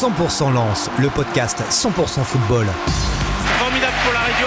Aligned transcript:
100% 0.00 0.54
Lance, 0.54 0.88
le 0.98 1.10
podcast 1.10 1.62
100% 1.68 2.24
football. 2.24 2.66
Formidable 3.58 3.92
pour 4.02 4.14
la 4.14 4.20
région. 4.20 4.46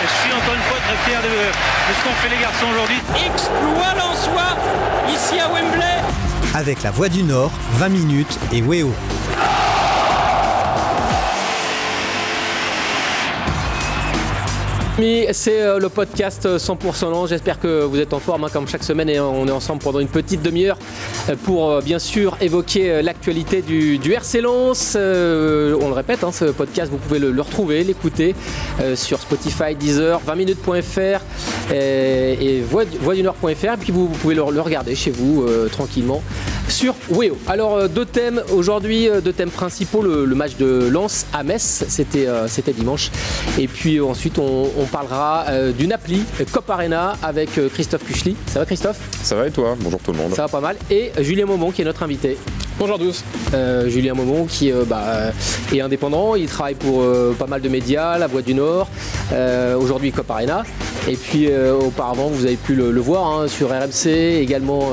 Je 0.00 0.22
suis 0.22 0.32
encore 0.32 0.54
une 0.54 0.62
fois 0.62 0.78
très 0.78 1.10
fier 1.10 1.20
de, 1.20 1.28
de 1.28 1.94
ce 1.94 2.04
qu'ont 2.04 2.14
fait 2.22 2.34
les 2.34 2.40
garçons 2.40 2.66
aujourd'hui. 2.72 2.96
Exploit 3.14 3.92
Lensois 3.98 4.56
ici 5.10 5.38
à 5.40 5.48
Wembley. 5.50 5.84
Avec 6.54 6.82
la 6.82 6.90
Voix 6.90 7.10
du 7.10 7.22
Nord, 7.22 7.50
20 7.74 7.90
minutes 7.90 8.38
et 8.50 8.62
Weo. 8.62 8.90
C'est 14.98 15.62
euh, 15.62 15.78
le 15.78 15.88
podcast 15.90 16.48
100% 16.56 17.12
Lens. 17.12 17.28
J'espère 17.28 17.60
que 17.60 17.84
vous 17.84 18.00
êtes 18.00 18.12
en 18.12 18.18
forme 18.18 18.42
hein, 18.42 18.48
comme 18.52 18.66
chaque 18.66 18.82
semaine 18.82 19.08
et 19.08 19.20
on 19.20 19.46
est 19.46 19.52
ensemble 19.52 19.80
pendant 19.80 20.00
une 20.00 20.08
petite 20.08 20.42
demi-heure 20.42 20.76
euh, 21.28 21.36
pour 21.44 21.70
euh, 21.70 21.80
bien 21.80 22.00
sûr 22.00 22.36
évoquer 22.40 23.00
l'actualité 23.00 23.62
du, 23.62 23.98
du 23.98 24.12
RC 24.12 24.40
Lens. 24.40 24.96
on 24.96 24.98
le 25.88 25.92
répète, 25.92 26.24
hein, 26.24 26.32
ce 26.32 26.46
podcast, 26.46 26.90
vous 26.90 26.98
pouvez 26.98 27.20
le, 27.20 27.40
retrouver, 27.40 27.84
l'écouter 27.84 28.34
sur 28.96 29.20
Spotify, 29.20 29.76
Deezer, 29.76 30.20
20minutes.fr 30.26 31.72
et, 31.72 32.56
et 32.56 32.60
voix-du-nord.fr. 32.62 33.46
Et 33.46 33.76
puis 33.78 33.92
vous, 33.92 34.08
pouvez 34.08 34.34
le, 34.34 34.42
regarder 34.42 34.96
chez 34.96 35.12
vous 35.12 35.46
tranquillement 35.70 36.24
sur 36.68 36.94
Weo. 37.10 37.36
Alors 37.46 37.88
deux 37.88 38.04
thèmes 38.04 38.42
aujourd'hui, 38.52 39.08
deux 39.24 39.32
thèmes 39.32 39.50
principaux. 39.50 40.02
Le, 40.02 40.24
le 40.24 40.34
match 40.34 40.56
de 40.56 40.88
Lens 40.90 41.26
à 41.32 41.42
Metz, 41.42 41.84
c'était 41.88 42.26
c'était 42.46 42.72
dimanche. 42.72 43.10
Et 43.58 43.68
puis 43.68 44.00
ensuite 44.00 44.38
on, 44.38 44.70
on 44.78 44.84
parlera 44.84 45.44
euh, 45.48 45.72
d'une 45.72 45.92
appli 45.92 46.24
Cop 46.52 46.68
Arena 46.70 47.16
avec 47.22 47.58
euh, 47.58 47.68
Christophe 47.68 48.04
Kuchli. 48.04 48.36
Ça 48.46 48.60
va 48.60 48.66
Christophe? 48.66 48.98
Ça 49.22 49.34
va 49.34 49.46
et 49.46 49.50
toi? 49.50 49.76
Bonjour 49.80 50.00
tout 50.00 50.12
le 50.12 50.18
monde. 50.18 50.34
Ça 50.34 50.42
va 50.42 50.48
pas 50.48 50.60
mal. 50.60 50.76
Et 50.90 51.12
Julien 51.20 51.46
Momon 51.46 51.70
qui 51.70 51.82
est 51.82 51.84
notre 51.84 52.02
invité. 52.02 52.36
Bonjour 52.78 52.94
à 52.94 52.98
tous. 52.98 53.24
Euh, 53.54 53.88
Julien 53.88 54.14
Momon 54.14 54.46
qui 54.46 54.70
euh, 54.70 54.84
bah, 54.84 55.32
est 55.72 55.80
indépendant, 55.80 56.36
il 56.36 56.46
travaille 56.46 56.76
pour 56.76 57.02
euh, 57.02 57.34
pas 57.36 57.46
mal 57.46 57.60
de 57.60 57.68
médias, 57.68 58.18
La 58.18 58.28
Voix 58.28 58.42
du 58.42 58.54
Nord, 58.54 58.88
aujourd'hui 59.80 60.12
Cop 60.12 60.30
Arena. 60.30 60.64
Et 61.08 61.16
puis 61.16 61.48
auparavant, 61.80 62.28
vous 62.28 62.44
avez 62.44 62.56
pu 62.56 62.74
le, 62.74 62.90
le 62.90 63.00
voir 63.00 63.26
hein, 63.26 63.48
sur 63.48 63.70
RMC, 63.70 64.08
également 64.40 64.92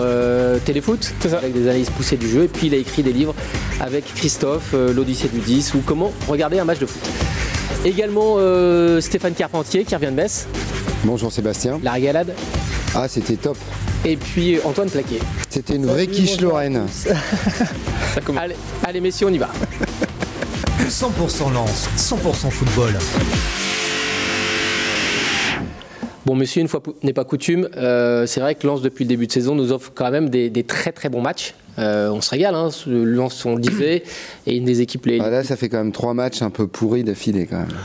Téléfoot, 0.63 1.13
avec 1.37 1.53
des 1.53 1.67
analyses 1.67 1.89
poussées 1.89 2.17
du 2.17 2.29
jeu. 2.29 2.43
Et 2.43 2.47
puis 2.47 2.67
il 2.67 2.73
a 2.73 2.77
écrit 2.77 3.03
des 3.03 3.13
livres 3.13 3.35
avec 3.79 4.05
Christophe, 4.15 4.73
L'Odyssée 4.73 5.27
du 5.27 5.39
10 5.39 5.73
ou 5.75 5.83
comment 5.85 6.11
regarder 6.27 6.59
un 6.59 6.65
match 6.65 6.79
de 6.79 6.85
foot. 6.85 7.01
Également 7.85 8.37
euh, 8.39 8.99
Stéphane 8.99 9.35
Carpentier 9.35 9.85
qui 9.85 9.93
revient 9.93 10.07
de 10.07 10.11
Metz. 10.11 10.47
Bonjour 11.03 11.31
Sébastien. 11.31 11.79
La 11.83 11.91
régalade. 11.91 12.33
Ah, 12.97 13.09
c'était 13.09 13.35
top. 13.35 13.57
Et 14.05 14.15
puis 14.15 14.57
Antoine 14.63 14.89
Plaquet. 14.89 15.19
C'était 15.49 15.75
une 15.75 15.85
vraie 15.85 16.07
quiche 16.07 16.39
Lorraine. 16.39 16.83
allez, 18.37 18.55
allez, 18.85 19.01
messieurs, 19.01 19.27
on 19.27 19.33
y 19.33 19.37
va. 19.37 19.49
100% 20.87 21.51
Lance, 21.51 21.89
100% 21.97 22.49
football. 22.49 22.93
Bon, 26.25 26.35
monsieur, 26.35 26.61
une 26.61 26.69
fois 26.69 26.81
n'est 27.03 27.11
pas 27.13 27.25
coutume, 27.25 27.67
euh, 27.75 28.25
c'est 28.25 28.39
vrai 28.39 28.55
que 28.55 28.65
Lens, 28.65 28.81
depuis 28.81 29.03
le 29.03 29.09
début 29.09 29.27
de 29.27 29.31
saison, 29.31 29.55
nous 29.55 29.73
offre 29.73 29.91
quand 29.93 30.09
même 30.09 30.29
des, 30.29 30.49
des 30.49 30.63
très 30.63 30.91
très 30.93 31.09
bons 31.09 31.21
matchs. 31.21 31.53
Euh, 31.77 32.09
on 32.09 32.21
se 32.21 32.29
régale, 32.29 32.55
hein, 32.55 32.69
Lens, 32.87 33.45
on 33.45 33.55
le 33.55 33.61
disait, 33.61 34.03
et 34.47 34.55
une 34.55 34.63
des 34.63 34.79
équipes 34.79 35.05
les. 35.05 35.19
Ah 35.19 35.29
là, 35.29 35.43
ça 35.43 35.57
fait 35.57 35.67
quand 35.67 35.77
même 35.77 35.91
trois 35.91 36.13
matchs 36.13 36.41
un 36.41 36.49
peu 36.49 36.65
pourris 36.65 37.03
d'affilée 37.03 37.45
quand 37.45 37.57
même. 37.59 37.75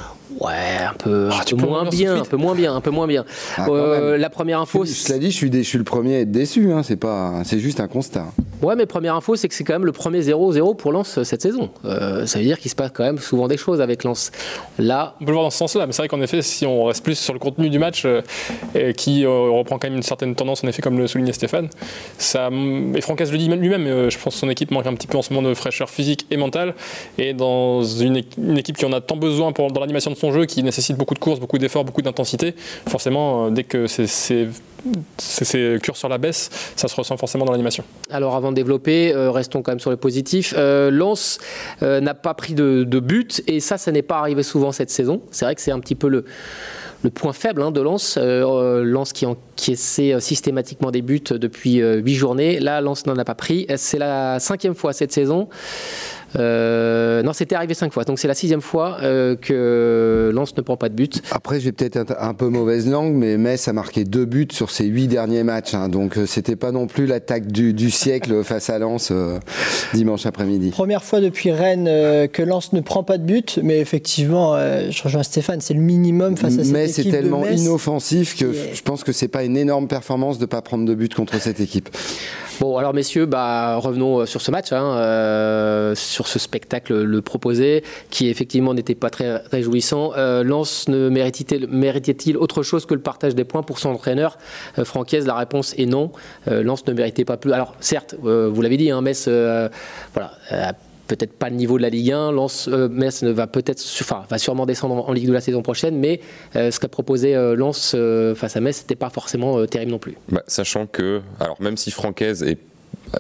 Ouais, 0.40 0.52
un 0.88 0.94
peu, 0.94 1.28
ah, 1.30 1.40
un 1.40 1.44
peu 1.44 1.56
moins 1.66 1.84
bien, 1.84 2.16
un 2.16 2.24
peu 2.24 2.36
moins 2.36 2.54
bien, 2.54 2.74
un 2.74 2.80
peu 2.80 2.90
moins 2.90 3.06
bien. 3.06 3.24
Ah, 3.58 3.66
euh, 3.68 4.16
la 4.16 4.30
première 4.30 4.60
info. 4.60 4.84
Cela 4.84 5.18
dit, 5.18 5.30
je 5.30 5.36
suis, 5.36 5.52
je 5.52 5.62
suis 5.62 5.78
le 5.78 5.84
premier 5.84 6.16
à 6.16 6.20
être 6.20 6.30
déçu. 6.30 6.72
Hein, 6.72 6.82
c'est 6.82 6.96
pas, 6.96 7.42
c'est 7.44 7.58
juste 7.58 7.80
un 7.80 7.88
constat. 7.88 8.26
Ouais, 8.62 8.74
mais 8.74 8.86
première 8.86 9.14
info, 9.16 9.36
c'est 9.36 9.48
que 9.48 9.54
c'est 9.54 9.64
quand 9.64 9.74
même 9.74 9.84
le 9.84 9.92
premier 9.92 10.20
0-0 10.20 10.76
pour 10.76 10.92
Lens 10.92 11.22
cette 11.22 11.42
saison. 11.42 11.70
Euh, 11.84 12.26
ça 12.26 12.38
veut 12.38 12.44
dire 12.44 12.58
qu'il 12.58 12.70
se 12.70 12.76
passe 12.76 12.90
quand 12.92 13.04
même 13.04 13.18
souvent 13.18 13.48
des 13.48 13.56
choses 13.56 13.80
avec 13.80 14.04
Lens. 14.04 14.32
Là, 14.78 15.14
on 15.20 15.24
peut 15.24 15.30
le 15.30 15.34
voir 15.34 15.44
dans 15.44 15.50
ce 15.50 15.58
sens-là, 15.58 15.86
mais 15.86 15.92
c'est 15.92 16.02
vrai 16.02 16.08
qu'en 16.08 16.20
effet, 16.22 16.42
si 16.42 16.66
on 16.66 16.84
reste 16.84 17.04
plus 17.04 17.18
sur 17.18 17.32
le 17.32 17.38
contenu 17.38 17.68
du 17.68 17.78
match, 17.78 18.06
euh, 18.76 18.92
qui 18.92 19.24
euh, 19.24 19.50
reprend 19.50 19.78
quand 19.78 19.88
même 19.88 19.96
une 19.96 20.02
certaine 20.02 20.34
tendance, 20.34 20.64
en 20.64 20.68
effet, 20.68 20.82
comme 20.82 20.98
le 20.98 21.06
soulignait 21.06 21.32
Stéphane, 21.32 21.68
ça, 22.18 22.50
et 22.94 23.00
Francaise 23.00 23.32
le 23.32 23.38
dit 23.38 23.48
lui-même, 23.48 23.86
euh, 23.86 24.10
je 24.10 24.18
pense 24.18 24.34
que 24.34 24.40
son 24.40 24.50
équipe 24.50 24.70
manque 24.70 24.86
un 24.86 24.94
petit 24.94 25.06
peu 25.06 25.18
en 25.18 25.22
ce 25.22 25.32
moment 25.32 25.48
de 25.48 25.54
fraîcheur 25.54 25.90
physique 25.90 26.26
et 26.30 26.36
mentale, 26.36 26.74
et 27.18 27.34
dans 27.34 27.82
une, 27.82 28.22
une 28.38 28.58
équipe 28.58 28.76
qui 28.76 28.84
en 28.84 28.92
a 28.92 29.00
tant 29.00 29.16
besoin 29.16 29.52
pour, 29.52 29.72
dans 29.72 29.80
l'animation 29.80 30.10
de 30.10 30.16
son 30.16 30.29
jeu, 30.32 30.46
qui 30.46 30.62
nécessite 30.62 30.96
beaucoup 30.96 31.14
de 31.14 31.18
courses, 31.18 31.40
beaucoup 31.40 31.58
d'efforts, 31.58 31.84
beaucoup 31.84 32.02
d'intensité, 32.02 32.54
forcément, 32.88 33.46
euh, 33.46 33.50
dès 33.50 33.64
que 33.64 33.86
c'est 33.86 34.06
c'est 35.18 35.78
cure 35.82 35.96
sur 35.96 36.08
la 36.08 36.18
baisse, 36.18 36.50
ça 36.76 36.88
se 36.88 36.96
ressent 36.96 37.16
forcément 37.16 37.44
dans 37.44 37.52
l'animation. 37.52 37.84
Alors 38.10 38.34
avant 38.34 38.50
de 38.50 38.56
développer, 38.56 39.14
euh, 39.14 39.30
restons 39.30 39.62
quand 39.62 39.72
même 39.72 39.80
sur 39.80 39.90
le 39.90 39.96
positif. 39.96 40.54
Euh, 40.56 40.90
euh, 41.82 42.00
n'a 42.00 42.14
pas 42.14 42.34
pris 42.34 42.54
de, 42.54 42.84
but 43.00 43.42
et 43.46 43.60
ça, 43.60 43.78
ça 43.78 43.90
n'est 43.92 44.02
pas 44.02 44.18
arrivé 44.18 44.42
souvent 44.42 44.72
cette 44.72 44.90
saison. 44.90 45.22
C'est 45.30 45.44
vrai 45.44 45.54
que 45.54 45.60
c'est 45.60 45.70
un 45.70 45.80
petit 45.80 45.94
peu 45.94 46.08
le, 46.08 46.24
le 47.02 47.10
point 47.10 47.32
faible 47.32 47.62
hein, 47.62 47.70
de 47.70 47.80
Lens. 47.80 48.18
Lens 48.18 49.12
qui 49.12 49.26
encaissait 49.26 50.20
systématiquement 50.20 50.90
des 50.90 51.02
buts 51.02 51.22
depuis 51.30 51.78
huit 51.78 52.14
journées. 52.14 52.60
Là, 52.60 52.80
Lens 52.80 53.06
n'en 53.06 53.16
a 53.16 53.24
pas 53.24 53.34
pris. 53.34 53.66
C'est 53.76 53.98
la 53.98 54.38
cinquième 54.38 54.74
fois 54.74 54.92
cette 54.92 55.12
saison. 55.12 55.48
Euh, 56.38 57.22
non, 57.22 57.32
c'était 57.32 57.54
arrivé 57.54 57.74
cinq 57.74 57.92
fois. 57.92 58.04
Donc 58.04 58.18
c'est 58.18 58.28
la 58.28 58.34
sixième 58.34 58.60
fois 58.60 58.98
euh, 59.02 59.36
que 59.36 60.30
Lens 60.34 60.56
ne 60.56 60.62
prend 60.62 60.76
pas 60.76 60.88
de 60.88 60.94
but. 60.94 61.22
Après, 61.30 61.60
j'ai 61.60 61.72
peut-être 61.72 61.96
un, 61.96 62.28
un, 62.28 62.34
peu 62.34 62.48
mauvaise 62.48 62.88
langue, 62.88 63.14
mais 63.14 63.36
Metz 63.36 63.66
a 63.68 63.72
marqué 63.72 64.04
deux 64.04 64.24
buts 64.24 64.48
sur 64.52 64.70
ses 64.70 64.84
huit 64.84 65.08
derniers 65.08 65.42
matchs. 65.42 65.74
Hein, 65.74 65.88
donc 65.88 66.16
euh, 66.16 66.26
c'était 66.26 66.56
pas 66.56 66.72
non 66.72 66.86
plus 66.86 67.06
l'attaque 67.06 67.46
du, 67.46 67.72
du, 67.72 67.90
siècle 67.90 68.42
face 68.44 68.70
à 68.70 68.78
Lens 68.78 69.10
euh, 69.10 69.38
dimanche 69.94 70.26
après-midi. 70.26 70.70
Première 70.70 71.04
fois 71.04 71.20
depuis 71.20 71.50
Rennes 71.50 71.88
euh, 71.88 72.26
que 72.26 72.42
Lens 72.42 72.72
ne 72.72 72.80
prend 72.80 73.02
pas 73.02 73.18
de 73.18 73.24
but, 73.24 73.58
mais 73.62 73.80
effectivement, 73.80 74.56
je 74.56 75.02
rejoins 75.02 75.22
Stéphane, 75.22 75.60
c'est 75.60 75.74
le 75.74 75.80
minimum 75.80 76.36
face 76.36 76.58
à 76.58 76.64
cette 76.64 76.72
mais 76.72 76.84
équipe. 76.84 77.04
Mais 77.06 77.10
c'est 77.10 77.10
tellement 77.10 77.40
Metz 77.40 77.60
inoffensif 77.60 78.36
que 78.36 78.46
est... 78.46 78.74
je 78.74 78.82
pense 78.82 79.04
que 79.04 79.12
c'est 79.12 79.28
pas 79.28 79.44
une 79.44 79.56
énorme 79.56 79.88
performance 79.88 80.38
de 80.38 80.46
pas 80.46 80.62
prendre 80.62 80.84
de 80.84 80.94
but 80.94 81.14
contre 81.14 81.40
cette 81.40 81.60
équipe. 81.60 81.88
Bon, 82.60 82.76
alors 82.76 82.92
messieurs, 82.92 83.24
bah, 83.24 83.76
revenons 83.76 84.26
sur 84.26 84.42
ce 84.42 84.50
match, 84.50 84.70
hein, 84.70 84.94
euh, 84.98 85.94
sur 85.94 86.28
ce 86.28 86.38
spectacle 86.38 86.92
le 86.92 87.22
proposé, 87.22 87.82
qui 88.10 88.28
effectivement 88.28 88.74
n'était 88.74 88.94
pas 88.94 89.08
très 89.08 89.38
réjouissant. 89.50 90.12
Euh, 90.18 90.44
Lens 90.44 90.86
ne 90.88 91.08
méritait-il 91.08 91.68
méritait 91.68 92.36
autre 92.36 92.62
chose 92.62 92.84
que 92.84 92.92
le 92.92 93.00
partage 93.00 93.34
des 93.34 93.44
points 93.44 93.62
pour 93.62 93.78
son 93.78 93.88
entraîneur? 93.88 94.36
Euh, 94.78 94.84
La 95.24 95.36
réponse 95.36 95.74
est 95.78 95.86
non. 95.86 96.12
Euh, 96.48 96.62
Lens 96.62 96.86
ne 96.86 96.92
méritait 96.92 97.24
pas 97.24 97.38
plus. 97.38 97.52
Alors 97.52 97.74
certes, 97.80 98.14
vous 98.20 98.60
l'avez 98.60 98.76
dit, 98.76 98.90
hein, 98.90 99.00
Metz, 99.00 99.26
voilà 100.12 100.32
peut-être 101.16 101.32
pas 101.32 101.50
le 101.50 101.56
niveau 101.56 101.76
de 101.76 101.82
la 101.82 101.90
Ligue 101.90 102.12
1. 102.12 102.32
Lens, 102.32 102.68
euh, 102.68 102.88
Metz 102.88 103.24
va 103.24 103.46
peut-être, 103.46 103.82
enfin, 104.00 104.22
va 104.30 104.38
sûrement 104.38 104.66
descendre 104.66 105.08
en, 105.08 105.12
Ligue 105.12 105.26
2 105.26 105.32
la 105.32 105.40
saison 105.40 105.62
prochaine, 105.62 105.98
mais 105.98 106.20
euh, 106.54 106.70
ce 106.70 106.78
qu'a 106.78 106.88
proposé 106.88 107.34
euh, 107.34 107.56
Lens 107.56 107.96
face 108.36 108.56
à 108.56 108.60
Metz, 108.60 108.76
c'était 108.76 108.94
pas 108.94 109.10
forcément 109.10 109.66
terrible 109.66 109.90
non 109.90 109.98
plus. 109.98 110.16
Bah, 110.30 110.42
sachant 110.46 110.86
que, 110.86 111.20
alors 111.40 111.60
même 111.60 111.76
si 111.76 111.90
Francaise 111.90 112.42
est 112.42 112.58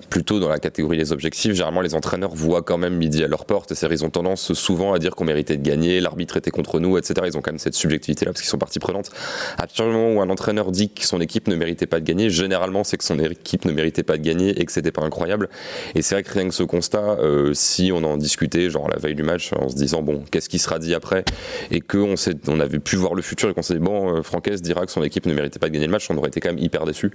plutôt 0.08 0.40
dans 0.40 0.48
la 0.48 0.58
catégorie 0.58 0.96
des 0.96 1.12
objectifs, 1.12 1.52
généralement 1.52 1.80
les 1.80 1.94
entraîneurs 1.94 2.34
voient 2.34 2.62
quand 2.62 2.78
même 2.78 2.96
midi 2.96 3.24
à 3.24 3.28
leur 3.28 3.44
porte, 3.44 3.72
et 3.72 3.74
ils 3.90 4.04
ont 4.04 4.10
tendance 4.10 4.52
souvent 4.52 4.92
à 4.92 4.98
dire 4.98 5.14
qu'on 5.14 5.24
méritait 5.24 5.56
de 5.56 5.62
gagner, 5.62 6.00
l'arbitre 6.00 6.36
était 6.36 6.50
contre 6.50 6.80
nous, 6.80 6.96
etc. 6.98 7.14
Ils 7.26 7.36
ont 7.36 7.40
quand 7.40 7.50
même 7.50 7.58
cette 7.58 7.74
subjectivité-là 7.74 8.32
parce 8.32 8.42
qu'ils 8.42 8.50
sont 8.50 8.58
partie 8.58 8.78
prenante. 8.78 9.10
À 9.54 9.62
partir 9.62 9.86
du 9.86 9.92
moment 9.92 10.14
où 10.14 10.20
un 10.20 10.30
entraîneur 10.30 10.70
dit 10.70 10.90
que 10.90 11.04
son 11.04 11.20
équipe 11.20 11.48
ne 11.48 11.56
méritait 11.56 11.86
pas 11.86 12.00
de 12.00 12.04
gagner, 12.04 12.30
généralement 12.30 12.84
c'est 12.84 12.96
que 12.96 13.04
son 13.04 13.18
équipe 13.18 13.64
ne 13.64 13.72
méritait 13.72 14.02
pas 14.02 14.16
de 14.16 14.22
gagner 14.22 14.60
et 14.60 14.64
que 14.64 14.72
c'était 14.72 14.92
pas 14.92 15.02
incroyable. 15.02 15.48
Et 15.94 16.02
c'est 16.02 16.14
vrai 16.14 16.22
que 16.22 16.32
rien 16.32 16.48
que 16.48 16.54
ce 16.54 16.62
constat, 16.62 17.16
euh, 17.20 17.52
si 17.54 17.90
on 17.92 18.02
en 18.04 18.16
discutait, 18.16 18.70
genre 18.70 18.88
la 18.88 18.98
veille 18.98 19.14
du 19.14 19.22
match, 19.22 19.52
en 19.52 19.68
se 19.68 19.74
disant 19.74 20.02
bon, 20.02 20.22
qu'est-ce 20.30 20.48
qui 20.48 20.58
sera 20.58 20.78
dit 20.78 20.94
après, 20.94 21.24
et 21.70 21.80
qu'on 21.80 22.14
on 22.48 22.60
avait 22.60 22.78
pu 22.78 22.96
voir 22.96 23.14
le 23.14 23.22
futur 23.22 23.48
et 23.48 23.54
qu'on 23.54 23.62
s'est 23.62 23.74
dit 23.74 23.80
bon, 23.80 24.16
euh, 24.16 24.22
Francaise 24.22 24.62
dira 24.62 24.86
que 24.86 24.92
son 24.92 25.02
équipe 25.02 25.26
ne 25.26 25.34
méritait 25.34 25.58
pas 25.58 25.68
de 25.68 25.72
gagner 25.72 25.86
le 25.86 25.92
match, 25.92 26.10
on 26.10 26.16
aurait 26.16 26.28
été 26.28 26.40
quand 26.40 26.50
même 26.50 26.62
hyper 26.62 26.84
déçu. 26.84 27.10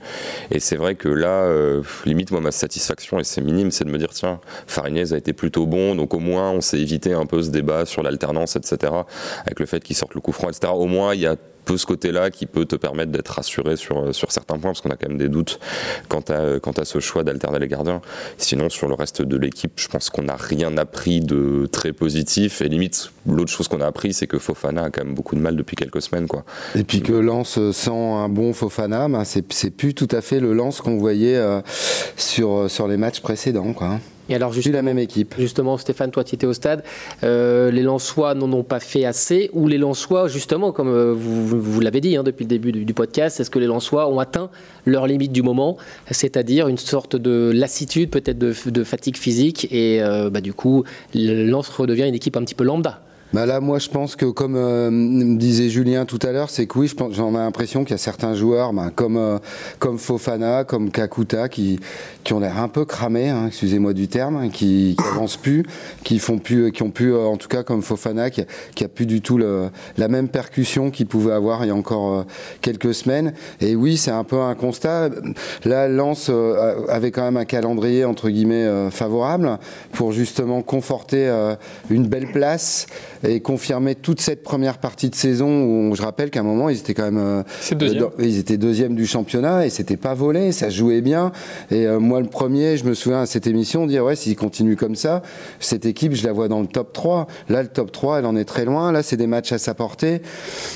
Et 0.52 0.60
c'est 0.60 0.76
vrai 0.76 0.96
que 0.96 1.10
là, 1.10 1.44
euh, 1.44 1.82
limite 2.06 2.32
moi 2.32 2.42
ma 2.42 2.52
satisfaction 2.56 3.20
et 3.20 3.24
c'est 3.24 3.42
minime, 3.42 3.72
c'est 3.72 3.86
de 3.86 3.92
me 3.92 3.98
dire 3.98 4.10
tiens, 4.12 4.40
Farignez 4.68 5.14
a 5.14 5.18
été 5.18 5.34
plutôt 5.34 5.66
bon, 5.66 5.96
donc 5.96 6.14
au 6.14 6.20
moins 6.20 6.52
on 6.52 6.62
s'est 6.62 6.80
évité 6.80 7.14
un 7.14 7.26
peu 7.26 7.42
ce 7.42 7.50
débat 7.50 7.86
sur 7.86 8.04
l'alternance, 8.04 8.56
etc. 8.56 8.94
Avec 9.46 9.60
le 9.60 9.66
fait 9.66 9.84
qu'il 9.84 9.96
sorte 9.96 10.14
le 10.14 10.22
coup 10.22 10.32
franc, 10.32 10.50
etc. 10.50 10.74
Au 10.74 10.86
moins 10.86 11.14
il 11.14 11.22
y 11.22 11.28
a 11.28 11.36
peu 11.66 11.78
ce 11.78 11.86
côté-là 11.86 12.30
qui 12.30 12.46
peut 12.46 12.66
te 12.66 12.76
permettre 12.76 13.12
d'être 13.12 13.30
rassuré 13.30 13.76
sur, 13.76 14.14
sur 14.14 14.32
certains 14.32 14.58
points, 14.58 14.72
parce 14.72 14.82
qu'on 14.82 14.92
a 14.92 14.96
quand 14.96 15.10
même 15.10 15.18
des 15.18 15.30
doutes 15.30 15.60
quant 16.08 16.24
à, 16.30 16.60
quant 16.60 16.72
à 16.72 16.86
ce 16.86 17.00
choix 17.00 17.24
d'alterner 17.24 17.60
les 17.60 17.68
gardiens. 17.68 18.02
Sinon, 18.38 18.70
sur 18.70 18.88
le 18.88 18.94
reste 18.94 19.22
de 19.22 19.38
l'équipe, 19.38 19.74
je 19.76 19.88
pense 19.88 20.10
qu'on 20.10 20.24
n'a 20.24 20.36
rien 20.36 20.78
appris 20.78 21.20
de 21.20 21.68
très 21.72 21.92
positif. 21.92 22.62
Et 22.62 22.70
limite, 22.70 23.12
l'autre 23.28 23.52
chose 23.52 23.68
qu'on 23.68 23.82
a 23.82 23.88
appris, 23.88 24.14
c'est 24.14 24.28
que 24.28 24.40
Fofana 24.40 24.84
a 24.86 24.90
quand 24.90 25.04
même 25.04 25.16
beaucoup 25.16 25.36
de 25.36 25.42
mal 25.42 25.56
depuis 25.56 25.76
quelques 25.76 26.02
semaines. 26.02 26.28
Quoi. 26.28 26.44
Et 26.76 26.84
puis 26.84 27.02
que 27.02 27.14
Lens 27.14 27.60
sent 27.72 27.92
un 27.92 28.30
bon 28.30 28.54
Fofana, 28.54 29.08
ben 29.10 29.24
c'est 29.26 29.72
plus 29.72 29.94
tout 29.94 30.08
à 30.12 30.22
fait 30.22 30.40
le 30.40 30.54
Lens 30.54 30.82
qu'on 30.82 30.98
voyait 30.98 31.36
euh, 31.36 31.62
sur, 32.18 32.70
sur 32.70 32.88
les 32.88 32.98
matchs 32.98 33.22
précédents. 33.22 33.74
Quoi. 33.74 34.00
Et 34.28 34.36
alors 34.36 34.54
la 34.72 34.82
même 34.82 34.98
équipe. 34.98 35.36
justement, 35.38 35.78
Stéphane, 35.78 36.10
toi 36.10 36.24
tu 36.24 36.34
étais 36.34 36.48
au 36.48 36.54
stade, 36.54 36.84
euh, 37.24 37.70
les 37.70 37.84
Lensois 37.84 38.34
n'en 38.34 38.52
ont 38.54 38.64
pas 38.64 38.80
fait 38.80 39.06
assez, 39.06 39.52
ou 39.54 39.68
les 39.68 39.78
Lensois, 39.78 40.28
justement, 40.28 40.72
comme 40.72 40.88
euh, 40.88 41.14
vous, 41.14 41.46
vous- 41.46 41.62
vous 41.62 41.80
l'avez 41.80 42.02
dit 42.02 42.18
hein, 42.18 42.24
depuis 42.24 42.44
le 42.44 42.50
début 42.50 42.72
du, 42.72 42.86
du 42.86 42.94
podcast, 42.96 43.40
est-ce 43.40 43.52
que 43.52 43.60
les 43.60 43.68
Lensois 43.68 44.10
ont 44.10 44.18
atteint 44.20 44.50
leur 44.86 45.06
limite 45.06 45.32
du 45.32 45.44
moment, 45.44 45.78
c'est-à-dire 46.10 46.68
une 46.68 46.78
sorte 46.80 47.16
de 47.16 47.52
lassitude, 47.54 48.10
peut-être 48.10 48.40
de, 48.40 48.54
de 48.66 48.84
fatigue 48.84 49.18
physique, 49.18 49.68
et 49.72 50.02
euh, 50.02 50.32
bah, 50.32 50.42
du 50.42 50.54
coup, 50.54 50.84
le 51.14 51.46
Lens 51.48 51.70
redevient 51.70 52.08
une 52.08 52.16
équipe 52.16 52.36
un 52.36 52.44
petit 52.44 52.56
peu 52.56 52.64
lambda? 52.64 53.02
Bah 53.34 53.46
là, 53.46 53.60
moi, 53.60 53.80
je 53.80 53.90
pense 53.90 54.16
que 54.16 54.26
comme 54.26 54.56
euh, 54.56 54.90
me 54.92 55.38
disait 55.38 55.68
Julien 55.68 56.06
tout 56.06 56.20
à 56.22 56.32
l'heure, 56.32 56.50
c'est 56.50 56.68
que 56.68 56.80
oui, 56.80 56.92
j'en 57.12 57.32
ai 57.32 57.38
l'impression 57.38 57.84
qu'il 57.84 57.92
y 57.92 57.96
a 57.96 57.98
certains 57.98 58.34
joueurs, 58.34 58.72
bah, 58.72 58.92
comme 58.96 59.18
euh, 59.18 59.40
comme 59.80 59.98
Fofana, 59.98 60.64
comme 60.64 60.90
Kakuta, 60.90 61.50
qui 61.50 61.80
qui 62.24 62.34
ont 62.34 62.40
l'air 62.40 62.58
un 62.58 62.70
peu 62.70 62.86
cramés, 62.86 63.30
hein, 63.30 63.48
excusez-moi 63.48 63.94
du 63.94 64.08
terme, 64.08 64.38
hein, 64.38 64.50
qui, 64.50 64.96
qui 64.98 65.08
avancent 65.14 65.38
plus, 65.38 65.64
qui 66.04 66.18
font 66.20 66.40
plus, 66.40 66.72
qui 66.72 66.82
ont 66.84 66.90
plus, 66.90 67.14
euh, 67.14 67.26
en 67.26 67.38
tout 67.38 67.48
cas 67.48 67.64
comme 67.64 67.82
Fofana, 67.82 68.30
qui, 68.30 68.42
qui 68.74 68.84
a 68.84 68.88
plus 68.88 69.06
du 69.06 69.22
tout 69.22 69.38
la 69.38 70.08
même 70.08 70.28
percussion 70.30 70.90
qu'il 70.90 71.06
pouvait 71.06 71.34
avoir 71.34 71.64
il 71.66 71.68
y 71.68 71.72
a 71.72 71.76
encore 71.76 72.14
euh, 72.14 72.24
quelques 72.62 72.94
semaines. 72.94 73.34
Et 73.60 73.76
oui, 73.76 73.98
c'est 73.98 74.12
un 74.12 74.24
peu 74.24 74.40
un 74.40 74.56
constat. 74.56 75.10
Là, 75.66 75.88
Lens 75.88 76.28
euh, 76.30 76.88
avait 76.88 77.12
quand 77.12 77.24
même 77.24 77.38
un 77.38 77.46
calendrier 77.46 78.06
entre 78.06 78.30
guillemets 78.30 78.66
euh, 78.66 78.90
favorable 78.90 79.60
pour 79.92 80.12
justement 80.12 80.62
conforter 80.62 81.28
euh, 81.28 81.56
une 81.90 82.08
belle 82.08 82.32
place 82.32 82.88
et 83.28 83.40
confirmer 83.40 83.96
toute 83.96 84.22
cette 84.22 84.44
première 84.44 84.78
partie 84.78 85.10
de 85.10 85.16
saison 85.16 85.64
où 85.90 85.96
je 85.96 86.02
rappelle 86.02 86.30
qu'à 86.30 86.42
un 86.42 86.44
moment 86.44 86.70
ils 86.70 86.78
étaient 86.78 86.94
quand 86.94 87.04
même 87.04 87.18
euh, 87.18 87.44
deuxième. 87.76 88.02
dans- 88.04 88.12
ils 88.20 88.38
étaient 88.40 88.58
deuxième 88.58 88.96
du 88.96 89.06
championnat 89.06 89.66
et 89.66 89.70
c'était 89.70 89.98
pas 89.98 90.14
volé, 90.14 90.52
ça 90.52 90.70
jouait 90.70 91.02
bien. 91.02 91.32
Et 91.72 91.86
euh, 91.88 92.00
moi, 92.00 92.20
le 92.22 92.28
premier, 92.28 92.78
je 92.78 92.86
me 92.86 92.94
souviens 92.94 93.22
à 93.22 93.26
cette 93.26 93.48
émission 93.48 93.88
dire 93.88 94.04
ouais, 94.06 94.16
s'il 94.16 94.36
continue 94.36 94.76
comme 94.76 94.96
ça, 94.96 95.22
cette 95.60 95.86
équipe, 95.86 96.14
je 96.14 96.26
la 96.26 96.34
vois 96.34 96.48
dans 96.48 96.62
le 96.62 96.68
top 96.68 96.94
3. 96.94 97.28
Là, 97.50 97.62
le 97.64 97.68
top 97.68 97.92
3, 97.92 98.20
elle 98.20 98.26
en 98.26 98.36
est 98.36 98.46
très 98.46 98.66
loin. 98.66 98.92
Là, 98.92 99.04
c'est 99.04 99.18
des 99.18 99.28
matchs 99.28 99.52
à 99.52 99.58
sa 99.58 99.74
portée. 99.74 100.22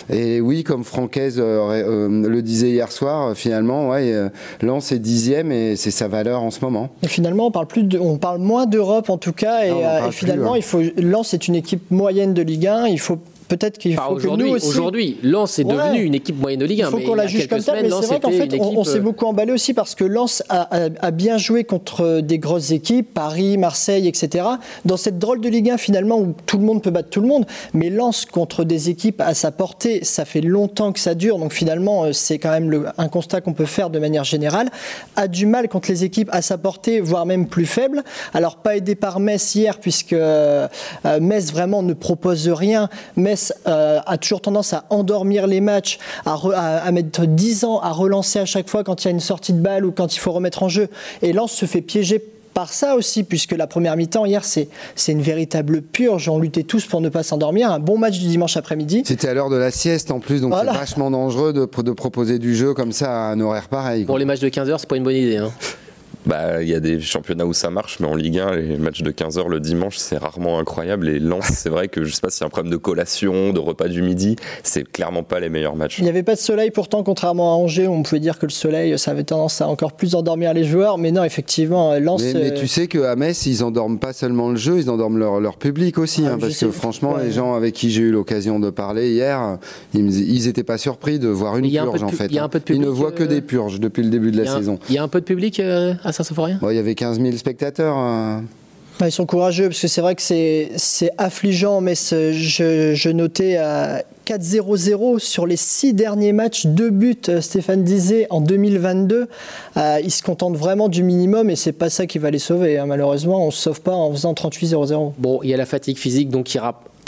Et 0.09 0.41
oui, 0.41 0.63
comme 0.63 0.83
Francaise 0.83 1.35
euh, 1.39 2.07
euh, 2.09 2.27
le 2.27 2.41
disait 2.41 2.69
hier 2.69 2.91
soir, 2.91 3.29
euh, 3.29 3.33
finalement, 3.35 3.89
ouais, 3.89 4.11
euh, 4.13 4.29
Lens 4.61 4.91
est 4.91 4.99
dixième 4.99 5.51
et 5.51 5.75
c'est 5.75 5.91
sa 5.91 6.07
valeur 6.07 6.41
en 6.43 6.51
ce 6.51 6.61
moment. 6.61 6.89
Et 7.03 7.07
finalement, 7.07 7.47
on 7.47 7.51
parle, 7.51 7.67
plus 7.67 7.83
de- 7.83 7.99
on 7.99 8.17
parle 8.17 8.39
moins 8.39 8.65
d'Europe 8.65 9.09
en 9.09 9.17
tout 9.17 9.33
cas. 9.33 9.65
Et, 9.65 9.69
Non, 9.71 9.81
euh, 9.83 10.11
finalement, 10.11 10.51
plus, 10.51 10.59
il 10.59 10.63
faut, 10.63 10.81
Lens 10.97 11.33
est 11.33 11.47
une 11.47 11.55
équipe 11.55 11.89
moyenne 11.91 12.33
de 12.33 12.38
Ligue 12.41 12.67
1. 12.67 12.87
Il 12.87 12.99
faut 12.99 13.21
peut-être 13.49 13.77
qu'il 13.77 13.95
faut 13.95 14.15
que 14.15 14.27
nous 14.27 14.47
aussi. 14.55 14.67
Aujourd'hui, 14.69 15.17
Lens 15.23 15.59
est 15.59 15.65
Ouais. 15.65 15.73
devenu 15.73 16.03
une 16.03 16.15
équipe 16.15 16.39
moyenne 16.39 16.61
de 16.61 16.65
Ligue 16.65 16.79
Il 16.79 16.83
1. 16.83 16.89
faut 16.91 16.97
mais 16.97 17.03
qu'on 17.03 17.13
il 17.15 17.17
la 17.17 17.27
juge 17.27 17.47
comme 17.49 17.59
ça, 17.59 17.73
mais 17.73 17.89
c'est 17.89 18.05
vrai 18.05 18.19
qu'en 18.21 18.29
fait, 18.31 18.53
on, 18.59 18.77
on 18.79 18.83
s'est 18.85 18.97
euh, 18.97 19.01
beaucoup 19.01 19.25
emballé 19.25 19.51
aussi 19.51 19.73
parce 19.73 19.93
que 19.95 20.05
Lens 20.05 20.41
a, 20.47 20.85
a- 20.85 20.89
a 21.01 21.11
bien 21.11 21.37
joué 21.37 21.65
contre 21.65 22.21
des 22.21 22.39
grosses 22.39 22.71
équipes, 22.71 23.13
Paris, 23.13 23.57
Marseille, 23.57 24.07
etc. 24.07 24.45
Dans 24.85 24.95
cette 24.97 25.19
drôle 25.19 25.41
de 25.41 25.49
Ligue 25.49 25.71
1 25.71 25.77
finalement 25.77 26.19
où 26.19 26.33
tout 26.45 26.57
le 26.57 26.63
monde 26.63 26.81
peut 26.81 26.91
battre 26.91 27.09
tout 27.09 27.21
le 27.21 27.27
monde, 27.27 27.45
mais 27.73 27.89
Lens 27.89 28.25
contre 28.25 28.63
des 28.63 28.89
équipes 28.89 29.19
à 29.21 29.33
sa 29.33 29.51
portée, 29.51 30.03
ça 30.03 30.23
fait 30.25 30.41
longtemps 30.41 30.91
que 30.93 30.99
ça 30.99 31.15
dure, 31.15 31.37
donc 31.39 31.51
finalement 31.51 32.05
euh, 32.05 32.13
c'est 32.13 32.37
quand 32.37 32.51
même 32.51 32.69
le- 32.69 32.85
un 32.97 33.07
constat 33.09 33.41
qu'on 33.41 33.53
peut 33.53 33.65
faire 33.65 33.89
de 33.89 33.99
manière 33.99 34.23
générale, 34.23 34.69
a 35.15 35.27
du 35.27 35.45
mal 35.45 35.67
contre 35.67 35.89
les 35.89 36.03
équipes 36.03 36.29
à 36.31 36.41
sa 36.41 36.57
portée, 36.57 36.99
voire 37.01 37.25
même 37.25 37.47
plus 37.47 37.65
faibles. 37.65 38.03
Alors 38.33 38.57
pas 38.57 38.77
aidé 38.77 38.95
par 38.95 39.19
Metz 39.19 39.55
hier 39.55 39.79
puisque 39.79 40.13
euh, 40.13 40.67
euh, 41.05 41.19
Metz 41.19 41.51
vraiment 41.51 41.81
ne 41.81 41.93
propose 41.93 42.47
rien. 42.49 42.89
Metz 43.15 43.38
euh, 43.67 43.99
a 44.05 44.17
toujours 44.17 44.41
tendance 44.41 44.73
à 44.73 44.85
endormir 44.89 45.47
les 45.47 45.61
matchs, 45.61 45.99
à, 46.25 46.35
re- 46.35 46.53
à- 46.53 46.77
à 46.79 46.91
mettre 46.91 47.25
10 47.25 47.63
ans 47.65 47.79
à 47.79 47.91
relancer 47.91 48.39
à 48.39 48.45
chaque 48.45 48.69
fois 48.69 48.83
quand 48.83 49.03
il 49.03 49.07
y 49.07 49.09
a 49.09 49.11
une 49.11 49.19
sortie 49.19 49.53
de 49.53 49.61
balle 49.61 49.85
ou 49.85 49.91
quand 49.91 50.15
il 50.15 50.19
faut 50.19 50.31
remettre 50.31 50.63
en 50.63 50.69
jeu. 50.69 50.89
Et 51.21 51.33
Lens 51.33 51.51
se 51.51 51.65
fait 51.65 51.81
piéger 51.81 52.21
par 52.53 52.73
ça 52.73 52.95
aussi, 52.95 53.23
puisque 53.23 53.51
la 53.51 53.67
première 53.67 53.95
mi-temps 53.95 54.25
hier, 54.25 54.43
c'est 54.43 54.67
c'est 54.95 55.11
une 55.11 55.21
véritable 55.21 55.81
purge. 55.81 56.27
On 56.29 56.39
luttait 56.39 56.63
tous 56.63 56.83
pour 56.85 56.99
ne 56.99 57.07
pas 57.07 57.21
s'endormir. 57.23 57.71
Un 57.71 57.79
bon 57.79 57.97
match 57.97 58.17
du 58.19 58.27
dimanche 58.27 58.57
après-midi. 58.57 59.03
C'était 59.05 59.27
à 59.29 59.33
l'heure 59.33 59.49
de 59.51 59.55
la 59.55 59.69
sieste 59.71 60.09
en 60.11 60.19
plus, 60.19 60.41
donc 60.41 60.51
Voilà. 60.51 60.73
c'est 60.73 60.79
vachement 60.79 61.11
dangereux 61.11 61.53
de, 61.53 61.65
de 61.83 61.91
proposer 61.91 62.39
du 62.39 62.55
jeu 62.55 62.73
comme 62.73 62.91
ça 62.91 63.11
à 63.29 63.31
un 63.31 63.39
horaire 63.39 63.69
pareil. 63.69 64.03
Pour 64.05 64.17
les 64.17 64.25
matchs 64.25 64.39
de 64.41 64.49
15h, 64.49 64.75
c'est 64.79 64.89
pas 64.89 64.97
une 64.97 65.03
bonne 65.03 65.15
idée. 65.15 65.37
hein. 65.37 65.51
Bah, 66.25 66.61
il 66.61 66.67
y 66.69 66.75
a 66.75 66.79
des 66.79 66.99
championnats 66.99 67.45
où 67.45 67.53
ça 67.53 67.69
marche, 67.69 67.99
mais 67.99 68.07
en 68.07 68.15
Ligue 68.15 68.39
1, 68.39 68.55
les 68.55 68.77
matchs 68.77 69.01
de 69.01 69.11
15h 69.11 69.47
le 69.47 69.59
dimanche, 69.59 69.97
c'est 69.97 70.17
rarement 70.17 70.59
incroyable. 70.59 71.07
Et 71.09 71.19
Lens, 71.19 71.45
c'est 71.53 71.69
vrai 71.69 71.87
que 71.87 72.03
je 72.03 72.13
sais 72.13 72.21
pas 72.21 72.29
s'il 72.29 72.41
y 72.41 72.43
a 72.43 72.47
un 72.47 72.49
problème 72.49 72.71
de 72.71 72.77
collation, 72.77 73.53
de 73.53 73.59
repas 73.59 73.87
du 73.87 74.01
midi, 74.01 74.35
c'est 74.63 74.83
clairement 74.89 75.23
pas 75.23 75.39
les 75.39 75.49
meilleurs 75.49 75.75
matchs. 75.75 75.97
Il 75.99 76.03
n'y 76.03 76.09
avait 76.09 76.23
pas 76.23 76.35
de 76.35 76.39
soleil 76.39 76.71
pourtant, 76.71 77.03
contrairement 77.03 77.53
à 77.53 77.55
Angers, 77.55 77.87
où 77.87 77.93
on 77.93 78.03
pouvait 78.03 78.19
dire 78.19 78.37
que 78.37 78.45
le 78.45 78.51
soleil, 78.51 78.97
ça 78.99 79.11
avait 79.11 79.23
tendance 79.23 79.61
à 79.61 79.67
encore 79.67 79.93
plus 79.93 80.13
endormir 80.15 80.53
les 80.53 80.65
joueurs. 80.65 80.97
Mais 80.97 81.11
non, 81.11 81.23
effectivement, 81.23 81.97
Lens. 81.99 82.21
Mais, 82.21 82.33
mais 82.33 82.51
euh, 82.51 82.59
tu 82.59 82.67
sais 82.67 82.87
qu'à 82.87 83.15
Metz, 83.15 83.45
ils 83.45 83.63
endorment 83.63 83.97
pas 83.99 84.13
seulement 84.13 84.49
le 84.49 84.57
jeu, 84.57 84.77
ils 84.79 84.89
endorment 84.89 85.17
leur, 85.17 85.39
leur 85.39 85.57
public 85.57 85.97
aussi. 85.97 86.23
Ah, 86.27 86.33
hein, 86.33 86.37
parce 86.39 86.53
sais. 86.53 86.65
que 86.65 86.71
franchement, 86.71 87.13
Ouais. 87.13 87.23
les 87.23 87.31
gens 87.31 87.55
avec 87.55 87.73
qui 87.73 87.89
j'ai 87.91 88.01
eu 88.03 88.11
l'occasion 88.11 88.59
de 88.59 88.69
parler 88.69 89.11
hier, 89.11 89.57
ils, 89.93 90.03
me- 90.03 90.11
ils 90.11 90.47
étaient 90.47 90.63
pas 90.63 90.77
surpris 90.77 91.17
de 91.17 91.27
voir 91.27 91.57
une 91.57 91.65
un 91.65 91.69
purge 91.85 92.03
en 92.03 92.09
fait. 92.09 92.25
il 92.27 92.33
y 92.35 92.37
a 92.39 92.43
un 92.43 92.45
hein. 92.45 92.49
peu 92.49 92.59
de 92.59 92.73
ils 92.73 92.79
ne 92.81 92.87
voient 92.87 93.11
que 93.11 93.23
euh, 93.23 93.27
des 93.27 93.41
purges 93.41 93.79
depuis 93.79 94.03
le 94.03 94.09
début 94.09 94.31
de 94.31 94.43
la 94.43 94.51
un, 94.51 94.57
saison. 94.57 94.79
il 94.89 94.95
y 94.95 94.97
a 94.97 95.03
un 95.03 95.07
peu 95.07 95.19
de 95.21 95.25
public 95.25 95.59
euh, 95.59 95.93
à 96.03 96.08
Saint-Symphorien 96.11 96.57
Bon, 96.61 96.69
il 96.69 96.75
y 96.75 96.79
avait 96.79 96.95
15 96.95 97.19
000 97.21 97.35
spectateurs. 97.37 97.95
hein. 97.97 98.43
Bah, 98.99 99.07
ils 99.07 99.11
sont 99.13 99.25
courageux 99.25 99.69
parce 99.69 99.79
que 99.79 99.87
c'est 99.87 100.01
vrai 100.01 100.13
que 100.13 100.21
c'est 100.21 101.11
affligeant, 101.17 101.79
mais 101.79 101.95
je, 101.95 102.91
je 102.93 103.09
notais 103.09 103.55
à 103.55 104.03
4-0-0 104.27 105.19
sur 105.19 105.47
les 105.47 105.55
six 105.55 105.93
derniers 105.93 106.33
matchs, 106.33 106.65
deux 106.65 106.89
buts, 106.89 107.15
euh, 107.29 107.39
Stéphane 107.41 107.83
disait, 107.83 108.27
en 108.29 108.41
2022. 108.41 109.27
Euh, 109.77 109.99
ils 110.03 110.11
se 110.11 110.21
contentent 110.21 110.57
vraiment 110.57 110.89
du 110.89 111.03
minimum 111.03 111.49
et 111.49 111.55
c'est 111.55 111.71
pas 111.71 111.89
ça 111.89 112.07
qui 112.07 112.19
va 112.19 112.29
les 112.29 112.39
sauver. 112.39 112.77
hein. 112.77 112.85
Malheureusement, 112.87 113.45
on 113.47 113.51
se 113.51 113.61
sauve 113.61 113.79
pas 113.81 113.93
en 113.93 114.11
faisant 114.11 114.33
38-0-0. 114.33 115.13
Bon, 115.17 115.39
il 115.43 115.49
y 115.49 115.53
a 115.53 115.57
la 115.57 115.65
fatigue 115.65 115.97
physique 115.97 116.29
donc 116.29 116.45
qui 116.47 116.59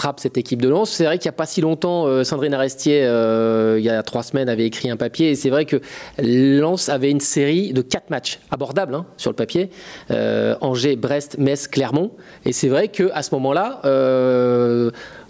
rattrape 0.02 0.20
cette 0.20 0.38
équipe 0.38 0.62
de 0.62 0.70
Lens. 0.70 0.90
C'est 0.90 1.06
vrai 1.06 1.18
qu'il 1.18 1.30
n'y 1.30 1.36
a 1.36 1.38
pas 1.38 1.46
si 1.46 1.62
longtemps, 1.62 2.08
euh, 2.08 2.24
Sandrine 2.24 2.54
Arestier, 2.54 3.04
euh, 3.04 3.78
il 3.78 3.86
y 3.86 3.90
a 3.90 4.02
trois 4.04 4.24
semaines, 4.24 4.50
avait 4.50 4.66
écrit 4.66 4.90
un 4.90 4.98
papier 4.98 5.30
et 5.30 5.36
c'est 5.36 5.50
vrai 5.50 5.66
que 5.66 5.82
Lens 6.20 6.90
avait 6.90 7.12
une 7.12 7.20
série 7.20 7.74
de 7.74 7.82
quatre 7.82 8.10
matchs 8.10 8.40
abordables 8.50 8.96
hein, 8.96 9.06
sur 9.18 9.32
le 9.32 9.36
papier 9.36 9.70
Euh, 10.10 10.56
Angers, 10.62 10.96
Brest, 10.96 11.38
Metz, 11.38 11.68
Clermont. 11.68 12.12
Et 12.46 12.54
c'est 12.54 12.68
vrai 12.68 12.88
qu'à 12.88 13.22
ce 13.22 13.34
moment-là, 13.36 13.82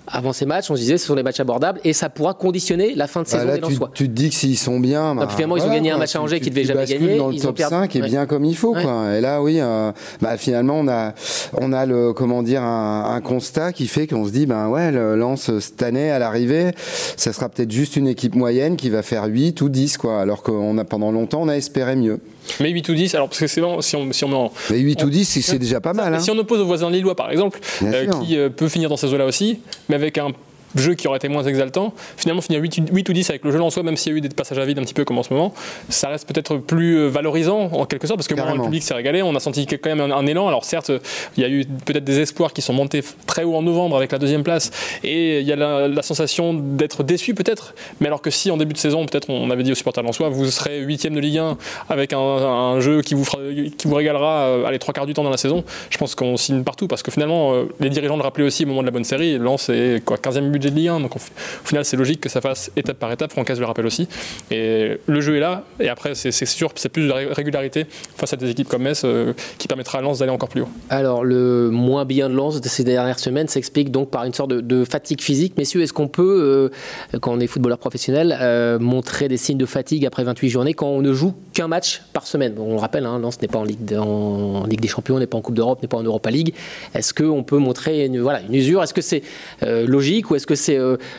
avant 0.08 0.34
ces 0.34 0.46
matchs, 0.46 0.70
on 0.72 0.76
se 0.76 0.82
disait 0.82 0.98
ce 0.98 1.06
sont 1.06 1.16
des 1.16 1.24
matchs 1.24 1.40
abordables 1.40 1.80
et 1.84 1.94
ça 1.94 2.10
pourra 2.10 2.34
conditionner 2.34 2.96
la 2.96 3.08
fin 3.08 3.22
de 3.22 3.26
Bah, 3.26 3.32
saison 3.32 3.46
là, 3.46 3.54
des 3.56 3.62
tu, 3.62 3.70
Lensois. 3.72 3.92
tu 3.94 4.08
te 4.08 4.14
dis 4.14 4.30
que 4.30 4.36
s'ils 4.36 4.58
sont 4.58 4.80
bien. 4.80 5.16
bah, 5.16 5.28
finalement, 5.30 5.58
ils 5.58 5.64
ont 5.64 5.72
gagné 5.72 5.92
un 5.92 5.98
match 5.98 6.16
à 6.16 6.22
Angers 6.22 6.40
qu'ils 6.40 6.50
devaient 6.52 6.64
jamais 6.66 6.86
gagner, 6.86 7.18
dans 7.18 7.28
le 7.30 7.34
ils 7.36 7.42
ont 7.44 7.48
top 7.48 7.58
perdu. 7.58 7.76
5 7.76 7.96
et 7.96 8.02
Ouais. 8.02 8.08
bien 8.08 8.26
comme 8.26 8.44
il 8.46 8.56
faut. 8.58 8.74
Ouais. 8.76 8.84
Quoi. 8.84 9.16
Et 9.18 9.22
là, 9.22 9.42
oui, 9.42 9.58
euh, 9.60 9.92
bah, 10.22 10.38
finalement, 10.38 10.80
on 10.80 10.88
a, 10.88 11.14
on 11.60 11.72
a 11.72 11.86
le, 11.86 12.14
comment 12.14 12.44
dire, 12.44 12.64
un, 12.64 13.14
un 13.16 13.22
constat 13.22 13.74
qui 13.74 13.88
fait 13.88 14.08
qu'on 14.08 14.26
se 14.26 14.32
dit, 14.32 14.46
ben 14.46 14.68
ouais, 14.70 14.92
le 14.92 15.16
Lens 15.16 15.50
cette 15.60 15.82
année 15.84 16.10
à 16.12 16.20
l'arrivée, 16.20 16.72
ça 17.16 17.32
sera 17.32 17.48
peut-être 17.50 17.72
juste 17.72 17.96
une 17.96 18.08
équipe 18.08 18.36
moyenne 18.36 18.76
qui 18.76 18.90
va 18.90 19.04
faire 19.04 19.26
8 19.26 19.62
ou 19.62 19.70
10, 19.70 19.98
quoi. 19.98 20.20
Alors 20.20 20.42
qu'on 20.44 20.78
a 20.78 20.84
pendant 20.84 21.12
longtemps, 21.12 21.42
on 21.42 21.48
a 21.48 21.56
espéré 21.56 21.96
mieux. 21.96 22.20
Mais 22.60 22.70
8 22.70 22.90
ou 22.90 22.94
10, 22.94 23.16
alors 23.16 23.28
parce 23.30 23.40
que 23.40 23.48
c'est 23.48 23.62
vraiment, 23.62 23.82
si 23.82 23.96
on, 23.96 24.12
si 24.12 24.24
on 24.26 24.34
en- 24.34 24.52
Mais 24.70 24.80
8 24.80 25.04
On- 25.04 25.08
ou 25.08 25.10
10, 25.10 25.26
c'est- 25.42 25.60
déjà 25.60 25.80
pas 25.82 25.94
mal. 25.94 26.14
Hein. 26.14 26.20
si 26.20 26.32
on 26.32 26.38
oppose 26.38 26.60
au 26.60 26.66
voisin 26.66 26.90
lillois, 26.90 27.16
par 27.16 27.32
exemple, 27.32 27.60
euh, 27.84 28.08
qui 28.26 28.38
euh, 28.38 28.50
peut 28.50 28.68
finir 28.70 28.90
dans 28.90 28.98
ces 28.98 29.14
eaux-là 29.14 29.26
aussi, 29.26 29.60
mais 29.90 29.96
avec 29.96 30.18
un 30.18 30.30
jeu 30.76 30.94
qui 30.96 31.08
aurait 31.08 31.18
été 31.18 31.28
moins 31.28 31.44
exaltant, 31.44 31.94
finalement 32.18 32.42
finir 32.42 32.62
8, 32.62 32.82
8 32.92 33.10
ou 33.10 33.14
10 33.14 33.30
avec 33.30 33.44
le 33.44 33.52
jeu 33.52 33.62
en 33.62 33.70
soi, 33.70 33.84
même 33.84 33.98
s'il 33.98 34.12
y 34.12 34.16
a 34.16 34.18
eu 34.18 34.22
des 34.22 34.30
passages 34.30 34.58
à 34.60 34.66
vide 34.66 34.80
un 34.80 34.84
petit 34.84 34.94
peu 34.94 35.06
comme 35.06 35.18
en 35.18 35.24
ce 35.24 35.34
moment, 35.34 35.54
ça 35.90 36.10
reste 36.10 36.28
peut-être 36.28 36.58
plus 36.58 36.98
euh, 36.98 37.08
valorisant 37.08 37.70
en 37.74 37.86
quelque 37.86 38.08
sorte, 38.08 38.18
parce 38.20 38.28
que 38.28 38.36
le 38.36 38.64
public 38.66 38.84
s'est 38.84 38.94
régalé, 38.94 39.22
on 39.24 39.36
a 39.36 39.40
senti 39.40 39.66
quand 39.66 39.90
même 39.90 40.02
un, 40.02 40.12
un 40.16 40.26
élan. 40.28 40.48
Alors 40.48 40.64
certes, 40.66 40.92
il 41.38 41.44
y 41.44 41.46
a 41.46 41.50
eu 41.50 41.66
peut-être 41.86 42.04
des 42.04 42.20
espoirs 42.20 42.54
qui 42.54 42.62
sont 42.62 42.74
montés 42.74 43.04
très 43.28 43.44
haut 43.44 43.56
en 43.56 43.62
novembre 43.62 43.96
avec 43.98 44.12
la 44.12 44.18
deuxième 44.20 44.44
place, 44.44 44.72
et 45.04 45.40
il 45.42 45.48
y 45.48 45.52
a 45.52 45.56
la, 45.56 45.88
la 45.88 46.02
sensation 46.02 46.54
d'être 46.54 47.04
déçu 47.04 47.34
peut-être, 47.34 47.74
mais 48.00 48.08
alors 48.08 48.22
que 48.22 48.30
si 48.30 48.52
en 48.52 48.58
début 48.58 48.74
de 48.74 48.78
saison, 48.80 49.06
peut-être 49.06 49.30
on 49.30 49.50
avait 49.52 49.64
dit 49.64 49.72
aux 49.72 49.76
supporters 49.76 50.04
soi, 50.14 50.30
vous 50.30 50.46
serez 50.52 50.80
huitième 50.80 51.14
de 51.14 51.20
Ligue 51.20 51.38
1 51.38 51.58
avec 51.90 52.12
un, 52.14 52.18
un 52.20 52.80
jeu 52.82 53.02
qui 53.02 53.14
vous, 53.14 53.24
fera- 53.24 53.40
qui 53.78 53.88
vous 53.88 53.96
régalera 53.96 54.42
euh, 54.48 54.66
allez, 54.66 54.80
trois 54.80 54.94
quarts 54.94 55.06
du 55.06 55.14
temps 55.14 55.24
dans 55.24 55.30
la 55.30 55.38
saison, 55.38 55.64
je 55.90 55.98
pense 55.98 56.16
qu'on 56.16 56.36
signe 56.38 56.64
partout, 56.64 56.88
parce 56.88 57.02
que 57.04 57.12
finalement, 57.12 57.54
euh, 57.54 57.64
les 57.80 57.90
dirigeants 57.90 58.18
le 58.18 58.24
rappelaient 58.24 58.46
aussi 58.46 58.64
au 58.66 58.68
moment 58.68 58.82
de 58.82 58.88
la 58.88 58.92
bonne 58.92 59.04
série, 59.04 59.38
Lens 59.38 59.70
est 59.70 60.04
quoi, 60.04 60.18
15e 60.18 60.50
budget 60.62 60.72
de 60.72 60.76
Ligue 60.76 60.88
1, 60.90 61.00
donc 61.00 61.16
au 61.16 61.20
final 61.64 61.84
c'est 61.86 61.98
logique 61.98 62.22
que 62.22 62.30
ça 62.30 62.42
fasse 62.42 62.72
étape 62.76 62.98
par 62.98 63.12
étape, 63.12 63.32
Francaise 63.32 63.60
le 63.60 63.66
rappelle 63.66 63.86
aussi, 63.86 64.08
et 64.52 64.98
le 65.08 65.22
jeu 65.22 65.36
est 65.36 65.40
là, 65.40 65.64
et 65.80 65.90
après 65.90 66.16
c'est 66.16 66.46
sûr, 66.46 66.72
c'est 66.76 66.90
plus 66.90 67.04
de 67.04 67.08
la 67.08 67.16
ré- 67.16 67.28
régularité 67.32 67.86
face 68.16 68.34
à 68.34 68.38
des 68.38 68.50
équipes 68.50 68.68
comme 68.68 68.84
Metz 68.84 69.02
euh, 69.04 69.34
qui 69.58 69.68
permettra 69.68 70.00
à 70.00 70.02
Lens 70.02 70.20
d'aller 70.20 70.32
encore 70.32 70.50
plus 70.50 70.62
haut. 70.62 70.70
Alors, 70.90 71.24
le 71.24 71.70
moins 71.72 72.06
bien 72.06 72.30
de 72.30 72.36
Lens 72.36 72.62
ces 72.62 72.84
dernières 72.84 73.20
semaines 73.20 73.48
s'explique 73.48 73.92
donc 73.92 74.10
par 74.10 74.24
une 74.24 74.34
sorte 74.34 74.52
de, 74.52 74.86
fatigue 74.86 75.22
physique. 75.22 75.54
Messieurs, 75.58 75.82
est-ce 75.82 75.94
qu'on 75.94 76.08
peut, 76.08 76.72
euh, 77.14 77.20
quand 77.20 77.34
on 77.34 77.40
est 77.40 77.48
footballeur 77.48 77.78
professionnel, 77.78 78.38
euh, 78.40 78.80
montrer 78.80 79.28
des 79.28 79.38
signes 79.38 79.58
de 79.58 79.66
fatigue 79.66 80.06
après 80.06 80.24
28 80.24 80.50
journées 80.50 80.74
quand 80.74 80.88
on 80.88 81.02
ne 81.02 81.14
joue 81.14 81.34
qu'un 81.54 81.68
match 81.68 82.02
par 82.14 82.26
semaine? 82.26 82.56
On 82.58 82.74
le 82.74 82.80
rappelle, 82.80 83.06
hein, 83.06 83.20
Lens 83.20 83.42
n'est 83.42 83.48
pas 83.48 83.60
en 83.60 83.64
Ligue, 83.64 83.84
des 83.84 84.88
Champions, 84.88 85.20
n'est 85.20 85.28
pas 85.28 85.38
en 85.38 85.42
Coupe 85.42 85.56
d'Europe, 85.56 85.82
n'est 85.82 85.88
pas 85.88 85.98
en 85.98 86.04
Europa 86.04 86.32
League. 86.32 86.54
Est-ce 86.94 87.14
qu'on 87.14 87.44
peut 87.44 87.58
montrer 87.58 88.06
une, 88.06 88.16
usure? 88.52 88.84
Est-ce 88.84 88.94
que 88.94 89.02
c'est 89.02 89.24
logique 89.62 90.32
ou 90.32 90.36
est-ce 90.36 90.48
que 90.48 90.51
c'est 90.56 90.78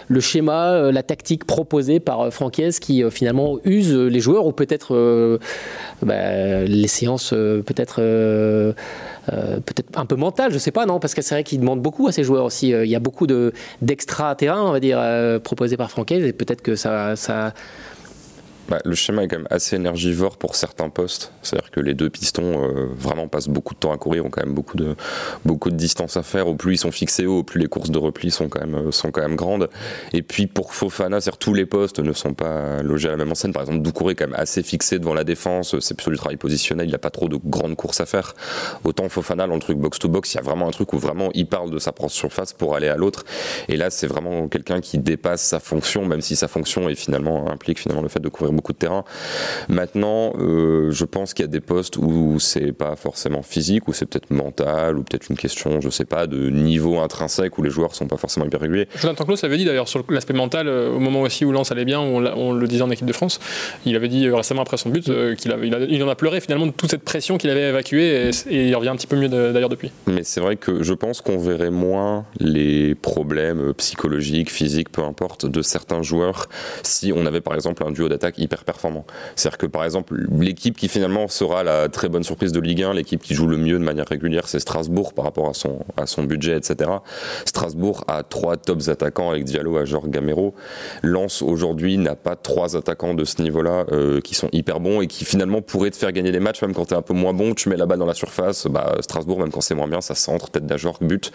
le 0.09 0.21
schéma, 0.21 0.91
la 0.91 1.03
tactique 1.03 1.45
proposée 1.45 2.01
par 2.01 2.33
Francaise 2.33 2.79
qui 2.79 3.03
finalement 3.11 3.59
use 3.65 3.95
les 3.95 4.21
joueurs 4.21 4.47
ou 4.47 4.53
peut-être 4.53 5.39
bah, 6.03 6.65
les 6.65 6.89
séances 6.89 7.31
peut-être 7.31 8.01
peut-être 9.27 9.99
un 9.99 10.07
peu 10.07 10.17
mentales, 10.17 10.53
je 10.53 10.59
sais 10.59 10.71
pas, 10.71 10.87
non 10.87 11.01
Parce 11.01 11.15
que 11.15 11.23
c'est 11.23 11.35
vrai 11.35 11.45
qu'il 11.45 11.61
demande 11.61 11.81
beaucoup 11.81 12.09
à 12.09 12.13
ces 12.13 12.25
joueurs 12.25 12.45
aussi. 12.45 12.71
Il 12.71 12.89
y 12.89 12.97
a 12.97 13.01
beaucoup 13.01 13.27
d'extra 13.81 14.35
terrain, 14.35 14.63
on 14.63 14.73
va 14.73 14.81
dire, 14.81 15.01
proposés 15.43 15.77
par 15.77 15.91
Francaise 15.91 16.25
et 16.25 16.33
peut-être 16.33 16.63
que 16.63 16.77
ça 16.77 17.15
bah, 18.69 18.79
le 18.85 18.95
schéma 18.95 19.25
est 19.25 19.29
quand 19.29 19.39
même 19.39 19.49
assez 19.51 19.77
énergivore 19.77 20.37
pour 20.37 20.55
certains 20.55 20.89
postes. 20.89 21.33
C'est-à-dire 21.43 21.71
que 21.71 21.81
les 21.81 21.95
deux 21.95 22.11
pistons 22.11 22.65
euh, 22.65 22.89
vraiment 22.97 23.29
passent 23.29 23.49
beaucoup 23.49 23.75
de 23.75 23.79
temps 23.79 23.93
à 23.93 23.99
courir, 23.99 24.25
ont 24.25 24.31
quand 24.31 24.45
même 24.45 24.55
beaucoup 24.55 24.77
de, 24.77 24.95
beaucoup 25.45 25.71
de 25.71 25.77
distance 25.77 26.17
à 26.17 26.23
faire. 26.23 26.49
Au 26.49 26.55
plus 26.55 26.75
ils 26.75 26.79
sont 26.79 26.93
fixés 26.93 27.27
haut, 27.27 27.39
au 27.39 27.43
plus 27.43 27.61
les 27.61 27.67
courses 27.67 27.91
de 27.91 27.99
repli 27.99 28.31
sont 28.31 28.49
quand 28.49 28.61
même, 28.61 28.93
sont 28.93 29.11
quand 29.11 29.23
même 29.23 29.37
grandes. 29.37 29.69
Et 30.13 30.23
puis 30.23 30.47
pour 30.47 30.75
Fofana, 30.75 31.21
cest 31.21 31.39
tous 31.39 31.55
les 31.55 31.67
postes 31.67 31.99
ne 31.99 32.13
sont 32.13 32.35
pas 32.35 32.83
logés 32.83 33.09
à 33.09 33.13
la 33.13 33.17
même 33.17 33.31
enseigne. 33.33 33.53
Par 33.53 33.63
exemple, 33.63 33.83
Doucouré 33.83 34.13
est 34.13 34.15
quand 34.15 34.27
même 34.27 34.39
assez 34.39 34.63
fixé 34.63 34.99
devant 34.99 35.15
la 35.15 35.25
défense. 35.25 35.79
C'est 35.81 35.95
plutôt 35.95 36.11
du 36.11 36.17
travail 36.17 36.37
positionnel. 36.37 36.87
Il 36.89 36.93
n'a 36.93 36.99
pas 36.99 37.11
trop 37.11 37.29
de 37.29 37.37
grandes 37.37 37.77
courses 37.77 38.01
à 38.01 38.07
faire. 38.07 38.35
Autant 38.85 39.09
Fofana, 39.09 39.47
dans 39.47 39.55
le 39.55 39.61
truc 39.61 39.79
box-to-box, 39.79 40.35
il 40.35 40.37
y 40.37 40.41
a 40.41 40.43
vraiment 40.43 40.69
un 40.69 40.73
truc 40.73 40.93
où 40.93 40.99
vraiment 40.99 41.31
il 41.35 41.47
parle 41.47 41.71
de 41.71 41.79
sa 41.79 41.93
propre 41.93 42.13
surface 42.13 42.53
pour 42.53 42.77
aller 42.77 42.89
à 42.89 42.97
l'autre. 42.97 43.25
Et 43.69 43.77
là, 43.77 43.91
c'est 43.91 44.07
vraiment 44.07 44.49
quelqu'un 44.49 44.81
qui 44.81 44.99
dépasse 44.99 45.43
sa 45.43 45.61
fonction, 45.61 46.07
même 46.07 46.21
si 46.21 46.37
sa 46.37 46.49
fonction 46.49 46.89
est 46.89 46.95
finalement 46.95 47.51
implique 47.51 47.81
finalement 47.81 48.03
le 48.03 48.09
fait 48.09 48.21
de 48.21 48.29
courir 48.29 48.52
beaucoup 48.53 48.73
de 48.73 48.79
terrain. 48.79 49.05
Maintenant, 49.69 50.33
euh, 50.39 50.91
je 50.91 51.05
pense 51.05 51.35
qu'il 51.35 51.45
y 51.45 51.49
a 51.49 51.51
des 51.51 51.61
postes 51.61 51.97
où 51.97 52.39
c'est 52.39 52.73
pas 52.73 52.97
forcément 52.97 53.43
physique, 53.43 53.89
où 53.89 53.93
c'est 53.93 54.07
peut-être 54.07 54.31
mental, 54.31 54.99
ou 54.99 55.03
peut-être 55.03 55.29
une 55.31 55.37
question, 55.37 55.81
je 55.81 55.91
sais 55.91 56.05
pas, 56.05 56.27
de 56.27 56.51
niveau 56.51 56.99
intrinsèque 56.99 57.59
où 57.59 57.63
les 57.63 57.71
joueurs 57.71 57.95
sont 57.95 58.07
pas 58.07 58.17
forcément 58.17 58.47
hyper 58.47 58.61
réguliers. 58.61 58.89
Jonathan 59.01 59.25
Klaus 59.25 59.45
avait 59.45 59.57
dit 59.57 59.65
d'ailleurs 59.65 59.89
sur 59.89 60.05
l'aspect 60.09 60.35
mental, 60.35 60.69
euh, 60.69 60.91
au 60.91 60.99
moment 60.99 61.23
aussi 61.23 61.45
où 61.45 61.53
Lens 61.53 61.71
allait 61.73 61.85
bien, 61.85 62.01
on, 62.01 62.25
on, 62.25 62.53
le 62.53 62.67
disait 62.67 62.83
en 62.83 62.91
équipe 62.91 63.07
de 63.07 63.13
France, 63.13 63.41
il 63.85 63.97
avait 63.97 64.09
dit 64.09 64.27
euh, 64.27 64.37
récemment 64.37 64.63
après 64.63 64.77
son 64.77 64.91
but 64.91 65.11
qu'il 65.37 65.53
avait, 65.53 65.69
il, 65.69 66.03
en 66.03 66.09
a 66.09 66.15
pleuré 66.15 66.41
finalement 66.41 66.67
de 66.67 66.73
toute 66.73 66.91
cette 66.91 67.05
pression 67.05 67.39
qu'il 67.39 67.51
avait 67.51 67.69
évacuée 67.69 68.31
et, 68.51 68.69
il 68.69 68.77
revient 68.77 68.89
un 68.89 68.97
petit 68.97 69.07
peu 69.07 69.17
mieux 69.17 69.29
d'ailleurs 69.29 69.69
depuis. 69.69 69.91
Mais 70.07 70.23
c'est 70.25 70.41
vrai 70.41 70.57
que 70.57 70.83
je 70.83 70.95
pense 70.95 71.21
qu'on 71.21 71.39
verrait 71.39 71.71
moins 71.71 72.25
les 72.39 72.95
problèmes 72.95 73.73
psychologiques, 73.75 74.51
physiques, 74.51 74.91
peu 74.91 75.03
importe, 75.03 75.47
de 75.47 75.63
certains 75.63 76.03
joueurs 76.03 76.49
si 76.83 77.13
on 77.15 77.27
avait 77.27 77.41
par 77.41 77.55
exemple 77.55 77.83
un 77.85 77.91
duo 77.91 78.09
d'attaque 78.09 78.39
hyper 78.43 78.65
performant. 78.65 79.05
C'est-à-dire 79.37 79.59
que 79.59 79.67
par 79.67 79.85
exemple, 79.85 80.27
l'équipe 80.31 80.77
qui 80.77 80.89
finalement 80.89 81.29
sera 81.29 81.63
la 81.63 81.89
très 81.89 82.09
bonne 82.09 82.25
surprise 82.25 82.53
de 82.53 82.61
Ligue 82.61 82.83
1, 82.83 82.95
l'équipe 82.95 83.23
qui 83.23 83.35
joue 83.35 83.47
le 83.47 83.57
mieux 83.57 83.79
de 83.79 83.85
manière 83.85 84.07
régulière, 84.09 84.49
c'est 84.49 84.61
Strasbourg 84.61 85.13
par 85.15 85.25
rapport 85.25 85.49
à 85.49 85.55
son, 85.55 85.81
à 85.97 86.07
son 86.07 86.25
budget, 86.25 86.57
etc. 86.57 86.91
Strasbourg 87.45 88.05
a 88.09 88.23
trois 88.23 88.57
tops 88.57 88.89
attaquants 88.89 89.31
avec 89.31 89.45
Diallo, 89.45 89.77
Ajor, 89.77 90.09
Gamero. 90.09 90.55
Lens 91.03 91.43
aujourd'hui 91.43 91.99
n'a 91.99 92.15
pas 92.15 92.37
trois 92.37 92.77
attaquants 92.77 93.15
de 93.15 93.25
ce 93.25 93.43
niveau-là 93.43 93.87
euh, 93.93 94.21
qui 94.21 94.35
sont 94.35 94.49
hyper 94.53 94.81
bons 94.81 95.01
et 95.01 95.07
qui 95.07 95.25
finalement 95.25 95.63
pourraient 95.63 95.91
te 95.91 95.97
faire 95.97 96.13
gagner 96.13 96.33
les 96.33 96.41
matchs, 96.41 96.63
même 96.63 96.75
quand 96.75 96.87
tu 96.87 96.95
es 96.95 96.97
un 96.97 97.03
peu 97.03 97.15
moins 97.15 97.33
bon, 97.33 97.55
tu 97.55 97.69
mets 97.69 97.77
la 97.77 97.87
balle 97.87 97.99
dans 97.99 98.07
la 98.07 98.15
surface. 98.15 98.67
Bah, 98.67 98.97
Strasbourg, 99.01 99.39
même 99.39 99.51
quand 99.51 99.61
c'est 99.61 99.75
moins 99.75 99.89
bien, 99.89 100.01
ça 100.01 100.15
centre, 100.15 100.51
tête 100.51 100.67
d'Ajor, 100.67 100.99
but. 101.01 101.33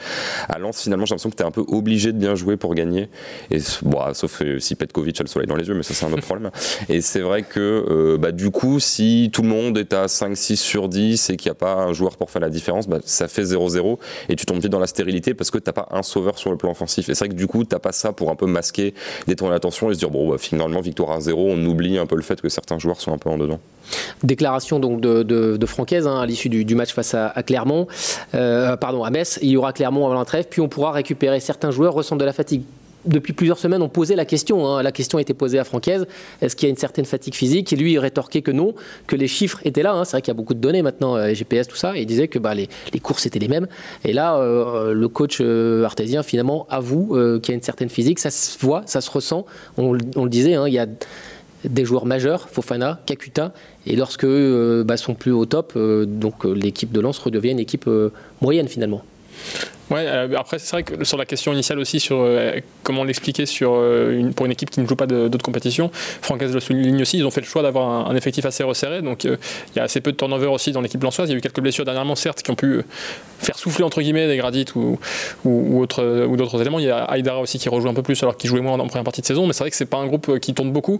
À 0.50 0.60
Lens, 0.60 0.82
finalement, 0.82 1.06
j'ai 1.06 1.14
l'impression 1.14 1.30
que 1.30 1.36
tu 1.36 1.44
es 1.44 1.46
un 1.46 1.52
peu 1.52 1.66
obligé 1.68 2.12
de 2.12 2.18
bien 2.18 2.36
jouer 2.36 2.58
pour 2.58 2.76
gagner. 2.76 3.10
Et, 3.52 3.60
bon, 3.84 4.14
sauf 4.14 4.42
euh, 4.42 4.60
si 4.60 4.76
Petkovic 4.76 5.20
a 5.20 5.24
le 5.24 5.30
soleil 5.30 5.48
dans 5.48 5.56
les 5.56 5.68
yeux, 5.68 5.76
mais 5.76 5.84
ça, 5.84 5.94
c'est 5.94 6.06
un 6.06 6.12
autre 6.12 6.22
problème. 6.26 6.52
C'est 7.02 7.22
vrai 7.22 7.44
que 7.44 7.86
euh, 7.90 8.18
bah, 8.18 8.32
du 8.32 8.52
coup, 8.52 8.80
si 8.80 9.30
tout 9.34 9.42
le 9.42 9.50
monde 9.50 9.78
est 9.78 9.94
à 9.94 10.06
5-6 10.06 10.56
sur 10.56 10.90
10 10.90 11.30
et 11.30 11.38
qu'il 11.38 11.50
n'y 11.50 11.52
a 11.52 11.56
pas 11.56 11.74
un 11.76 11.94
joueur 11.94 12.18
pour 12.18 12.32
faire 12.32 12.42
la 12.42 12.50
différence, 12.50 12.88
bah, 12.88 13.00
ça 13.04 13.28
fait 13.28 13.44
0-0 13.44 13.98
et 14.30 14.36
tu 14.36 14.46
tombes 14.46 14.60
vite 14.60 14.72
dans 14.72 14.80
la 14.80 14.88
stérilité 14.88 15.34
parce 15.34 15.52
que 15.52 15.58
tu 15.58 15.66
n'as 15.68 15.74
pas 15.74 15.88
un 15.92 16.04
sauveur 16.04 16.38
sur 16.38 16.52
le 16.52 16.58
plan 16.58 16.72
offensif. 16.72 17.10
Et 17.10 17.16
c'est 17.16 17.26
vrai 17.26 17.30
que 17.30 17.40
du 17.40 17.48
coup, 17.48 17.64
tu 17.64 17.76
n'as 17.76 17.80
pas 17.80 17.92
ça 17.92 18.14
pour 18.14 18.30
un 18.30 18.36
peu 18.36 18.46
masquer, 18.46 18.94
détourner 19.28 19.54
l'attention 19.54 19.90
et 19.92 19.94
se 19.94 20.00
dire, 20.00 20.10
bon, 20.10 20.30
bah, 20.30 20.38
finalement, 20.38 20.82
victoire 20.82 21.12
à 21.12 21.20
0, 21.20 21.48
on 21.50 21.66
oublie 21.66 21.98
un 21.98 22.06
peu 22.06 22.16
le 22.16 22.22
fait 22.22 22.42
que 22.42 22.50
certains 22.50 22.80
joueurs 22.80 23.02
sont 23.02 23.14
un 23.14 23.18
peu 23.18 23.30
en 23.30 23.38
dedans. 23.38 23.60
Déclaration 24.24 24.80
donc 24.80 25.00
de, 25.00 25.24
de, 25.24 25.66
Francaise 25.66 26.08
hein, 26.08 26.20
à 26.20 26.26
l'issue 26.26 26.50
du, 26.50 26.76
match 26.76 26.94
face 26.94 27.14
à, 27.14 27.32
Clermont, 27.44 27.88
euh, 28.36 28.76
pardon 28.78 29.04
à 29.04 29.10
Metz. 29.10 29.40
Il 29.42 29.50
y 29.50 29.58
aura 29.58 29.74
Clermont 29.74 30.06
avant 30.06 30.20
la 30.20 30.26
trêve, 30.26 30.46
puis 30.50 30.62
on 30.62 30.68
pourra 30.68 30.92
récupérer 30.92 31.40
certains 31.40 31.72
joueurs 31.72 31.94
ressentent 31.94 32.20
de 32.20 32.26
la 32.26 32.34
fatigue 32.34 32.64
depuis 33.08 33.34
plusieurs 33.34 33.58
semaines, 33.58 33.82
on 33.82 33.90
posait 33.90 34.16
la 34.16 34.26
question. 34.26 34.68
Hein. 34.68 34.84
La 34.84 34.92
question 34.92 35.18
a 35.18 35.22
été 35.22 35.34
posée 35.34 35.60
à 35.60 35.64
Francaise 35.64 36.08
est-ce 36.42 36.56
qu'il 36.56 36.68
y 36.68 36.70
a 36.70 36.72
une 36.72 36.78
certaine 36.78 37.06
fatigue 37.06 37.36
physique? 37.36 37.72
Et 37.74 37.76
lui, 37.76 37.94
il 37.94 38.00
rétorquait 38.00 38.42
que 38.42 38.52
non, 38.52 38.74
que 39.08 39.16
les 39.16 39.28
chiffres 39.28 39.60
étaient 39.66 39.84
là. 39.84 39.94
Hein. 39.94 40.06
C'est 40.06 40.12
vrai 40.12 40.22
qu'il 40.22 40.30
y 40.30 40.36
a 40.36 40.36
beaucoup 40.36 40.54
de 40.54 40.60
données 40.60 40.82
maintenant, 40.82 41.16
euh, 41.16 41.34
GPS, 41.34 41.68
tout 41.68 41.76
ça. 41.76 41.96
Et 41.96 42.02
il 42.02 42.06
disait 42.06 42.28
que 42.28 42.40
bah, 42.40 42.54
les, 42.54 42.68
courses 43.02 43.26
étaient 43.26 43.40
les 43.40 43.48
mêmes. 43.48 43.68
Et 44.04 44.14
là, 44.14 44.38
euh, 44.38 44.94
le 44.94 45.08
coach 45.08 45.40
euh, 45.42 45.84
artésien, 45.84 46.24
finalement, 46.24 46.68
avoue 46.70 47.18
qu'il 47.42 47.52
y 47.52 47.54
a 47.54 47.56
une 47.56 47.62
certaine 47.62 47.90
physique. 47.90 48.20
Ça 48.20 48.30
se 48.30 48.58
voit, 48.60 48.84
ça 48.86 49.02
se 49.02 49.10
ressent. 49.10 49.46
On, 49.78 49.94
le 49.94 50.30
disait, 50.30 50.56
hein, 50.56 50.68
il 50.68 50.74
y 50.74 50.80
a 50.80 50.88
des 51.64 51.86
joueurs 51.86 52.06
majeurs, 52.06 52.50
Fofana, 52.50 53.00
Kakuta, 53.06 53.54
et 53.86 53.96
lorsque 53.96 54.26
bah, 54.26 54.98
sont 54.98 55.16
plus 55.16 55.32
au 55.32 55.46
top, 55.46 55.78
donc 55.78 56.46
l'équipe 56.46 56.92
de 56.92 57.00
Lens 57.00 57.18
redevient 57.18 57.52
une 57.52 57.60
équipe 57.60 57.90
moyenne 58.42 58.68
finalement. 58.68 59.04
Ouais, 59.90 60.06
euh, 60.06 60.28
après 60.38 60.60
c'est 60.60 60.72
vrai 60.72 60.84
que 60.84 61.06
sur 61.06 61.18
la 61.18 61.26
question 61.26 61.54
initiale 61.54 61.80
aussi 61.80 62.02
sur 62.02 62.18
euh, 62.20 62.60
comment 62.84 63.06
l'expliquer 63.06 63.46
sur 63.46 63.76
euh, 63.76 64.20
une, 64.20 64.34
pour 64.34 64.46
une 64.46 64.52
équipe 64.52 64.70
qui 64.70 64.82
ne 64.82 64.88
joue 64.88 64.98
pas 64.98 65.08
d'autres 65.08 65.44
compétitions, 65.44 65.90
Francaise 65.94 66.54
le 66.54 66.60
souligne 66.60 67.02
aussi, 67.02 67.18
ils 67.18 67.26
ont 67.26 67.32
fait 67.32 67.40
le 67.40 67.48
choix 67.48 67.62
d'avoir 67.62 68.10
un, 68.10 68.16
effectif 68.18 68.46
assez 68.46 68.64
resserré, 68.64 69.02
donc 69.02 69.24
il 69.24 69.38
y 69.76 69.80
a 69.80 69.84
assez 69.84 70.02
peu 70.02 70.12
de 70.12 70.18
turnover 70.18 70.48
aussi 70.48 70.72
dans 70.72 70.82
l'équipe 70.82 71.02
lançoise. 71.02 71.30
Il 71.30 71.34
y 71.34 71.36
a 71.36 71.38
eu 71.38 71.42
quelques 71.42 71.62
blessures 71.62 71.86
dernièrement 71.86 72.16
certes 72.16 72.42
qui 72.42 72.50
ont 72.50 72.56
pu 72.56 72.82
faire 73.40 73.58
souffler 73.60 73.84
entre 73.84 74.02
guillemets 74.02 74.28
des 74.28 74.38
gradites 74.38 74.74
ou, 74.76 74.98
d'autres 75.46 76.62
éléments. 76.62 76.80
Il 76.80 76.86
y 76.86 76.90
a 76.90 77.04
Aïdara 77.04 77.40
aussi 77.40 77.60
qui 77.60 77.70
rejoue 77.70 77.88
un 77.88 77.94
peu 77.94 78.02
plus 78.02 78.22
alors 78.24 78.36
qu'il 78.36 78.50
jouait 78.50 78.62
moins 78.62 78.80
en 78.80 78.88
première 78.88 79.04
partie 79.04 79.22
de 79.22 79.28
saison, 79.28 79.46
mais 79.46 79.54
c'est 79.54 79.64
vrai 79.64 79.70
que 79.70 79.76
c'est 79.76 79.86
pas 79.86 79.98
un 79.98 80.08
groupe 80.08 80.40
qui 80.40 80.54
tourne 80.54 80.72
beaucoup. 80.72 81.00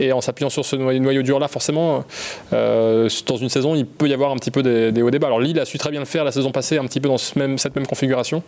Et 0.00 0.12
en 0.12 0.20
s'appuyant 0.20 0.50
sur 0.50 0.64
ce 0.64 0.76
noyau, 0.76 1.22
dur 1.22 1.38
là, 1.38 1.48
forcément, 1.48 2.04
dans 2.50 3.36
une 3.36 3.48
saison, 3.48 3.74
il 3.74 3.86
peut 3.86 4.08
y 4.08 4.12
avoir 4.12 4.32
un 4.32 4.36
petit 4.36 4.50
peu 4.50 4.62
des, 4.62 5.02
hauts 5.02 5.10
débats. 5.10 5.28
Alors 5.28 5.40
Lille 5.40 5.58
a 5.60 5.64
su 5.64 5.78
très 5.78 5.90
bien 5.90 6.00
le 6.00 6.06
faire 6.06 6.24
la 6.24 6.32
saison 6.32 6.50
passée, 6.50 6.78
un 6.78 6.84
petit 6.86 7.00
peu 7.00 7.08
dans 7.08 7.18
cette 7.18 7.36
même 7.36 7.86
configuration 7.86 8.42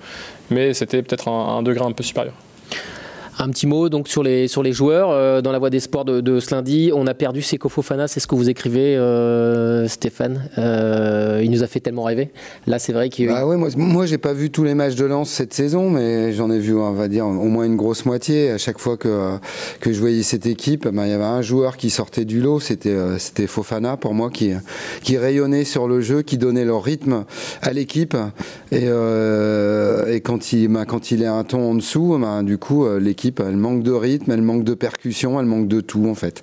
mais 0.50 0.74
c'était 0.74 1.02
peut-être 1.02 1.28
un, 1.28 1.62
degré 1.62 1.84
un 1.84 1.92
peu 1.92 2.02
supérieur. 2.02 2.34
Un 3.38 3.50
petit 3.50 3.66
mot 3.66 3.90
donc 3.90 4.08
sur 4.08 4.22
les, 4.22 4.48
sur 4.48 4.62
les 4.62 4.72
joueurs. 4.72 5.10
Euh, 5.10 5.42
dans 5.42 5.52
la 5.52 5.58
voie 5.58 5.68
des 5.68 5.80
sports 5.80 6.06
de, 6.06 6.40
ce 6.40 6.54
lundi, 6.54 6.90
on 6.94 7.06
a 7.06 7.12
perdu 7.12 7.42
Seko 7.42 7.68
Fofana, 7.68 8.08
c'est 8.08 8.18
ce 8.18 8.26
que 8.26 8.34
vous 8.34 8.48
écrivez, 8.48 8.96
euh, 8.96 9.86
Stéphane. 9.88 10.48
Euh, 10.56 11.42
il 11.44 11.50
nous 11.50 11.62
a 11.62 11.66
fait 11.66 11.80
tellement 11.80 12.04
rêver. 12.04 12.30
Là, 12.66 12.78
c'est 12.78 12.94
vrai 12.94 13.10
qu'il. 13.10 13.28
Bah 13.28 13.46
ouais, 13.46 13.56
moi, 13.56 13.68
moi 13.76 14.06
j'ai 14.06 14.16
pas 14.16 14.32
vu 14.32 14.50
tous 14.50 14.64
les 14.64 14.74
matchs 14.74 14.94
de 14.94 15.04
Lens 15.04 15.28
cette 15.28 15.52
saison, 15.52 15.90
mais 15.90 16.32
j'en 16.32 16.50
ai 16.50 16.58
vu, 16.58 16.74
on 16.74 16.92
va 16.92 17.08
dire, 17.08 17.26
au 17.26 17.32
moins 17.32 17.64
une 17.64 17.76
grosse 17.76 18.06
moitié. 18.06 18.52
À 18.52 18.58
chaque 18.58 18.78
fois 18.78 18.96
que, 18.96 19.36
que 19.80 19.92
je 19.92 20.00
voyais 20.00 20.22
cette 20.22 20.46
équipe, 20.46 20.88
bah, 20.88 21.06
il 21.06 21.10
y 21.10 21.14
avait 21.14 21.24
un 21.24 21.42
joueur 21.42 21.76
qui 21.76 21.90
sortait 21.90 22.24
du 22.24 22.40
lot, 22.40 22.58
c'était 22.58 22.96
c'était 23.18 23.46
Fofana 23.46 23.98
pour 23.98 24.14
moi, 24.14 24.30
qui, 24.30 24.52
qui 25.02 25.18
rayonnait 25.18 25.64
sur 25.64 25.88
le 25.88 26.00
jeu, 26.00 26.22
qui 26.22 26.38
donnait 26.38 26.64
leur 26.64 26.82
rythme 26.82 27.24
à 27.60 27.72
l'équipe. 27.74 28.16
Et, 28.72 28.86
et 28.86 30.20
quand, 30.22 30.52
il, 30.54 30.68
bah, 30.68 30.86
quand 30.86 31.10
il 31.10 31.22
est 31.22 31.26
un 31.26 31.44
ton 31.44 31.70
en 31.70 31.74
dessous, 31.74 32.16
bah, 32.18 32.42
du 32.42 32.56
coup, 32.56 32.88
l'équipe 32.98 33.25
elle 33.40 33.56
manque 33.56 33.82
de 33.82 33.92
rythme, 33.92 34.30
elle 34.32 34.42
manque 34.42 34.64
de 34.64 34.74
percussion, 34.74 35.38
elle 35.40 35.46
manque 35.46 35.68
de 35.68 35.80
tout 35.80 36.06
en 36.06 36.14
fait. 36.14 36.42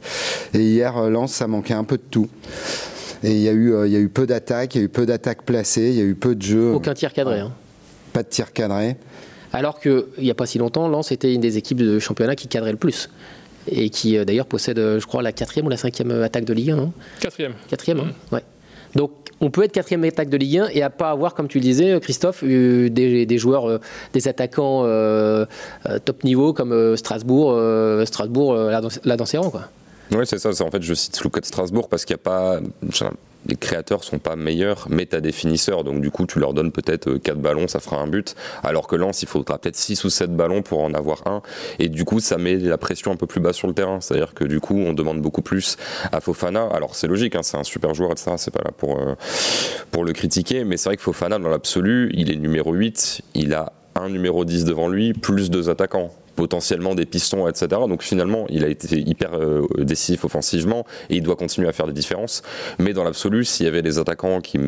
Et 0.53 0.61
hier, 0.61 0.97
euh, 0.97 1.09
Lens, 1.09 1.31
ça 1.33 1.47
manquait 1.47 1.73
un 1.73 1.83
peu 1.83 1.97
de 1.97 2.03
tout. 2.09 2.29
Et 3.23 3.31
il 3.31 3.39
y, 3.39 3.47
a 3.47 3.53
eu, 3.53 3.73
euh, 3.73 3.87
il 3.87 3.93
y 3.93 3.95
a 3.95 3.99
eu 3.99 4.09
peu 4.09 4.27
d'attaques, 4.27 4.75
il 4.75 4.79
y 4.79 4.81
a 4.81 4.85
eu 4.85 4.89
peu 4.89 5.05
d'attaques 5.05 5.43
placées, 5.43 5.89
il 5.89 5.95
y 5.95 6.01
a 6.01 6.03
eu 6.03 6.15
peu 6.15 6.35
de 6.35 6.41
jeux. 6.41 6.73
Aucun 6.73 6.93
tir 6.93 7.13
cadré. 7.13 7.39
Hein. 7.39 7.53
Pas 8.11 8.23
de 8.23 8.27
tir 8.27 8.51
cadré. 8.51 8.97
Alors 9.53 9.79
qu'il 9.79 10.03
n'y 10.17 10.31
a 10.31 10.35
pas 10.35 10.45
si 10.45 10.57
longtemps, 10.57 10.87
Lens 10.89 11.11
était 11.11 11.33
une 11.33 11.41
des 11.41 11.57
équipes 11.57 11.77
de 11.77 11.99
championnat 11.99 12.35
qui 12.35 12.47
cadrait 12.47 12.71
le 12.71 12.77
plus. 12.77 13.09
Et 13.67 13.89
qui 13.89 14.17
euh, 14.17 14.25
d'ailleurs 14.25 14.45
possède, 14.45 14.77
je 14.77 15.05
crois, 15.05 15.21
la 15.21 15.31
quatrième 15.31 15.67
ou 15.67 15.69
la 15.69 15.77
cinquième 15.77 16.11
attaque 16.21 16.43
de 16.43 16.53
Ligue 16.53 16.71
1. 16.71 16.75
Non? 16.75 16.93
Quatrième. 17.21 17.53
Quatrième, 17.69 17.99
hein. 17.99 18.11
ouais. 18.33 18.43
Donc 18.95 19.11
on 19.41 19.49
peut 19.49 19.63
être 19.63 19.71
quatrième 19.71 20.03
attaque 20.03 20.29
de 20.29 20.37
Ligue 20.37 20.59
1 20.59 20.67
et 20.69 20.83
à 20.83 20.89
pas 20.89 21.09
avoir, 21.09 21.33
comme 21.33 21.47
tu 21.47 21.57
le 21.57 21.63
disais, 21.63 21.99
Christophe, 21.99 22.43
des, 22.43 23.25
des 23.25 23.37
joueurs, 23.37 23.69
euh, 23.69 23.79
des 24.13 24.27
attaquants 24.27 24.83
euh, 24.85 25.45
euh, 25.85 25.99
top 25.99 26.23
niveau 26.23 26.53
comme 26.53 26.95
Strasbourg, 26.95 27.59
Strasbourg 28.05 28.55
là, 28.55 28.81
dans, 28.81 28.89
là 29.03 29.25
ses 29.25 29.37
rangs. 29.37 29.49
Quoi. 29.49 29.67
Oui, 30.11 30.25
c'est 30.25 30.37
ça. 30.37 30.49
En 30.63 30.71
fait, 30.71 30.81
je 30.81 30.93
cite 30.93 31.21
Lucas 31.23 31.41
de 31.41 31.45
Strasbourg 31.45 31.89
parce 31.89 32.05
qu'il 32.05 32.15
n'y 32.15 32.21
a 32.21 32.23
pas 32.23 32.59
les 33.45 33.55
créateurs 33.55 34.03
sont 34.03 34.19
pas 34.19 34.35
meilleurs, 34.35 34.87
mais 34.89 35.05
tu 35.05 35.15
as 35.15 35.21
des 35.21 35.31
finisseurs, 35.31 35.83
donc 35.83 36.01
du 36.01 36.11
coup 36.11 36.25
tu 36.25 36.39
leur 36.39 36.53
donnes 36.53 36.71
peut-être 36.71 37.17
4 37.17 37.37
euh, 37.37 37.39
ballons, 37.39 37.67
ça 37.67 37.79
fera 37.79 37.97
un 37.97 38.07
but, 38.07 38.35
alors 38.63 38.87
que 38.87 38.95
Lens 38.95 39.21
il 39.21 39.27
faudra 39.27 39.57
peut-être 39.57 39.75
6 39.75 40.03
ou 40.03 40.09
7 40.09 40.35
ballons 40.35 40.61
pour 40.61 40.81
en 40.81 40.93
avoir 40.93 41.27
un, 41.27 41.41
et 41.79 41.89
du 41.89 42.05
coup 42.05 42.19
ça 42.19 42.37
met 42.37 42.55
la 42.55 42.77
pression 42.77 43.11
un 43.11 43.15
peu 43.15 43.27
plus 43.27 43.41
bas 43.41 43.53
sur 43.53 43.67
le 43.67 43.73
terrain, 43.73 43.99
c'est-à-dire 44.01 44.33
que 44.33 44.45
du 44.45 44.59
coup 44.59 44.77
on 44.77 44.93
demande 44.93 45.21
beaucoup 45.21 45.41
plus 45.41 45.77
à 46.11 46.21
Fofana, 46.21 46.67
alors 46.73 46.95
c'est 46.95 47.07
logique, 47.07 47.35
hein, 47.35 47.43
c'est 47.43 47.57
un 47.57 47.63
super 47.63 47.93
joueur, 47.93 48.11
etc., 48.11 48.31
c'est 48.37 48.53
pas 48.53 48.63
là 48.63 48.71
pour, 48.71 48.99
euh, 48.99 49.15
pour 49.91 50.05
le 50.05 50.13
critiquer, 50.13 50.63
mais 50.63 50.77
c'est 50.77 50.89
vrai 50.89 50.97
que 50.97 51.03
Fofana 51.03 51.39
dans 51.39 51.49
l'absolu, 51.49 52.11
il 52.13 52.31
est 52.31 52.37
numéro 52.37 52.73
8, 52.73 53.21
il 53.35 53.53
a 53.53 53.73
un 53.95 54.09
numéro 54.09 54.45
10 54.45 54.65
devant 54.65 54.87
lui, 54.87 55.13
plus 55.13 55.49
deux 55.49 55.69
attaquants 55.69 56.11
potentiellement 56.35 56.95
des 56.95 57.05
pistons, 57.05 57.47
etc. 57.47 57.67
Donc 57.87 58.03
finalement, 58.03 58.45
il 58.49 58.63
a 58.63 58.67
été 58.67 58.99
hyper 58.99 59.35
euh, 59.35 59.65
décisif 59.77 60.25
offensivement 60.25 60.85
et 61.09 61.17
il 61.17 61.23
doit 61.23 61.35
continuer 61.35 61.67
à 61.67 61.73
faire 61.73 61.87
des 61.87 61.93
différences. 61.93 62.41
Mais 62.79 62.93
dans 62.93 63.03
l'absolu, 63.03 63.45
s'il 63.45 63.65
y 63.65 63.69
avait 63.69 63.81
des 63.81 63.99
attaquants 63.99 64.41
qui 64.41 64.59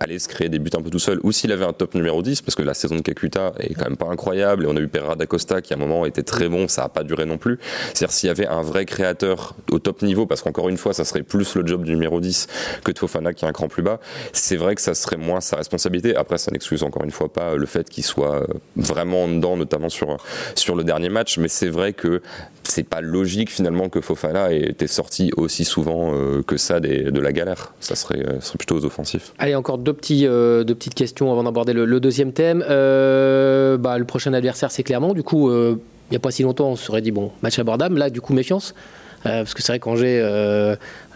allaient 0.00 0.18
se 0.18 0.28
créer 0.28 0.48
des 0.48 0.58
buts 0.58 0.70
un 0.76 0.82
peu 0.82 0.90
tout 0.90 0.98
seul, 0.98 1.20
ou 1.22 1.32
s'il 1.32 1.52
avait 1.52 1.64
un 1.64 1.72
top 1.72 1.94
numéro 1.94 2.22
10, 2.22 2.42
parce 2.42 2.54
que 2.54 2.62
la 2.62 2.74
saison 2.74 2.96
de 2.96 3.02
Kakuta 3.02 3.52
est 3.58 3.74
quand 3.74 3.84
même 3.84 3.96
pas 3.96 4.08
incroyable, 4.08 4.64
et 4.64 4.66
on 4.66 4.76
a 4.76 4.80
eu 4.80 4.88
Pereira 4.88 5.16
d'Acosta 5.16 5.60
qui 5.60 5.72
à 5.72 5.76
un 5.76 5.80
moment 5.80 6.06
était 6.06 6.22
très 6.22 6.48
bon, 6.48 6.68
ça 6.68 6.82
n'a 6.82 6.88
pas 6.88 7.04
duré 7.04 7.26
non 7.26 7.38
plus. 7.38 7.58
C'est-à-dire 7.94 8.12
s'il 8.12 8.26
y 8.28 8.30
avait 8.30 8.46
un 8.46 8.62
vrai 8.62 8.84
créateur 8.84 9.54
au 9.70 9.78
top 9.78 10.02
niveau, 10.02 10.26
parce 10.26 10.42
qu'encore 10.42 10.68
une 10.68 10.78
fois, 10.78 10.92
ça 10.92 11.04
serait 11.04 11.22
plus 11.22 11.54
le 11.54 11.66
job 11.66 11.84
du 11.84 11.92
numéro 11.92 12.20
10 12.20 12.46
que 12.84 12.92
de 12.92 12.98
Fofana 12.98 13.34
qui 13.34 13.44
est 13.44 13.48
un 13.48 13.52
cran 13.52 13.68
plus 13.68 13.82
bas, 13.82 14.00
c'est 14.32 14.56
vrai 14.56 14.74
que 14.74 14.80
ça 14.80 14.94
serait 14.94 15.16
moins 15.16 15.40
sa 15.40 15.56
responsabilité. 15.56 16.16
Après, 16.16 16.38
ça 16.38 16.50
n'excuse 16.50 16.82
encore 16.82 17.04
une 17.04 17.10
fois 17.10 17.30
pas 17.32 17.56
le 17.56 17.66
fait 17.66 17.88
qu'il 17.88 18.04
soit 18.04 18.46
vraiment 18.76 19.24
en 19.24 19.28
dedans, 19.28 19.56
notamment 19.56 19.88
sur, 19.88 20.16
sur 20.54 20.74
le 20.74 20.84
dernier 20.84 21.09
match, 21.10 21.38
mais 21.38 21.48
c'est 21.48 21.68
vrai 21.68 21.92
que 21.92 22.22
c'est 22.62 22.84
pas 22.84 23.00
logique 23.00 23.50
finalement 23.50 23.88
que 23.88 24.00
Fofana 24.00 24.52
ait 24.52 24.70
été 24.70 24.86
sorti 24.86 25.30
aussi 25.36 25.64
souvent 25.64 26.12
euh, 26.14 26.42
que 26.42 26.56
ça 26.56 26.80
des, 26.80 27.10
de 27.10 27.20
la 27.20 27.32
galère. 27.32 27.72
Ça 27.80 27.96
serait, 27.96 28.20
euh, 28.26 28.38
plutôt 28.58 28.76
aux 28.76 28.84
offensifs. 28.84 29.32
Allez, 29.38 29.54
encore 29.54 29.78
deux, 29.78 29.92
petits, 29.92 30.26
euh, 30.26 30.64
deux 30.64 30.74
petites 30.74 30.94
questions 30.94 31.32
avant 31.32 31.42
d'aborder 31.42 31.72
le, 31.72 32.00
deuxième 32.00 32.32
thème. 32.32 32.60
Bah, 32.60 33.98
le 33.98 34.04
prochain 34.04 34.32
adversaire, 34.32 34.70
c'est 34.70 34.82
Clermont. 34.82 35.12
Du 35.12 35.22
coup, 35.22 35.50
il 35.50 35.78
n'y 36.10 36.16
a 36.16 36.20
pas 36.20 36.30
si 36.30 36.42
longtemps, 36.42 36.70
on 36.70 36.76
se 36.76 36.84
serait 36.84 37.02
dit, 37.02 37.10
bon, 37.10 37.30
match 37.42 37.58
abordable. 37.58 37.98
Là, 37.98 38.10
du 38.10 38.20
coup, 38.20 38.32
méfiance. 38.32 38.74
parce 39.22 39.54
que 39.54 39.62
c'est 39.62 39.72
vrai 39.72 39.80
qu'Angers, 39.80 40.20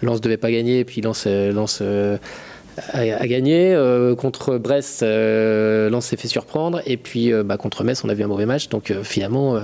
Lens 0.03 0.19
ne 0.19 0.23
devait 0.23 0.37
pas 0.37 0.51
gagner, 0.51 0.85
puis 0.85 1.01
Lens. 1.01 1.27
Lens 1.27 1.83
a, 2.93 3.27
gagné. 3.27 3.77
contre 4.19 4.59
Brest, 4.59 5.03
Lens 5.03 6.07
s'est 6.07 6.17
fait 6.17 6.29
surprendre. 6.29 6.81
Et 6.87 6.97
puis 6.97 7.33
bah, 7.45 7.57
contre 7.57 7.85
Metz, 7.85 8.03
on 8.05 8.09
a 8.09 8.15
vu 8.15 8.25
un 8.25 8.29
mauvais 8.29 8.47
match. 8.47 8.69
Donc 8.69 8.93
finalement, 9.03 9.59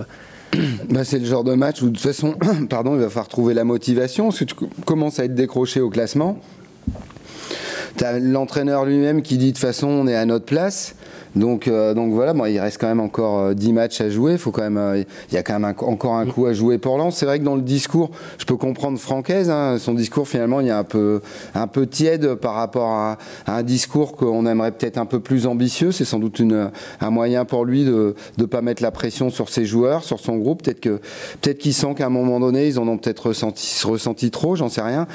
bah, 0.91 1.05
c'est 1.05 1.19
le 1.19 1.27
genre 1.27 1.45
de 1.45 1.55
match 1.55 1.83
où 1.83 1.87
de 1.87 1.97
toute 1.97 2.01
façon, 2.01 2.35
pardon, 2.71 2.95
il 2.95 3.01
va 3.01 3.09
falloir 3.09 3.29
trouver 3.29 3.55
la 3.55 3.65
motivation 3.65 4.27
parce 4.27 4.41
que 4.41 4.45
tu 4.45 4.55
commences 4.85 5.19
à 5.19 5.25
être 5.25 5.35
décroché 5.35 5.81
au 5.81 5.91
classement. 5.91 6.39
Tu 7.97 8.05
as 8.05 8.19
l'entraîneur 8.19 8.85
lui-même 8.85 9.23
qui 9.23 9.39
dit 9.39 9.49
de 9.49 9.51
toute 9.53 9.59
façon 9.59 9.89
on 9.89 10.07
est 10.07 10.17
à 10.17 10.25
notre 10.25 10.47
place. 10.47 10.95
Donc, 11.37 11.69
euh, 11.69 11.95
donc 11.95 12.13
voilà, 12.13 12.33
bon, 12.33 12.47
il 12.47 12.59
reste 12.59 12.79
quand 12.81 12.89
même 12.89 13.01
encore 13.01 13.39
euh, 13.39 13.55
10 13.55 13.73
matchs 13.73 14.01
à 14.01 14.11
jouer. 14.11 14.37
Euh, 14.59 15.05
il 15.31 15.35
y 15.35 15.39
a 15.39 15.43
quand 15.43 15.59
même 15.59 15.75
encore 15.81 16.15
un 16.15 16.27
coup 16.27 16.47
à 16.47 16.53
jouer 16.53 16.79
pour 16.79 16.99
Lens. 16.99 17.17
C'est 17.17 17.27
vrai 17.27 17.39
que 17.39 17.45
dans 17.45 17.55
le 17.55 17.63
discours, 17.63 18.11
je 18.39 18.45
peux 18.45 18.57
comprendre 18.57 18.99
Francaise. 18.99 19.49
Hein, 19.51 19.77
son 19.79 19.95
discours 19.95 20.27
finalement, 20.27 20.61
il 20.61 20.69
est 20.69 20.71
un 20.71 20.85
peu, 20.85 21.21
tiède 21.91 22.35
par 22.35 22.55
rapport 22.55 22.91
à, 22.91 23.19
un 23.47 23.63
discours 23.63 24.17
qu'on 24.17 24.47
aimerait 24.47 24.73
peut-être 24.73 24.99
un 24.99 25.07
peu 25.07 25.21
plus 25.21 25.47
ambitieux. 25.47 25.93
C'est 25.93 26.05
sans 26.05 26.19
doute 26.19 26.43
un 27.01 27.11
moyen 27.11 27.45
pour 27.45 27.65
lui 27.65 27.85
de 27.85 28.15
ne 28.39 28.45
pas 28.45 28.63
mettre 28.63 28.83
la 28.83 28.91
pression 28.91 29.31
sur 29.31 29.49
ses 29.49 29.65
joueurs, 29.65 30.05
sur 30.05 30.21
son 30.21 30.37
groupe. 30.37 30.63
Peut-être 30.63 31.59
qu'il 31.59 31.75
sent 31.75 31.95
qu'à 31.97 32.07
un 32.07 32.11
moment 32.11 32.41
donné, 32.41 32.67
ils 32.67 32.79
en 32.79 32.89
ont 32.89 32.99
peut-être 32.99 33.31
ressenti, 33.31 34.31
trop. 34.31 34.57
J'en 34.57 34.69
sais 34.69 34.83
rien. 34.83 35.07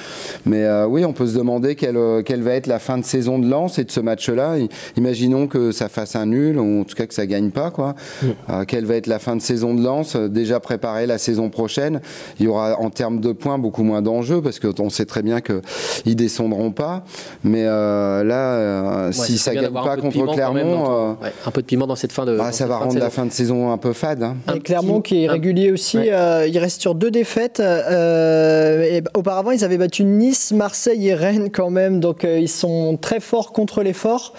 Mais 0.46 0.64
euh, 0.64 0.86
oui, 0.86 1.04
on 1.06 1.14
peut 1.14 1.28
se 1.28 1.38
demander 1.38 1.76
quelle, 1.76 2.24
quelle 2.24 2.42
va 2.42 2.54
être 2.54 2.68
la 2.68 2.80
fin 2.80 2.98
de 2.98 3.04
saison 3.04 3.40
de 3.40 3.48
Lens 3.48 3.80
et 3.80 3.84
de 3.84 3.92
ce 3.92 4.00
match-là. 4.00 4.56
Imaginons 4.98 5.48
que 5.48 5.72
ça 5.72 5.90
fasse 5.90 6.05
un 6.14 6.28
nul, 6.28 6.60
ou 6.60 6.82
en 6.82 6.84
tout 6.84 6.96
cas 6.96 7.08
que 7.08 7.14
ça 7.14 7.26
gagne 7.26 7.50
pas. 7.52 7.72
Quoi. 7.72 7.96
Mm. 8.22 8.28
Euh, 8.50 8.66
quelle 8.66 8.86
va 8.86 8.96
être 8.96 9.08
la 9.08 9.20
fin 9.20 9.36
de 9.36 9.42
saison 9.42 9.74
de 9.74 9.84
Lens? 9.84 10.16
Déjà 10.16 10.60
préparé 10.60 11.06
la 11.08 11.18
saison 11.18 11.50
prochaine. 11.50 12.02
Il 12.40 12.46
y 12.46 12.48
aura 12.48 12.80
en 12.80 12.90
termes 12.90 13.20
de 13.20 13.32
points 13.32 13.58
beaucoup 13.58 13.84
moins 13.84 14.02
d'enjeux 14.02 14.42
parce 14.42 14.60
qu'on 14.60 14.90
sait 14.90 15.06
très 15.06 15.24
bien 15.24 15.40
qu'ils 15.42 16.16
descendront 16.16 16.72
pas. 16.72 17.04
Mais 17.44 17.64
euh, 17.66 18.24
là, 18.24 18.54
euh, 18.54 19.08
ouais, 19.08 19.14
si 19.14 19.38
ça 19.38 19.56
gagne 19.56 19.72
pas 19.72 19.98
contre 19.98 20.34
Clermont, 20.34 21.18
ouais, 21.22 21.32
un 21.46 21.52
peu 21.52 21.62
de 21.62 21.68
piment 21.68 21.88
dans 21.88 21.96
cette 21.96 22.12
fin 22.12 22.26
de. 22.26 22.38
Bah, 22.38 22.52
ça 22.52 22.68
va 22.68 22.78
rendre 22.78 23.00
la 23.00 23.10
fin 23.10 23.26
de 23.26 23.32
saison 23.32 23.72
un 23.72 23.78
peu 23.78 23.94
fade. 23.94 24.24
Hein. 24.24 24.36
Et 24.54 24.60
Clermont 24.60 25.02
qui 25.02 25.24
est 25.24 25.28
régulier 25.28 25.72
aussi, 25.72 25.98
ouais. 25.98 26.50
il 26.50 26.58
reste 26.60 26.82
sur 26.82 26.96
deux 26.96 27.12
défaites. 27.12 27.60
Et 27.60 29.02
auparavant, 29.14 29.52
ils 29.52 29.64
avaient 29.64 29.78
battu 29.78 30.04
Nice, 30.04 30.52
Marseille 30.52 31.08
et 31.08 31.14
Rennes 31.14 31.50
quand 31.52 31.70
même, 31.70 32.00
donc 32.00 32.24
ils 32.24 32.50
sont 32.50 32.98
très 33.00 33.20
forts 33.20 33.52
contre 33.52 33.82
les 33.84 33.94
forts 33.94 34.34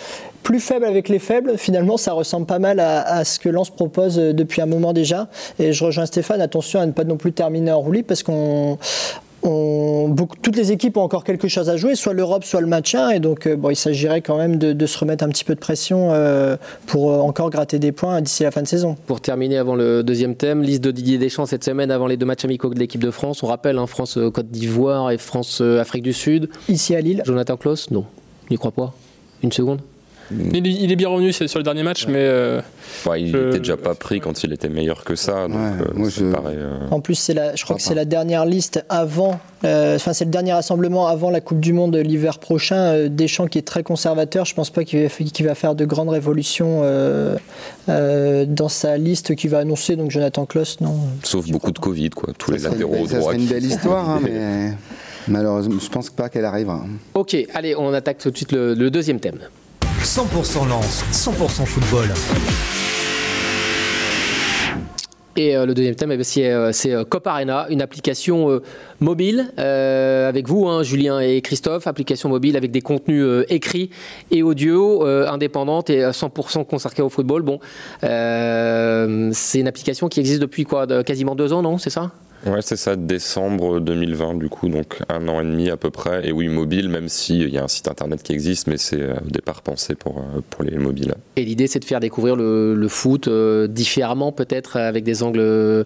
plus 0.46 0.60
faible 0.60 0.84
avec 0.84 1.08
les 1.08 1.18
faibles. 1.18 1.58
Finalement, 1.58 1.96
ça 1.96 2.12
ressemble 2.12 2.46
pas 2.46 2.60
mal 2.60 2.78
à, 2.78 3.02
à 3.02 3.24
ce 3.24 3.40
que 3.40 3.48
Lens 3.48 3.68
propose 3.68 4.14
depuis 4.14 4.62
un 4.62 4.66
moment 4.66 4.92
déjà. 4.92 5.26
Et 5.58 5.72
je 5.72 5.84
rejoins 5.84 6.06
Stéphane, 6.06 6.40
attention 6.40 6.78
à 6.78 6.86
ne 6.86 6.92
pas 6.92 7.02
non 7.02 7.16
plus 7.16 7.32
terminer 7.32 7.72
en 7.72 7.80
roulis 7.80 8.04
parce 8.04 8.22
qu'on 8.22 8.78
on, 9.42 10.08
beaucoup, 10.08 10.36
toutes 10.40 10.54
les 10.54 10.70
équipes 10.70 10.98
ont 10.98 11.02
encore 11.02 11.24
quelque 11.24 11.48
chose 11.48 11.68
à 11.68 11.76
jouer, 11.76 11.96
soit 11.96 12.12
l'Europe, 12.12 12.44
soit 12.44 12.60
le 12.60 12.68
maintien. 12.68 13.10
Et 13.10 13.18
donc, 13.18 13.48
bon, 13.48 13.70
il 13.70 13.76
s'agirait 13.76 14.20
quand 14.20 14.38
même 14.38 14.54
de, 14.56 14.72
de, 14.72 14.86
se 14.86 14.96
remettre 15.00 15.24
un 15.24 15.28
petit 15.30 15.42
peu 15.42 15.56
de 15.56 15.58
pression 15.58 16.10
euh, 16.12 16.56
pour 16.86 17.08
encore 17.24 17.50
gratter 17.50 17.80
des 17.80 17.90
points 17.90 18.20
d'ici 18.20 18.44
la 18.44 18.52
fin 18.52 18.62
de 18.62 18.68
saison. 18.68 18.94
Pour 19.08 19.20
terminer 19.20 19.58
avant 19.58 19.74
le 19.74 20.04
deuxième 20.04 20.36
thème, 20.36 20.62
liste 20.62 20.84
de 20.84 20.92
Didier 20.92 21.18
Deschamps 21.18 21.46
cette 21.46 21.64
semaine 21.64 21.90
avant 21.90 22.06
les 22.06 22.16
deux 22.16 22.26
matchs 22.26 22.44
amicaux 22.44 22.72
de 22.72 22.78
l'équipe 22.78 23.02
de 23.02 23.10
France. 23.10 23.42
On 23.42 23.48
rappelle 23.48 23.78
hein, 23.78 23.88
France-Côte 23.88 24.46
d'Ivoire 24.46 25.10
et 25.10 25.18
France-Afrique 25.18 26.04
du 26.04 26.12
Sud. 26.12 26.50
Ici 26.68 26.94
à 26.94 27.00
Lille. 27.00 27.22
Jonathan 27.24 27.56
Klaus? 27.56 27.90
Non. 27.90 28.04
N'y 28.48 28.58
crois 28.58 28.70
pas 28.70 28.94
Une 29.42 29.50
seconde 29.50 29.80
il, 30.30 30.66
il, 30.66 30.92
est 30.92 30.96
bien 30.96 31.08
revenu 31.08 31.32
sur 31.32 31.46
le 31.58 31.62
dernier 31.62 31.82
match, 31.82 32.06
ouais. 32.06 32.12
mais. 32.12 32.20
Euh, 32.20 32.60
ouais, 33.06 33.22
il 33.22 33.32
je... 33.32 33.48
était 33.48 33.58
déjà 33.58 33.76
pas 33.76 33.94
pris 33.94 34.20
quand 34.20 34.42
il 34.44 34.52
était 34.52 34.68
meilleur 34.68 35.04
que 35.04 35.14
ça. 35.14 35.48
Donc, 35.48 35.56
euh, 35.56 35.84
moi, 35.94 36.08
je... 36.08 36.24
paraît, 36.24 36.56
euh... 36.56 36.88
En 36.90 37.00
plus, 37.00 37.14
c'est 37.14 37.34
la, 37.34 37.54
je 37.54 37.64
crois 37.64 37.76
que 37.76 37.82
c'est 37.82 37.94
la 37.94 38.04
dernière 38.04 38.44
liste 38.44 38.84
avant. 38.88 39.38
Enfin, 39.64 40.12
c'est 40.12 40.24
le 40.24 40.30
dernier 40.30 40.52
rassemblement 40.52 41.08
avant 41.08 41.30
la 41.30 41.40
Coupe 41.40 41.60
du 41.60 41.72
Monde 41.72 41.96
l'hiver 41.96 42.38
prochain. 42.38 43.08
Deschamps 43.08 43.46
qui 43.46 43.58
est 43.58 43.66
très 43.66 43.82
conservateur. 43.82 44.44
Je 44.44 44.54
pense 44.54 44.70
pas 44.70 44.84
qu'il 44.84 45.02
va, 45.02 45.08
qu 45.08 45.44
va, 45.44 45.54
faire 45.54 45.74
de 45.74 45.84
grandes 45.84 46.10
révolutions 46.10 46.82
dans 47.88 48.68
sa 48.68 48.96
liste 48.96 49.34
qu'il 49.34 49.50
va 49.50 49.58
annoncer. 49.58 49.96
Donc 49.96 50.10
Jonathan 50.10 50.46
Klaus, 50.46 50.80
non. 50.80 50.94
Sauf 51.22 51.48
beaucoup 51.48 51.72
de 51.72 51.78
Covid, 51.78 52.10
quoi. 52.10 52.32
Tous 52.38 52.52
ça 52.52 52.56
les 52.56 52.62
latéraux 52.62 53.06
droits. 53.06 53.32
C'est 53.32 53.38
une 53.38 53.46
belle 53.46 53.64
histoire, 53.64 54.08
hein, 54.08 54.20
mais. 54.22 54.72
Malheureusement, 55.28 55.80
je 55.80 55.88
pense 55.90 56.10
pas 56.10 56.28
qu'elle 56.28 56.44
arrivera. 56.44 56.84
Ok, 57.14 57.36
allez, 57.52 57.74
on 57.74 57.92
attaque 57.92 58.18
tout 58.18 58.30
de 58.30 58.36
suite 58.36 58.52
le, 58.52 58.74
le 58.74 58.90
deuxième 58.90 59.18
thème. 59.18 59.38
100% 60.06 60.68
lance, 60.68 61.04
100% 61.10 61.66
football. 61.66 62.06
Et 65.34 65.56
euh, 65.56 65.66
le 65.66 65.74
deuxième 65.74 65.96
thème, 65.96 66.22
c'est 66.22 66.46
euh, 66.46 67.04
Cop 67.04 67.26
Arena, 67.26 67.66
une 67.70 67.82
application 67.82 68.48
euh, 68.48 68.62
mobile 69.00 69.52
euh, 69.58 70.28
avec 70.28 70.46
vous, 70.46 70.68
hein, 70.68 70.84
Julien 70.84 71.18
et 71.18 71.40
Christophe, 71.40 71.88
application 71.88 72.28
mobile 72.28 72.56
avec 72.56 72.70
des 72.70 72.82
contenus 72.82 73.24
euh, 73.24 73.44
écrits 73.48 73.90
et 74.30 74.44
audio, 74.44 75.04
euh, 75.04 75.26
indépendante 75.28 75.90
et 75.90 76.02
100% 76.04 76.64
consacrée 76.66 77.02
au 77.02 77.08
football. 77.08 77.42
Bon, 77.42 77.58
c'est 78.00 79.58
une 79.58 79.68
application 79.68 80.08
qui 80.08 80.20
existe 80.20 80.40
depuis 80.40 80.62
quoi, 80.62 80.86
quasiment 81.02 81.34
deux 81.34 81.52
ans, 81.52 81.62
non? 81.62 81.78
C'est 81.78 81.90
ça? 81.90 82.12
Ouais, 82.46 82.62
c'est 82.62 82.76
ça, 82.76 82.94
décembre 82.94 83.80
2020, 83.80 84.34
du 84.34 84.48
coup, 84.48 84.68
donc 84.68 85.00
un 85.08 85.26
an 85.26 85.40
et 85.40 85.44
demi 85.44 85.68
à 85.68 85.76
peu 85.76 85.90
près. 85.90 86.28
Et 86.28 86.32
oui, 86.32 86.46
mobile, 86.46 86.88
même 86.88 87.08
s'il 87.08 87.48
y 87.48 87.58
a 87.58 87.64
un 87.64 87.68
site 87.68 87.88
internet 87.88 88.22
qui 88.22 88.32
existe, 88.32 88.68
mais 88.68 88.76
c'est 88.76 89.02
au 89.02 89.28
départ 89.28 89.62
pensé 89.62 89.96
pour, 89.96 90.24
pour 90.50 90.62
les 90.62 90.78
mobiles. 90.78 91.14
Et 91.34 91.44
l'idée, 91.44 91.66
c'est 91.66 91.80
de 91.80 91.84
faire 91.84 91.98
découvrir 91.98 92.36
le, 92.36 92.86
foot 92.88 93.26
euh, 93.26 93.66
différemment, 93.66 94.30
peut-être, 94.30 94.76
avec 94.76 95.02
des 95.02 95.24
angles. 95.24 95.84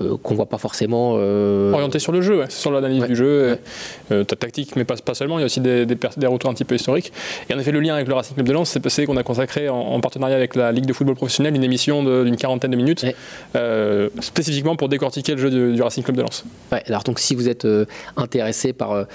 Euh, 0.00 0.16
qu'on 0.22 0.34
voit 0.34 0.46
pas 0.46 0.58
forcément. 0.58 1.14
Euh... 1.18 1.72
Orienté 1.72 1.98
sur 1.98 2.12
le 2.12 2.20
jeu, 2.20 2.38
ouais, 2.38 2.46
sur 2.48 2.72
l'analyse 2.72 3.02
ouais. 3.02 3.08
du 3.08 3.16
jeu, 3.16 3.50
ouais. 4.10 4.16
euh, 4.16 4.24
tactique, 4.24 4.74
mais 4.76 4.84
pas, 4.84 4.96
pas, 4.96 5.14
seulement, 5.14 5.38
il 5.38 5.42
y 5.42 5.44
a 5.44 5.46
aussi 5.46 5.60
des, 5.60 5.86
des, 5.86 5.96
des, 6.16 6.26
retours 6.26 6.50
un 6.50 6.54
petit 6.54 6.64
peu 6.64 6.74
historiques. 6.74 7.12
Et 7.48 7.54
en 7.54 7.58
effet, 7.58 7.70
le 7.70 7.80
lien 7.80 7.94
avec 7.94 8.08
le 8.08 8.14
Racing 8.14 8.34
Club 8.34 8.48
de 8.48 8.52
Lens, 8.52 8.70
c'est 8.70 8.80
passé 8.80 9.06
qu'on 9.06 9.16
a 9.16 9.22
consacré 9.22 9.68
en, 9.68 9.76
en, 9.76 10.00
partenariat 10.00 10.36
avec 10.36 10.56
la 10.56 10.72
Ligue 10.72 10.86
de 10.86 10.92
football 10.92 11.14
professionnel 11.14 11.54
une 11.54 11.62
émission 11.62 12.02
d'une 12.24 12.36
quarantaine 12.36 12.72
de 12.72 12.76
minutes, 12.76 13.06
spécifiquement 14.20 14.76
pour 14.76 14.88
décortiquer 14.88 15.32
le 15.32 15.38
jeu 15.38 15.50
du, 15.50 15.74
du, 15.74 15.82
Racing 15.82 16.02
Club 16.02 16.16
de 16.16 16.22
Lens. 16.22 16.44
Alors 16.86 17.04
donc 17.04 17.20
si 17.20 17.34
vous 17.34 17.48
êtes 17.48 17.66
intéressé 18.16 18.72
par, 18.72 19.06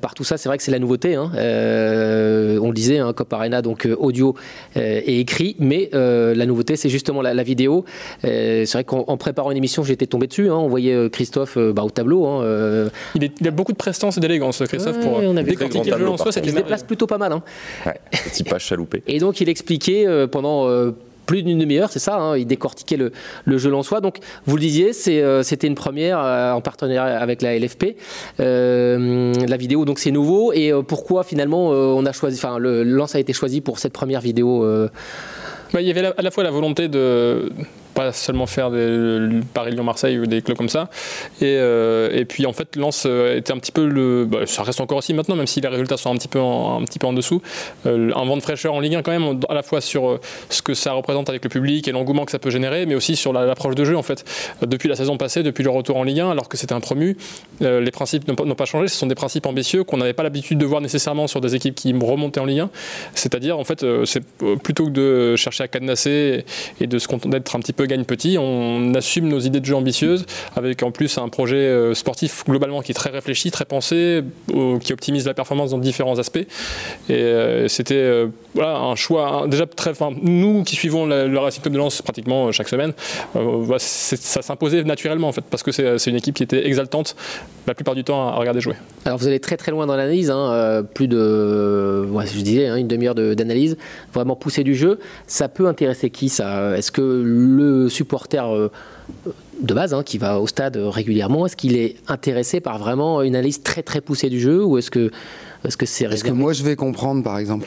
par 0.00 0.14
tout 0.14 0.24
ça, 0.24 0.36
c'est 0.36 0.48
vrai 0.48 0.58
que 0.58 0.62
c'est 0.62 0.70
la 0.70 0.78
nouveauté. 0.78 1.14
Hein. 1.14 1.30
On 1.34 2.68
le 2.68 2.74
disait, 2.74 2.98
hein, 2.98 3.12
Cop 3.14 3.32
Arena, 3.32 3.62
donc 3.62 3.88
audio 3.98 4.34
et 4.74 5.20
écrit, 5.20 5.56
mais 5.58 5.88
la 5.92 6.46
nouveauté, 6.46 6.76
c'est 6.76 6.90
justement 6.90 7.22
la, 7.22 7.32
la 7.32 7.42
vidéo. 7.42 7.84
c'est 8.22 8.70
vrai 8.70 8.84
qu'en 8.84 9.16
préparant 9.16 9.50
une 9.50 9.56
émission, 9.56 9.82
j'étais 9.82 10.06
tombé 10.06 10.25
dessus. 10.26 10.48
Hein. 10.48 10.56
On 10.56 10.68
voyait 10.68 11.10
Christophe 11.10 11.58
bah, 11.58 11.82
au 11.82 11.90
tableau. 11.90 12.26
Hein. 12.26 12.88
Il, 13.14 13.24
est, 13.24 13.32
il, 13.40 13.48
a 13.48 13.50
beaucoup 13.50 13.72
de 13.72 13.76
prestance 13.76 14.16
et 14.16 14.20
d'élégance, 14.20 14.62
Christophe, 14.66 14.96
ouais, 14.96 15.02
pour 15.02 15.18
on 15.18 15.36
avait 15.36 15.50
décortiquer 15.50 15.90
le 15.90 15.98
jeu 15.98 16.08
en 16.08 16.16
soi. 16.16 16.30
Il 16.36 16.50
se 16.50 16.54
déplace 16.54 16.82
plutôt 16.82 17.06
pas 17.06 17.18
mal. 17.18 17.32
Hein. 17.32 17.42
Ouais, 17.84 18.00
petit 18.10 18.44
pas 18.44 18.58
chaloupé. 18.58 19.02
Et 19.06 19.18
donc, 19.18 19.40
il 19.40 19.48
expliquait 19.48 20.06
euh, 20.06 20.26
pendant. 20.26 20.68
Euh, 20.68 20.92
plus 21.26 21.42
d'une 21.42 21.58
demi-heure, 21.58 21.90
c'est 21.90 21.98
ça, 21.98 22.16
hein, 22.16 22.38
il 22.38 22.46
décortiquait 22.46 22.96
le, 22.96 23.12
le 23.44 23.58
jeu 23.58 23.70
soi. 23.82 24.00
Donc, 24.00 24.18
vous 24.46 24.56
le 24.56 24.60
disiez, 24.60 24.92
c'était 24.92 25.66
une 25.66 25.74
première 25.74 26.20
euh, 26.20 26.52
en 26.52 26.60
partenariat 26.60 27.18
avec 27.18 27.42
la 27.42 27.58
LFP. 27.58 27.96
Euh, 28.40 29.34
la 29.34 29.56
vidéo, 29.56 29.84
donc 29.84 29.98
c'est 29.98 30.12
nouveau. 30.12 30.52
Et 30.52 30.72
euh, 30.72 30.82
pourquoi 30.82 31.24
finalement 31.24 31.68
on 31.68 32.06
a 32.06 32.12
choisi, 32.12 32.38
enfin, 32.38 32.58
le 32.58 32.84
lance 32.84 33.14
a 33.14 33.18
été 33.18 33.32
choisi 33.32 33.60
pour 33.60 33.78
cette 33.78 33.92
première 33.92 34.20
vidéo 34.20 34.64
bah, 35.72 35.80
Il 35.80 35.86
y 35.86 35.90
avait 35.90 36.12
à 36.16 36.22
la 36.22 36.30
fois 36.30 36.44
la 36.44 36.50
volonté 36.50 36.88
de 36.88 37.50
pas 37.96 38.12
seulement 38.12 38.46
faire 38.46 38.70
des 38.70 39.40
Paris-Lyon-Marseille 39.54 40.18
ou 40.18 40.26
des 40.26 40.42
clubs 40.42 40.56
comme 40.56 40.68
ça. 40.68 40.88
Et, 41.40 41.54
et 41.54 42.24
puis 42.24 42.46
en 42.46 42.52
fait, 42.52 42.76
Lens 42.76 43.06
était 43.06 43.52
un 43.52 43.58
petit 43.58 43.72
peu 43.72 43.86
le. 43.86 44.24
Bah, 44.24 44.46
ça 44.46 44.62
reste 44.62 44.80
encore 44.80 44.98
aussi 44.98 45.14
maintenant, 45.14 45.34
même 45.34 45.46
si 45.46 45.60
les 45.60 45.68
résultats 45.68 45.96
sont 45.96 46.12
un 46.12 46.16
petit 46.16 46.28
peu 46.28 46.38
en, 46.40 46.80
un 46.80 46.84
petit 46.84 46.98
peu 46.98 47.06
en 47.06 47.12
dessous. 47.12 47.42
un 47.84 48.24
vent 48.24 48.36
de 48.36 48.42
fraîcheur 48.42 48.74
en 48.74 48.80
Ligue 48.80 48.94
1 48.94 49.02
quand 49.02 49.10
même, 49.10 49.40
à 49.48 49.54
la 49.54 49.62
fois 49.62 49.80
sur 49.80 50.20
ce 50.50 50.62
que 50.62 50.74
ça 50.74 50.92
représente 50.92 51.28
avec 51.28 51.42
le 51.42 51.50
public 51.50 51.88
et 51.88 51.92
l'engouement 51.92 52.24
que 52.24 52.30
ça 52.30 52.38
peut 52.38 52.50
générer, 52.50 52.86
mais 52.86 52.94
aussi 52.94 53.16
sur 53.16 53.32
l'approche 53.32 53.74
de 53.74 53.84
jeu 53.84 53.96
en 53.96 54.02
fait. 54.02 54.24
Depuis 54.62 54.88
la 54.88 54.96
saison 54.96 55.16
passée, 55.16 55.42
depuis 55.42 55.64
le 55.64 55.70
retour 55.70 55.96
en 55.96 56.04
Ligue 56.04 56.20
1, 56.20 56.30
alors 56.30 56.48
que 56.48 56.56
c'était 56.56 56.74
un 56.74 56.80
promu, 56.80 57.16
les 57.60 57.90
principes 57.90 58.28
n'ont 58.28 58.54
pas 58.54 58.66
changé. 58.66 58.88
Ce 58.88 58.96
sont 58.96 59.06
des 59.06 59.14
principes 59.14 59.46
ambitieux 59.46 59.84
qu'on 59.84 59.96
n'avait 59.96 60.12
pas 60.12 60.22
l'habitude 60.22 60.58
de 60.58 60.66
voir 60.66 60.80
nécessairement 60.80 61.26
sur 61.26 61.40
des 61.40 61.54
équipes 61.54 61.74
qui 61.74 61.92
remontaient 61.92 62.40
en 62.40 62.44
Ligue 62.44 62.60
1. 62.60 62.70
C'est-à-dire, 63.14 63.58
en 63.58 63.64
fait, 63.64 63.82
euh, 63.82 64.04
c'est 64.04 64.22
euh, 64.42 64.56
plutôt 64.56 64.86
que 64.86 64.90
de 64.90 65.36
chercher 65.36 65.64
à 65.64 65.68
cadenasser 65.68 66.44
et 66.80 66.86
de 66.86 66.98
se 66.98 67.08
contenter 67.08 67.30
d'être 67.30 67.56
un 67.56 67.60
petit 67.60 67.72
peu 67.72 67.85
gagne 67.86 68.04
petit, 68.04 68.36
on 68.38 68.94
assume 68.94 69.28
nos 69.28 69.40
idées 69.40 69.60
de 69.60 69.64
jeu 69.64 69.74
ambitieuses 69.74 70.26
avec 70.54 70.82
en 70.82 70.90
plus 70.90 71.18
un 71.18 71.28
projet 71.28 71.56
euh, 71.56 71.94
sportif 71.94 72.44
globalement 72.46 72.80
qui 72.82 72.92
est 72.92 72.94
très 72.94 73.10
réfléchi, 73.10 73.50
très 73.50 73.64
pensé, 73.64 74.22
qui 74.80 74.92
optimise 74.92 75.26
la 75.26 75.34
performance 75.34 75.70
dans 75.70 75.78
différents 75.78 76.18
aspects. 76.18 76.46
Et 77.08 77.66
c'était 77.68 78.26
voilà, 78.54 78.76
un 78.76 78.94
choix 78.94 79.46
déjà 79.48 79.66
très. 79.66 79.92
Nous 80.22 80.62
qui 80.64 80.76
suivons 80.76 81.06
le, 81.06 81.38
Racing 81.38 81.62
Club 81.62 81.74
de 81.74 81.78
Lens 81.78 82.02
pratiquement 82.02 82.52
chaque 82.52 82.68
semaine, 82.68 82.92
ça 83.78 84.42
s'imposait 84.42 84.84
naturellement 84.84 85.28
en 85.28 85.32
fait 85.32 85.44
parce 85.48 85.62
que 85.62 85.72
c'est 85.72 86.10
une 86.10 86.16
équipe 86.16 86.34
qui 86.34 86.42
était 86.42 86.66
exaltante 86.66 87.16
la 87.66 87.74
plupart 87.74 87.94
du 87.94 88.04
temps 88.04 88.28
à 88.28 88.36
regarder 88.36 88.60
jouer. 88.60 88.74
Alors 89.04 89.18
vous 89.18 89.26
allez 89.26 89.40
très 89.40 89.56
très 89.56 89.72
loin 89.72 89.86
dans 89.86 89.96
l'analyse, 89.96 90.30
hein, 90.30 90.50
euh, 90.52 90.82
plus 90.82 91.08
de, 91.08 92.06
je 92.06 92.40
disais, 92.42 92.66
hein, 92.66 92.76
une 92.76 92.88
demi-heure 92.88 93.14
d'analyse, 93.14 93.76
vraiment 94.12 94.36
pousser 94.36 94.64
du 94.64 94.74
jeu. 94.74 94.98
Ça 95.26 95.48
peut 95.48 95.66
intéresser 95.66 96.10
qui 96.10 96.28
ça? 96.28 96.76
Est-ce 96.76 96.92
que 96.92 97.02
le 97.02 97.75
supporter 97.88 98.44
euh, 98.46 98.68
de 99.60 99.74
base, 99.74 99.94
hein, 99.94 100.02
qui 100.02 100.18
va 100.18 100.40
au 100.40 100.46
stade 100.46 100.76
régulièrement, 100.76 101.46
est-ce 101.46 101.56
qu'il 101.56 101.76
est 101.76 101.96
intéressé 102.08 102.60
par 102.60 102.78
vraiment 102.78 103.22
une 103.22 103.34
analyse 103.36 103.62
très 103.62 103.82
très 103.82 104.00
poussée 104.00 104.28
du 104.28 104.40
jeu 104.40 104.64
ou 104.64 104.78
est-ce 104.78 104.90
que 104.90 105.10
est-ce 105.64 105.76
que 105.76 105.86
c'est 105.86 106.04
Est-ce 106.04 106.24
que 106.24 106.30
moi 106.30 106.52
je 106.52 106.62
vais 106.62 106.76
comprendre 106.76 107.22
par 107.22 107.38
exemple? 107.38 107.66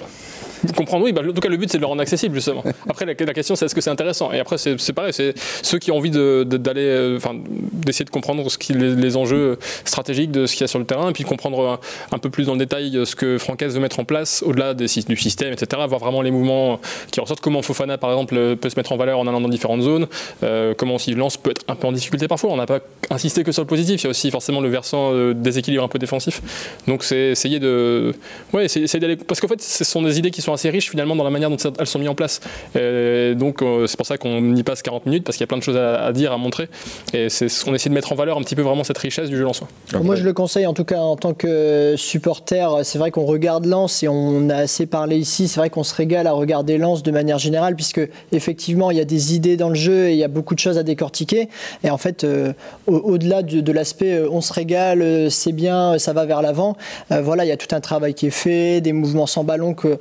Comprendre, 0.76 1.06
oui. 1.06 1.12
Bah, 1.12 1.22
en 1.28 1.34
tout 1.34 1.42
cas, 1.42 1.50
le 1.50 1.58
but, 1.58 1.72
c'est 1.72 1.78
de 1.78 1.82
le 1.82 1.88
rendre 1.88 2.02
accessible, 2.02 2.36
justement. 2.36 2.64
Après, 2.90 3.06
la, 3.06 3.16
question, 3.16 3.56
c'est 3.56 3.66
est-ce 3.66 3.76
que 3.76 3.82
c'est 3.82 3.90
intéressant? 3.90 4.32
Et 4.32 4.40
après, 4.40 4.58
c'est 4.58 4.94
pareil, 4.94 5.14
c'est 5.14 5.34
ceux 5.62 5.80
qui 5.80 5.92
ont 5.92 5.98
envie 5.98 6.12
d'aller, 6.12 6.82
euh, 6.82 7.18
enfin, 7.18 7.36
d'essayer 7.74 8.06
de 8.06 8.10
comprendre 8.10 8.50
ce 8.50 8.58
qui, 8.58 8.74
les, 8.74 9.18
enjeux 9.18 9.58
stratégiques 9.86 10.32
de 10.32 10.46
ce 10.46 10.54
qu'il 10.54 10.62
y 10.62 10.66
a 10.66 10.68
sur 10.68 10.80
le 10.80 10.86
terrain, 10.86 11.10
et 11.10 11.14
puis 11.14 11.24
comprendre 11.24 11.80
un, 12.12 12.20
peu 12.20 12.30
plus 12.30 12.46
dans 12.46 12.54
le 12.54 12.60
détail 12.60 13.00
ce 13.06 13.16
que 13.16 13.38
Francaise 13.38 13.74
veut 13.74 13.80
mettre 13.80 14.00
en 14.00 14.06
place, 14.06 14.44
au-delà 14.46 14.74
du 14.74 14.88
système, 14.88 15.54
etc. 15.54 15.82
Voir 15.88 16.00
vraiment 16.00 16.22
les 16.22 16.32
mouvements 16.32 16.80
qui 17.12 17.20
ressortent, 17.20 17.42
comment 17.42 17.62
Fofana, 17.62 17.98
par 17.98 18.12
exemple, 18.12 18.56
peut 18.56 18.70
se 18.70 18.76
mettre 18.76 18.92
en 18.92 18.98
valeur 18.98 19.20
en 19.20 19.28
allant 19.28 19.42
dans 19.42 19.50
différentes 19.50 19.82
zones, 19.82 20.08
euh, 20.44 20.74
comment 20.78 20.96
aussi 20.96 21.14
Lance 21.14 21.38
peut 21.38 21.52
être 21.52 21.64
un 21.68 21.76
peu 21.76 21.88
en 21.88 21.92
difficulté 21.92 22.28
parfois. 22.28 22.52
On 22.52 22.58
n'a 22.58 22.66
pas 22.66 22.80
insisté 23.10 23.44
que 23.44 23.52
sur 23.52 23.64
le 23.64 23.68
positif, 23.68 24.02
il 24.02 24.04
y 24.06 24.08
a 24.08 24.10
aussi 24.10 24.32
forcément 24.32 24.62
le 24.62 24.70
versant 24.70 25.14
euh, 25.14 25.34
déséquilibre 25.34 25.84
un 25.84 25.88
peu 25.88 26.00
défensif. 26.00 26.42
Donc, 26.88 27.04
c'est 27.04 27.30
essayer 27.30 27.60
de. 27.60 28.14
Ouais, 28.54 28.66
essayer 28.66 29.00
d'aller. 29.00 29.16
Parce 29.16 29.40
qu'en 29.40 29.48
fait, 29.48 29.62
ce 29.62 29.84
sont 29.84 30.02
des 30.02 30.20
idées 30.20 30.32
qui 30.32 30.42
sont 30.42 30.49
assez 30.54 30.70
riches 30.70 30.90
finalement 30.90 31.16
dans 31.16 31.24
la 31.24 31.30
manière 31.30 31.50
dont 31.50 31.58
elles 31.58 31.88
sont 31.88 32.00
mises 32.00 32.10
en 32.10 32.16
place. 32.16 32.40
donc 32.76 33.60
euh, 33.62 33.88
c'est 33.88 33.98
pour 33.98 34.06
ça 34.06 34.18
qu'on 34.18 34.56
y 34.56 34.64
passe 34.64 34.82
40 34.82 35.06
minutes 35.06 35.24
parce 35.24 35.38
qu'il 35.38 35.44
y 35.44 35.46
a 35.46 35.48
plein 35.48 35.58
de 35.58 35.64
choses 35.64 35.78
à, 35.78 36.12
dire, 36.12 36.32
à 36.32 36.38
montrer. 36.38 36.70
Et 37.14 37.30
c'est 37.30 37.50
ce 37.50 37.64
qu'on 37.64 37.74
essaie 37.74 37.90
de 37.90 37.94
mettre 37.94 38.12
en 38.12 38.16
valeur 38.16 38.38
un 38.38 38.42
petit 38.42 38.56
peu 38.56 38.62
vraiment 38.62 38.84
cette 38.84 38.98
richesse 38.98 39.30
du 39.30 39.38
jeu 39.38 39.46
soi 39.54 39.68
Moi 40.02 40.16
je 40.16 40.24
le 40.24 40.34
conseille 40.34 40.68
en 40.68 40.74
tout 40.74 40.84
cas 40.84 41.00
en 41.00 41.16
tant 41.16 41.34
que 41.34 41.96
supporter. 41.98 42.84
C'est 42.84 43.00
vrai 43.00 43.12
qu'on 43.12 43.26
regarde 43.26 43.66
Lens 43.66 44.04
et 44.04 44.08
on 44.08 44.50
a 44.50 44.56
assez 44.56 44.86
parlé 44.86 45.18
ici. 45.18 45.48
C'est 45.48 45.60
vrai 45.60 45.70
qu'on 45.70 45.84
se 45.84 45.96
régale 45.96 46.28
à 46.28 46.32
regarder 46.32 46.78
Lens 46.78 47.04
de 47.04 47.12
manière 47.12 47.40
générale 47.40 47.76
puisque 47.76 48.02
effectivement 48.32 48.92
il 48.92 48.98
y 48.98 49.02
a 49.02 49.06
des 49.06 49.36
idées 49.36 49.58
dans 49.58 49.70
le 49.70 49.76
jeu 49.76 50.08
et 50.08 50.14
il 50.14 50.18
y 50.18 50.24
a 50.24 50.28
beaucoup 50.28 50.56
de 50.56 50.60
choses 50.60 50.78
à 50.78 50.84
décortiquer. 50.84 51.50
Et 51.84 51.90
en 51.90 51.98
fait, 51.98 52.24
euh, 52.24 52.54
au-delà 52.88 53.42
de, 53.44 53.72
l'aspect 53.72 54.14
euh, 54.14 54.30
on 54.32 54.42
se 54.42 54.54
régale, 54.54 55.32
c'est 55.32 55.52
bien, 55.52 55.98
ça 55.98 56.14
va 56.14 56.26
vers 56.26 56.42
l'avant. 56.42 56.76
voilà, 57.10 57.46
il 57.46 57.48
y 57.48 57.52
a 57.52 57.58
tout 57.58 57.74
un 57.76 57.80
travail 57.82 58.14
qui 58.14 58.28
est 58.28 58.32
fait, 58.32 58.82
des 58.82 58.94
mouvements 58.94 59.28
sans 59.28 59.44
ballon 59.44 59.74
que 59.74 59.98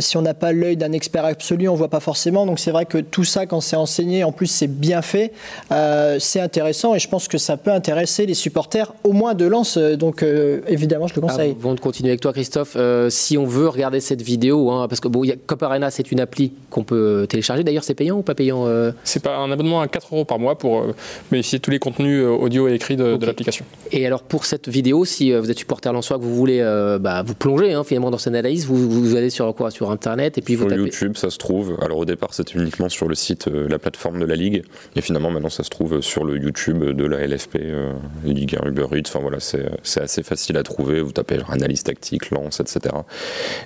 si 0.00 0.16
on 0.16 0.22
n'a 0.22 0.34
pas 0.34 0.52
l'œil 0.52 0.76
d'un 0.76 0.92
expert 0.92 1.24
absolu, 1.24 1.68
on 1.68 1.74
voit 1.74 1.88
pas 1.88 2.00
forcément. 2.00 2.46
Donc 2.46 2.58
c'est 2.58 2.70
vrai 2.70 2.86
que 2.86 2.98
tout 2.98 3.24
ça, 3.24 3.46
quand 3.46 3.60
c'est 3.60 3.76
enseigné, 3.76 4.24
en 4.24 4.32
plus 4.32 4.46
c'est 4.46 4.66
bien 4.66 5.02
fait, 5.02 5.32
euh, 5.72 6.16
c'est 6.18 6.40
intéressant 6.40 6.94
et 6.94 6.98
je 6.98 7.08
pense 7.08 7.28
que 7.28 7.38
ça 7.38 7.56
peut 7.56 7.70
intéresser 7.70 8.26
les 8.26 8.34
supporters, 8.34 8.92
au 9.04 9.12
moins 9.12 9.34
de 9.34 9.46
Lens. 9.46 9.78
Donc 9.78 10.22
euh, 10.22 10.60
évidemment, 10.68 11.06
je 11.06 11.14
le 11.14 11.20
conseille. 11.20 11.56
Avant 11.58 11.74
de 11.74 11.80
continuer 11.80 12.10
avec 12.10 12.20
toi, 12.20 12.32
Christophe, 12.32 12.74
euh, 12.76 13.10
si 13.10 13.38
on 13.38 13.46
veut 13.46 13.68
regarder 13.68 14.00
cette 14.00 14.22
vidéo, 14.22 14.70
hein, 14.70 14.88
parce 14.88 15.00
que 15.00 15.08
bon, 15.08 15.22
Cop 15.46 15.62
Arena, 15.62 15.90
c'est 15.90 16.12
une 16.12 16.20
appli 16.20 16.52
qu'on 16.70 16.84
peut 16.84 17.26
télécharger. 17.28 17.64
D'ailleurs, 17.64 17.84
c'est 17.84 17.94
payant 17.94 18.18
ou 18.18 18.22
pas 18.22 18.34
payant 18.34 18.66
C'est 19.04 19.22
pas 19.22 19.36
un 19.36 19.50
abonnement 19.50 19.80
à 19.80 19.88
4 19.88 20.14
euros 20.14 20.24
par 20.24 20.38
mois 20.38 20.58
pour 20.58 20.86
bénéficier 21.30 21.58
de 21.58 21.62
tous 21.62 21.70
les 21.70 21.78
contenus 21.78 22.24
audio 22.24 22.68
et 22.68 22.74
écrits 22.74 22.96
de, 22.96 23.18
l'application. 23.24 23.64
Et 23.92 24.06
alors 24.06 24.22
pour 24.22 24.44
cette 24.44 24.68
vidéo, 24.68 25.04
si 25.04 25.32
vous 25.32 25.50
êtes 25.50 25.58
supporter 25.58 25.92
lensois, 25.92 26.18
que 26.18 26.22
vous 26.22 26.34
voulez 26.34 26.60
bah, 27.00 27.22
vous 27.24 27.34
plonger 27.34 27.72
hein, 27.72 27.84
finalement 27.84 28.10
dans 28.10 28.18
cette 28.18 28.34
analyse, 28.34 28.66
vous, 28.66 28.90
vous 28.90 29.16
allez 29.16 29.30
sur 29.30 29.54
quoi? 29.54 29.70
Sur 29.70 29.79
Internet 29.88 30.36
et 30.36 30.42
puis 30.42 30.56
sur 30.56 30.70
YouTube, 30.70 31.16
ça 31.16 31.30
se 31.30 31.38
trouve. 31.38 31.78
Alors 31.82 31.98
au 31.98 32.04
départ, 32.04 32.34
c'était 32.34 32.58
uniquement 32.58 32.88
sur 32.88 33.08
le 33.08 33.14
site, 33.14 33.48
euh, 33.48 33.68
la 33.68 33.78
plateforme 33.78 34.20
de 34.20 34.26
la 34.26 34.34
Ligue. 34.36 34.62
Et 34.96 35.00
finalement, 35.00 35.30
maintenant, 35.30 35.48
ça 35.48 35.62
se 35.62 35.70
trouve 35.70 36.00
sur 36.00 36.24
le 36.24 36.36
YouTube 36.36 36.84
de 36.84 37.04
la 37.04 37.26
LFP, 37.26 37.56
euh, 37.56 37.92
Ligue 38.24 38.58
1, 38.62 38.68
Uber 38.68 38.86
Eats. 38.92 39.08
Enfin 39.08 39.20
voilà, 39.20 39.38
c'est 39.40 40.00
assez 40.00 40.22
facile 40.22 40.56
à 40.56 40.62
trouver. 40.62 41.00
Vous 41.00 41.12
tapez 41.12 41.38
analyse 41.48 41.82
tactique, 41.82 42.30
lance, 42.30 42.60
etc. 42.60 42.94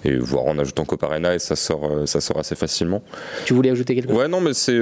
Et 0.05 0.17
voir 0.17 0.45
en 0.45 0.59
ajoutant 0.59 0.85
Coparena 0.85 1.35
et 1.35 1.39
ça 1.39 1.57
sort, 1.57 1.91
euh, 1.91 2.07
ça 2.07 2.21
sort 2.21 2.39
assez 2.39 2.55
facilement. 2.55 3.03
Tu 3.45 3.55
voulais 3.55 3.71
ajouter 3.71 3.95
quelque 3.95 4.09
chose? 4.09 4.19
Ouais, 4.19 4.29
non, 4.29 4.41
mais 4.41 4.55
c'est. 4.55 4.79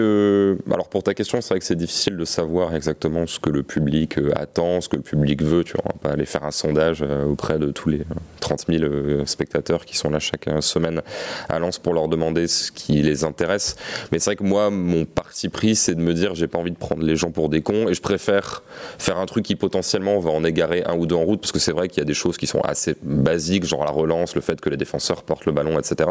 alors 0.70 0.88
pour 0.88 1.02
ta 1.02 1.14
question, 1.14 1.40
c'est 1.40 1.54
vrai 1.54 1.60
que 1.60 1.64
c'est 1.64 1.76
difficile 1.76 2.16
de 2.16 2.24
savoir 2.24 2.74
exactement 2.74 3.26
ce 3.26 3.38
que 3.38 3.50
le 3.50 3.62
public 3.62 4.18
attend, 4.34 4.80
ce 4.80 4.88
que 4.88 4.96
le 4.96 5.02
public 5.02 5.42
veut. 5.42 5.64
Tu 5.64 5.74
vois, 5.74 5.92
pas 6.00 6.10
aller 6.10 6.26
faire 6.26 6.44
un 6.44 6.50
sondage 6.50 7.02
auprès 7.02 7.58
de 7.58 7.70
tous 7.70 7.88
les 7.88 8.02
30 8.40 8.64
000 8.68 9.24
spectateurs 9.26 9.84
qui 9.84 9.96
sont 9.96 10.10
là 10.10 10.18
chaque 10.18 10.48
semaine 10.60 11.02
à 11.48 11.58
Lens 11.58 11.78
pour 11.78 11.94
leur 11.94 12.08
demander 12.08 12.48
ce 12.48 12.72
qui 12.72 13.02
les 13.02 13.24
intéresse. 13.24 13.76
Mais 14.10 14.18
c'est 14.18 14.30
vrai 14.30 14.36
que 14.36 14.44
moi, 14.44 14.70
mon 14.70 15.04
parti 15.04 15.48
pris, 15.48 15.74
c'est 15.76 15.94
de 15.94 16.00
me 16.00 16.14
dire, 16.14 16.34
j'ai 16.34 16.46
pas 16.46 16.58
envie 16.58 16.70
de 16.70 16.76
prendre 16.76 17.02
les 17.02 17.16
gens 17.16 17.30
pour 17.30 17.48
des 17.48 17.62
cons 17.62 17.88
et 17.88 17.94
je 17.94 18.00
préfère 18.00 18.62
faire 18.98 19.18
un 19.18 19.26
truc 19.26 19.44
qui 19.44 19.56
potentiellement 19.56 20.18
va 20.18 20.30
en 20.30 20.44
égarer 20.44 20.84
un 20.84 20.96
ou 20.96 21.06
deux 21.06 21.16
en 21.16 21.24
route 21.24 21.40
parce 21.40 21.52
que 21.52 21.58
c'est 21.58 21.72
vrai 21.72 21.88
qu'il 21.88 21.98
y 21.98 22.02
a 22.02 22.06
des 22.06 22.14
choses 22.14 22.36
qui 22.36 22.46
sont 22.46 22.60
assez 22.60 22.96
basiques, 23.02 23.64
genre 23.64 23.84
la 23.84 23.90
relance, 23.90 24.34
le 24.34 24.40
fait 24.40 24.60
que 24.60 24.68
les 24.68 24.76
défenseurs 24.76 25.22
portent 25.22 25.46
le 25.46 25.52
ballon, 25.52 25.78
etc. 25.78 26.10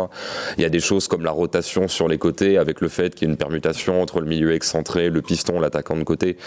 Il 0.58 0.64
y 0.64 0.66
a 0.66 0.70
des 0.70 0.80
choses 0.80 1.08
comme 1.08 1.24
la 1.24 1.32
rotation 1.32 1.88
sur 1.88 2.08
les 2.08 2.18
côtés 2.18 2.58
avec 2.58 2.82
le 2.82 2.90
fait 2.90 3.14
qu'il 3.16 3.28
y 3.28 3.30
ait 3.30 3.34
une 3.34 3.38
permutation 3.38 4.02
entre 4.02 4.20
le 4.20 4.28
milieu 4.28 4.54
excentré, 4.54 5.10
le 5.10 5.22
piston, 5.22 5.60
l'attaquant 5.60 5.96
de 5.96 6.04
côté, 6.04 6.38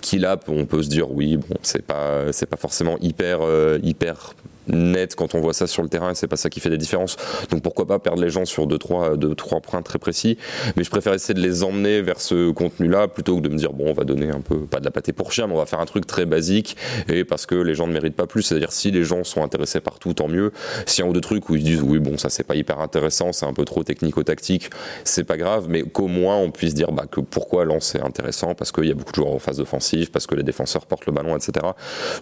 qui 0.00 0.18
là, 0.18 0.38
on 0.48 0.66
peut 0.66 0.82
se 0.82 0.88
dire, 0.88 1.10
oui, 1.10 1.36
bon, 1.36 1.56
c'est 1.62 1.84
pas, 1.84 2.32
c'est 2.32 2.46
pas 2.46 2.56
forcément 2.56 2.96
hyper, 3.00 3.38
euh, 3.42 3.78
hyper 3.82 4.34
net 4.68 5.14
quand 5.14 5.34
on 5.34 5.40
voit 5.40 5.52
ça 5.52 5.66
sur 5.66 5.82
le 5.82 5.88
terrain, 5.88 6.14
c'est 6.14 6.28
pas 6.28 6.36
ça 6.36 6.50
qui 6.50 6.60
fait 6.60 6.70
des 6.70 6.78
différences. 6.78 7.16
Donc 7.50 7.62
pourquoi 7.62 7.86
pas 7.86 7.98
perdre 7.98 8.22
les 8.22 8.30
gens 8.30 8.44
sur 8.44 8.66
deux 8.66 8.78
trois, 8.78 9.16
deux, 9.16 9.34
trois 9.34 9.60
points 9.60 9.82
très 9.82 9.98
précis. 9.98 10.38
Mais 10.76 10.84
je 10.84 10.90
préfère 10.90 11.12
essayer 11.14 11.34
de 11.34 11.40
les 11.40 11.62
emmener 11.62 12.02
vers 12.02 12.20
ce 12.20 12.50
contenu-là 12.50 13.08
plutôt 13.08 13.36
que 13.36 13.42
de 13.42 13.48
me 13.48 13.56
dire 13.56 13.72
bon 13.72 13.86
on 13.88 13.92
va 13.92 14.04
donner 14.04 14.30
un 14.30 14.40
peu 14.40 14.60
pas 14.66 14.80
de 14.80 14.84
la 14.84 14.90
pâté 14.90 15.12
pour 15.12 15.32
chien, 15.32 15.46
mais 15.46 15.54
on 15.54 15.58
va 15.58 15.66
faire 15.66 15.80
un 15.80 15.86
truc 15.86 16.06
très 16.06 16.26
basique 16.26 16.76
et 17.08 17.24
parce 17.24 17.46
que 17.46 17.54
les 17.54 17.74
gens 17.74 17.86
ne 17.86 17.92
méritent 17.92 18.16
pas 18.16 18.26
plus. 18.26 18.42
C'est-à-dire 18.42 18.72
si 18.72 18.90
les 18.90 19.04
gens 19.04 19.24
sont 19.24 19.42
intéressés 19.42 19.80
par 19.80 19.98
tout, 19.98 20.14
tant 20.14 20.28
mieux. 20.28 20.52
Si 20.86 21.02
un 21.02 21.06
ou 21.06 21.12
deux 21.12 21.20
trucs 21.20 21.48
où 21.48 21.56
ils 21.56 21.64
disent 21.64 21.82
oui 21.82 21.98
bon 21.98 22.16
ça 22.18 22.28
c'est 22.28 22.44
pas 22.44 22.54
hyper 22.54 22.80
intéressant, 22.80 23.32
c'est 23.32 23.46
un 23.46 23.52
peu 23.52 23.64
trop 23.64 23.84
technico-tactique, 23.84 24.70
c'est 25.04 25.24
pas 25.24 25.36
grave, 25.36 25.66
mais 25.68 25.82
qu'au 25.82 26.08
moins 26.08 26.36
on 26.36 26.50
puisse 26.50 26.74
dire 26.74 26.92
bah, 26.92 27.06
que 27.10 27.20
pourquoi 27.20 27.64
lancer 27.64 28.00
intéressant? 28.00 28.54
Parce 28.54 28.72
qu'il 28.72 28.84
y 28.84 28.90
a 28.90 28.94
beaucoup 28.94 29.12
de 29.12 29.16
joueurs 29.16 29.32
en 29.34 29.38
phase 29.38 29.60
offensive, 29.60 30.10
parce 30.10 30.26
que 30.26 30.34
les 30.34 30.42
défenseurs 30.42 30.86
portent 30.86 31.06
le 31.06 31.12
ballon, 31.12 31.36
etc. 31.36 31.66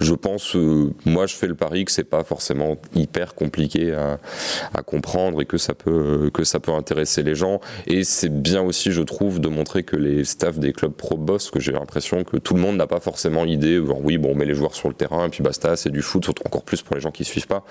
Je 0.00 0.14
pense, 0.14 0.56
euh, 0.56 0.92
moi 1.04 1.26
je 1.26 1.34
fais 1.34 1.46
le 1.46 1.54
pari 1.54 1.84
que 1.84 1.92
c'est 1.92 2.04
pas 2.04 2.24
forcément 2.30 2.76
hyper 2.94 3.34
compliqué 3.34 3.92
à, 3.92 4.82
comprendre 4.82 5.42
et 5.42 5.46
que 5.46 5.58
ça 5.58 5.74
peut 5.74 6.30
que 6.32 6.44
ça 6.44 6.60
peut 6.60 6.72
intéresser 6.72 7.24
les 7.24 7.34
gens. 7.34 7.60
Et 7.88 8.04
c'est 8.04 8.28
bien 8.28 8.62
aussi, 8.62 8.92
je 8.92 9.02
trouve, 9.02 9.40
de 9.40 9.48
montrer 9.48 9.82
que 9.82 9.96
les 9.96 10.24
staffs 10.24 10.60
des 10.60 10.72
clubs 10.72 10.92
pro 10.92 11.16
boss, 11.16 11.50
que 11.50 11.58
j'ai 11.58 11.72
l'impression 11.72 12.22
que 12.22 12.36
tout 12.36 12.54
le 12.54 12.60
monde 12.60 12.76
n'a 12.76 12.86
pas 12.86 13.00
forcément 13.00 13.42
l'idée. 13.42 13.78
oui, 13.78 14.16
bon, 14.16 14.30
on 14.30 14.34
met 14.36 14.46
les 14.46 14.54
joueurs 14.54 14.76
sur 14.76 14.88
le 14.88 14.94
terrain 14.94 15.26
et 15.26 15.28
puis 15.28 15.42
basta, 15.42 15.74
c'est 15.74 15.90
du 15.90 16.02
foot, 16.02 16.24
surtout 16.24 16.44
encore 16.46 16.62
plus 16.62 16.82
pour 16.82 16.94
les 16.94 17.00
gens 17.00 17.10
qui 17.10 17.24
suivent 17.24 17.48
pas. 17.48 17.64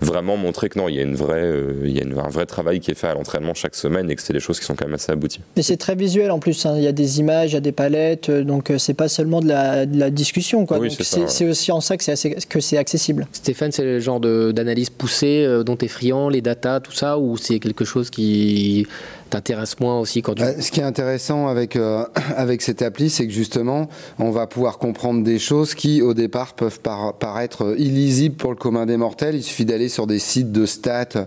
Vraiment 0.00 0.36
montrer 0.36 0.68
que 0.68 0.78
non, 0.78 0.88
il 0.88 0.96
y 0.96 0.98
a 0.98 1.02
une 1.02 1.14
vraie, 1.14 1.44
euh, 1.44 1.84
il 1.84 1.96
y 1.96 2.00
a 2.00 2.24
un 2.24 2.28
vrai 2.28 2.46
travail 2.46 2.80
qui 2.80 2.90
est 2.90 2.94
fait 2.94 3.06
à 3.06 3.14
l'entraînement 3.14 3.54
chaque 3.54 3.76
semaine 3.76 4.10
et 4.10 4.16
que 4.16 4.22
c'est 4.22 4.32
des 4.32 4.40
choses 4.40 4.58
qui 4.58 4.66
sont 4.66 4.74
quand 4.74 4.86
même 4.86 4.94
assez 4.94 5.12
abouties. 5.12 5.40
Et 5.56 5.62
c'est 5.62 5.76
très 5.76 5.94
visuel 5.94 6.32
en 6.32 6.40
plus. 6.40 6.66
Hein. 6.66 6.74
Il 6.76 6.82
y 6.82 6.88
a 6.88 6.92
des 6.92 7.20
images, 7.20 7.52
il 7.52 7.54
y 7.54 7.58
a 7.58 7.60
des 7.60 7.72
palettes, 7.72 8.28
euh, 8.28 8.42
donc 8.42 8.70
euh, 8.70 8.78
c'est 8.78 8.94
pas 8.94 9.08
seulement 9.08 9.40
de 9.40 9.48
la, 9.48 10.10
discussion. 10.10 10.66
Quoi. 10.66 10.80
c'est 10.98 11.48
aussi 11.48 11.70
en 11.70 11.80
ça 11.80 11.96
que 11.96 12.04
c'est 12.04 12.76
accessible. 12.76 13.26
Stéphane, 13.32 13.70
c'est 13.70 13.99
genre 14.00 14.20
d'analyse 14.20 14.90
poussée 14.90 15.44
euh, 15.46 15.62
dont 15.62 15.76
tu 15.76 15.84
es 15.84 15.88
friand, 15.88 16.28
les 16.28 16.40
datas, 16.40 16.80
tout 16.80 16.92
ça, 16.92 17.18
ou 17.18 17.36
c'est 17.36 17.58
quelque 17.58 17.84
chose 17.84 18.10
qui 18.10 18.86
t'intéresse 19.30 19.78
moins 19.80 19.98
aussi 19.98 20.22
quand 20.22 20.34
tu. 20.34 20.42
Bah, 20.42 20.60
ce 20.60 20.70
qui 20.70 20.80
est 20.80 20.84
intéressant 20.84 21.48
avec, 21.48 21.76
euh, 21.76 22.04
avec 22.36 22.62
cette 22.62 22.82
appli, 22.82 23.08
c'est 23.10 23.26
que 23.26 23.32
justement, 23.32 23.88
on 24.18 24.30
va 24.30 24.46
pouvoir 24.46 24.78
comprendre 24.78 25.22
des 25.24 25.38
choses 25.38 25.74
qui, 25.74 26.02
au 26.02 26.14
départ, 26.14 26.54
peuvent 26.54 26.80
par- 26.80 27.14
paraître 27.14 27.74
illisibles 27.78 28.36
pour 28.36 28.50
le 28.50 28.56
commun 28.56 28.86
des 28.86 28.96
mortels. 28.96 29.36
Il 29.36 29.42
suffit 29.42 29.64
d'aller 29.64 29.88
sur 29.88 30.06
des 30.06 30.18
sites 30.18 30.52
de 30.52 30.66
stats 30.66 31.26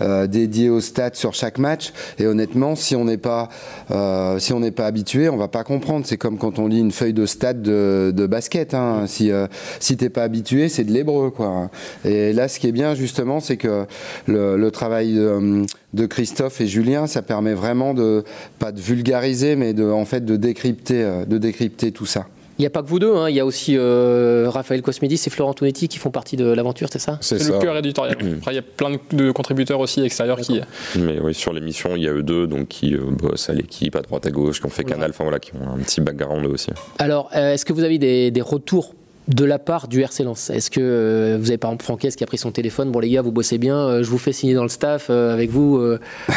euh, 0.00 0.26
dédiés 0.26 0.70
aux 0.70 0.80
stats 0.80 1.14
sur 1.14 1.34
chaque 1.34 1.58
match. 1.58 1.92
Et 2.18 2.26
honnêtement, 2.26 2.76
si 2.76 2.96
on 2.96 3.04
n'est 3.04 3.18
pas, 3.18 3.48
euh, 3.90 4.38
si 4.38 4.52
on 4.52 4.60
n'est 4.60 4.70
pas 4.70 4.86
habitué, 4.86 5.28
on 5.28 5.36
va 5.36 5.48
pas 5.48 5.64
comprendre. 5.64 6.06
C'est 6.06 6.16
comme 6.16 6.38
quand 6.38 6.58
on 6.58 6.68
lit 6.68 6.80
une 6.80 6.92
feuille 6.92 7.12
de 7.12 7.26
stats 7.26 7.52
de, 7.54 8.12
de 8.14 8.26
basket. 8.26 8.74
Hein. 8.74 9.04
Si, 9.06 9.30
euh, 9.30 9.46
si 9.80 9.96
t'es 9.96 10.10
pas 10.10 10.22
habitué, 10.22 10.68
c'est 10.68 10.84
de 10.84 10.92
l'hébreu, 10.92 11.30
quoi. 11.30 11.70
Et 12.04 12.32
là, 12.32 12.48
ce 12.48 12.58
qui 12.60 12.68
est 12.68 12.72
bien, 12.72 12.94
justement, 12.94 13.40
c'est 13.40 13.56
que 13.56 13.86
le, 14.26 14.56
le 14.56 14.70
travail 14.70 15.14
de, 15.14 15.64
de 15.94 16.06
Christophe 16.06 16.60
et 16.60 16.66
Julien, 16.66 17.06
ça 17.06 17.22
permet 17.22 17.54
vraiment 17.54 17.94
de 17.94 18.24
pas 18.58 18.72
de 18.72 18.80
vulgariser, 18.80 19.56
mais 19.56 19.72
de 19.74 19.84
en 19.84 20.04
fait 20.04 20.24
de 20.24 20.36
décrypter, 20.36 21.02
euh, 21.02 21.24
de 21.24 21.38
décrypter 21.38 21.92
tout 21.92 22.06
ça. 22.06 22.26
Il 22.58 22.62
n'y 22.64 22.66
a 22.66 22.70
pas 22.70 22.82
que 22.82 22.88
vous 22.88 22.98
deux, 22.98 23.16
hein, 23.16 23.30
il 23.30 23.34
y 23.36 23.40
a 23.40 23.46
aussi 23.46 23.74
euh, 23.78 24.44
Raphaël 24.50 24.82
Cosmedis 24.82 25.22
et 25.26 25.30
Florent 25.30 25.54
Tonetti 25.54 25.88
qui 25.88 25.96
font 25.96 26.10
partie 26.10 26.36
de 26.36 26.44
l'aventure, 26.44 26.88
c'est 26.92 26.98
ça? 26.98 27.16
C'est 27.22 27.42
le 27.48 27.58
cœur 27.58 27.74
éditorial. 27.78 28.18
Après, 28.36 28.52
il 28.52 28.56
y 28.56 28.58
a 28.58 28.62
plein 28.62 28.90
de- 28.90 28.98
de 29.16 29.32
contributeurs 29.32 29.80
aussi 29.80 30.02
extérieurs 30.02 30.38
qui. 30.40 30.60
Mais 30.98 31.18
oui, 31.20 31.32
sur 31.32 31.54
l'émission, 31.54 31.96
il 31.96 32.02
y 32.02 32.06
a 32.06 32.12
eux 32.12 32.22
deux 32.22 32.46
donc, 32.46 32.68
qui 32.68 32.94
euh, 32.94 33.00
bossent 33.10 33.48
à 33.48 33.54
l'équipe, 33.54 33.96
à 33.96 34.02
droite, 34.02 34.26
à 34.26 34.30
gauche, 34.30 34.60
qui 34.60 34.66
ont 34.66 34.70
fait 34.70 34.84
Canal, 34.84 35.08
enfin 35.08 35.24
voilà, 35.24 35.38
qui 35.38 35.52
ont 35.54 35.70
un 35.74 35.78
petit 35.78 36.02
background 36.02 36.44
eux 36.44 36.50
aussi. 36.50 36.68
Alors, 36.98 37.30
euh, 37.34 37.54
est-ce 37.54 37.64
que 37.64 37.72
vous 37.72 37.82
avez 37.82 37.96
des, 37.98 38.30
des 38.30 38.42
retours 38.42 38.94
de 39.34 39.44
la 39.44 39.58
part 39.58 39.86
du 39.88 40.02
RC 40.02 40.24
Lens 40.24 40.50
Est-ce 40.50 40.70
que 40.70 40.80
euh, 40.80 41.38
vous 41.40 41.48
avez 41.48 41.58
par 41.58 41.70
exemple 41.70 41.84
Franquès 41.84 42.16
qui 42.16 42.24
a 42.24 42.26
pris 42.26 42.38
son 42.38 42.50
téléphone 42.50 42.90
Bon, 42.90 42.98
les 42.98 43.10
gars, 43.10 43.22
vous 43.22 43.32
bossez 43.32 43.58
bien, 43.58 43.76
euh, 43.76 44.02
je 44.02 44.10
vous 44.10 44.18
fais 44.18 44.32
signer 44.32 44.54
dans 44.54 44.64
le 44.64 44.68
staff 44.68 45.06
euh, 45.08 45.32
avec 45.32 45.50
vous. 45.50 45.78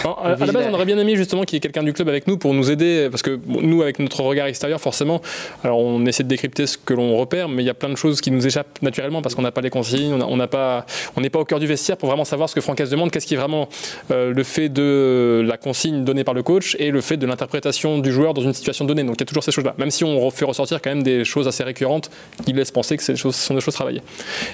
Non, 0.06 0.15
à, 0.17 0.34
à 0.34 0.45
la 0.45 0.51
base, 0.51 0.67
on 0.69 0.73
aurait 0.73 0.86
bien 0.86 0.97
aimé 0.97 1.15
justement 1.15 1.43
qu'il 1.43 1.56
y 1.56 1.58
ait 1.58 1.62
quelqu'un 1.62 1.84
du 1.84 1.93
club 1.93 2.08
avec 2.08 2.27
nous 2.27 2.38
pour 2.38 2.53
nous 2.53 2.69
aider, 2.69 3.08
parce 3.10 3.23
que 3.23 3.36
bon, 3.36 3.62
nous, 3.62 3.82
avec 3.82 3.99
notre 3.99 4.21
regard 4.21 4.47
extérieur, 4.47 4.79
forcément, 4.79 5.21
alors 5.63 5.79
on 5.79 6.06
essaie 6.06 6.23
de 6.23 6.27
décrypter 6.27 6.67
ce 6.67 6.77
que 6.77 6.93
l'on 6.93 7.17
repère, 7.17 7.49
mais 7.49 7.63
il 7.63 7.65
y 7.65 7.69
a 7.69 7.73
plein 7.73 7.89
de 7.89 7.95
choses 7.95 8.21
qui 8.21 8.32
nous 8.32 8.45
échappent 8.45 8.82
naturellement 8.82 9.21
parce 9.21 9.34
qu'on 9.34 9.41
n'a 9.41 9.51
pas 9.51 9.62
les 9.62 9.71
consignes, 9.71 10.21
on 10.21 10.38
n'a 10.38 10.47
pas, 10.47 10.86
on 11.15 11.21
n'est 11.21 11.29
pas 11.29 11.39
au 11.39 11.45
cœur 11.45 11.60
du 11.60 11.67
vestiaire 11.67 11.97
pour 11.97 12.10
vraiment 12.10 12.25
savoir 12.25 12.49
ce 12.49 12.56
que 12.56 12.62
Francaise 12.62 12.89
demande, 12.89 13.12
qu'est-ce 13.12 13.27
qui 13.27 13.34
est 13.34 13.38
vraiment 13.38 13.69
le 14.10 14.43
fait 14.43 14.69
de 14.69 15.43
la 15.45 15.58
consigne 15.58 16.03
donnée 16.03 16.23
par 16.23 16.34
le 16.34 16.43
coach 16.43 16.75
et 16.79 16.91
le 16.91 17.01
fait 17.01 17.17
de 17.17 17.25
l'interprétation 17.25 17.99
du 17.99 18.12
joueur 18.12 18.34
dans 18.34 18.41
une 18.41 18.53
situation 18.53 18.86
donnée. 18.86 19.03
Donc 19.03 19.15
il 19.17 19.21
y 19.21 19.23
a 19.23 19.25
toujours 19.25 19.43
ces 19.43 19.51
choses-là, 19.51 19.73
même 19.77 19.91
si 19.91 20.03
on 20.03 20.29
fait 20.29 20.45
ressortir 20.45 20.82
quand 20.82 20.91
même 20.91 21.03
des 21.03 21.25
choses 21.25 21.47
assez 21.47 21.63
récurrentes 21.63 22.10
qui 22.45 22.53
laissent 22.53 22.71
penser 22.71 22.82
que 22.87 23.03
ces 23.03 23.15
choses 23.15 23.35
sont 23.35 23.53
des 23.53 23.61
choses 23.61 23.73
travaillées. 23.73 24.01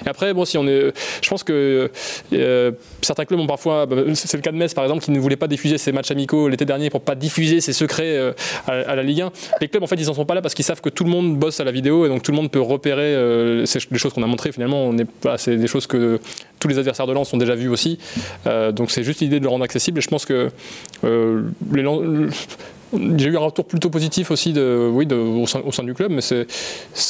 Et 0.04 0.08
après, 0.08 0.32
bon, 0.32 0.44
si 0.44 0.58
on 0.58 0.66
est, 0.66 0.92
je 1.22 1.28
pense 1.28 1.42
que 1.42 1.90
euh, 2.32 2.72
certains 3.02 3.24
clubs 3.24 3.40
ont 3.40 3.46
parfois, 3.46 3.86
bah, 3.86 3.96
c'est 4.14 4.36
le 4.36 4.42
cas 4.42 4.52
de 4.52 4.56
Metz 4.56 4.74
par 4.74 4.84
exemple, 4.84 5.04
qui 5.04 5.10
ne 5.10 5.18
voulait 5.18 5.36
pas 5.36 5.48
diffuser 5.48 5.78
ses 5.78 5.92
matchs 5.92 6.10
amicaux 6.10 6.48
l'été 6.48 6.64
dernier 6.64 6.90
pour 6.90 7.02
pas 7.02 7.14
diffuser 7.14 7.60
ses 7.60 7.72
secrets 7.72 8.16
euh, 8.16 8.32
à, 8.66 8.94
la 8.94 9.02
Ligue 9.02 9.22
1. 9.22 9.32
Les 9.60 9.68
clubs 9.68 9.82
en 9.82 9.86
fait, 9.86 9.96
ils 9.96 10.10
en 10.10 10.14
sont 10.14 10.24
pas 10.24 10.34
là 10.34 10.42
parce 10.42 10.54
qu'ils 10.54 10.64
savent 10.64 10.80
que 10.80 10.88
tout 10.88 11.04
le 11.04 11.10
monde 11.10 11.38
bosse 11.38 11.60
à 11.60 11.64
la 11.64 11.72
vidéo 11.72 12.06
et 12.06 12.08
donc 12.08 12.22
tout 12.22 12.32
le 12.32 12.36
monde 12.36 12.50
peut 12.50 12.60
repérer 12.60 13.14
euh, 13.14 13.64
les 13.90 13.98
choses 13.98 14.12
qu'on 14.12 14.22
a 14.22 14.26
montrées. 14.26 14.52
Finalement, 14.52 14.84
on 14.84 14.96
est, 14.98 15.06
c'est 15.36 15.56
des 15.56 15.66
choses 15.66 15.86
que 15.86 16.20
tous 16.60 16.68
les 16.68 16.78
adversaires 16.78 17.06
de 17.06 17.12
Lens 17.12 17.32
ont 17.32 17.38
déjà 17.38 17.54
vues 17.54 17.68
aussi. 17.68 17.98
Euh, 18.46 18.70
donc 18.70 18.90
c'est 18.90 19.02
juste 19.02 19.20
l'idée 19.20 19.38
de 19.38 19.44
le 19.44 19.50
rendre 19.50 19.64
accessible. 19.64 19.98
Et 19.98 20.02
je 20.02 20.08
pense 20.08 20.26
que 20.26 20.50
euh, 21.04 21.42
les 21.72 21.82
j'ai 22.92 23.28
eu 23.28 23.36
un 23.36 23.40
retour 23.40 23.64
plutôt 23.64 23.90
positif 23.90 24.30
aussi 24.30 24.52
de, 24.52 24.90
oui, 24.92 25.06
au, 25.12 25.46
sein, 25.46 25.84
du 25.84 25.94
club, 25.94 26.10
mais 26.12 26.20
c'est 26.20 26.46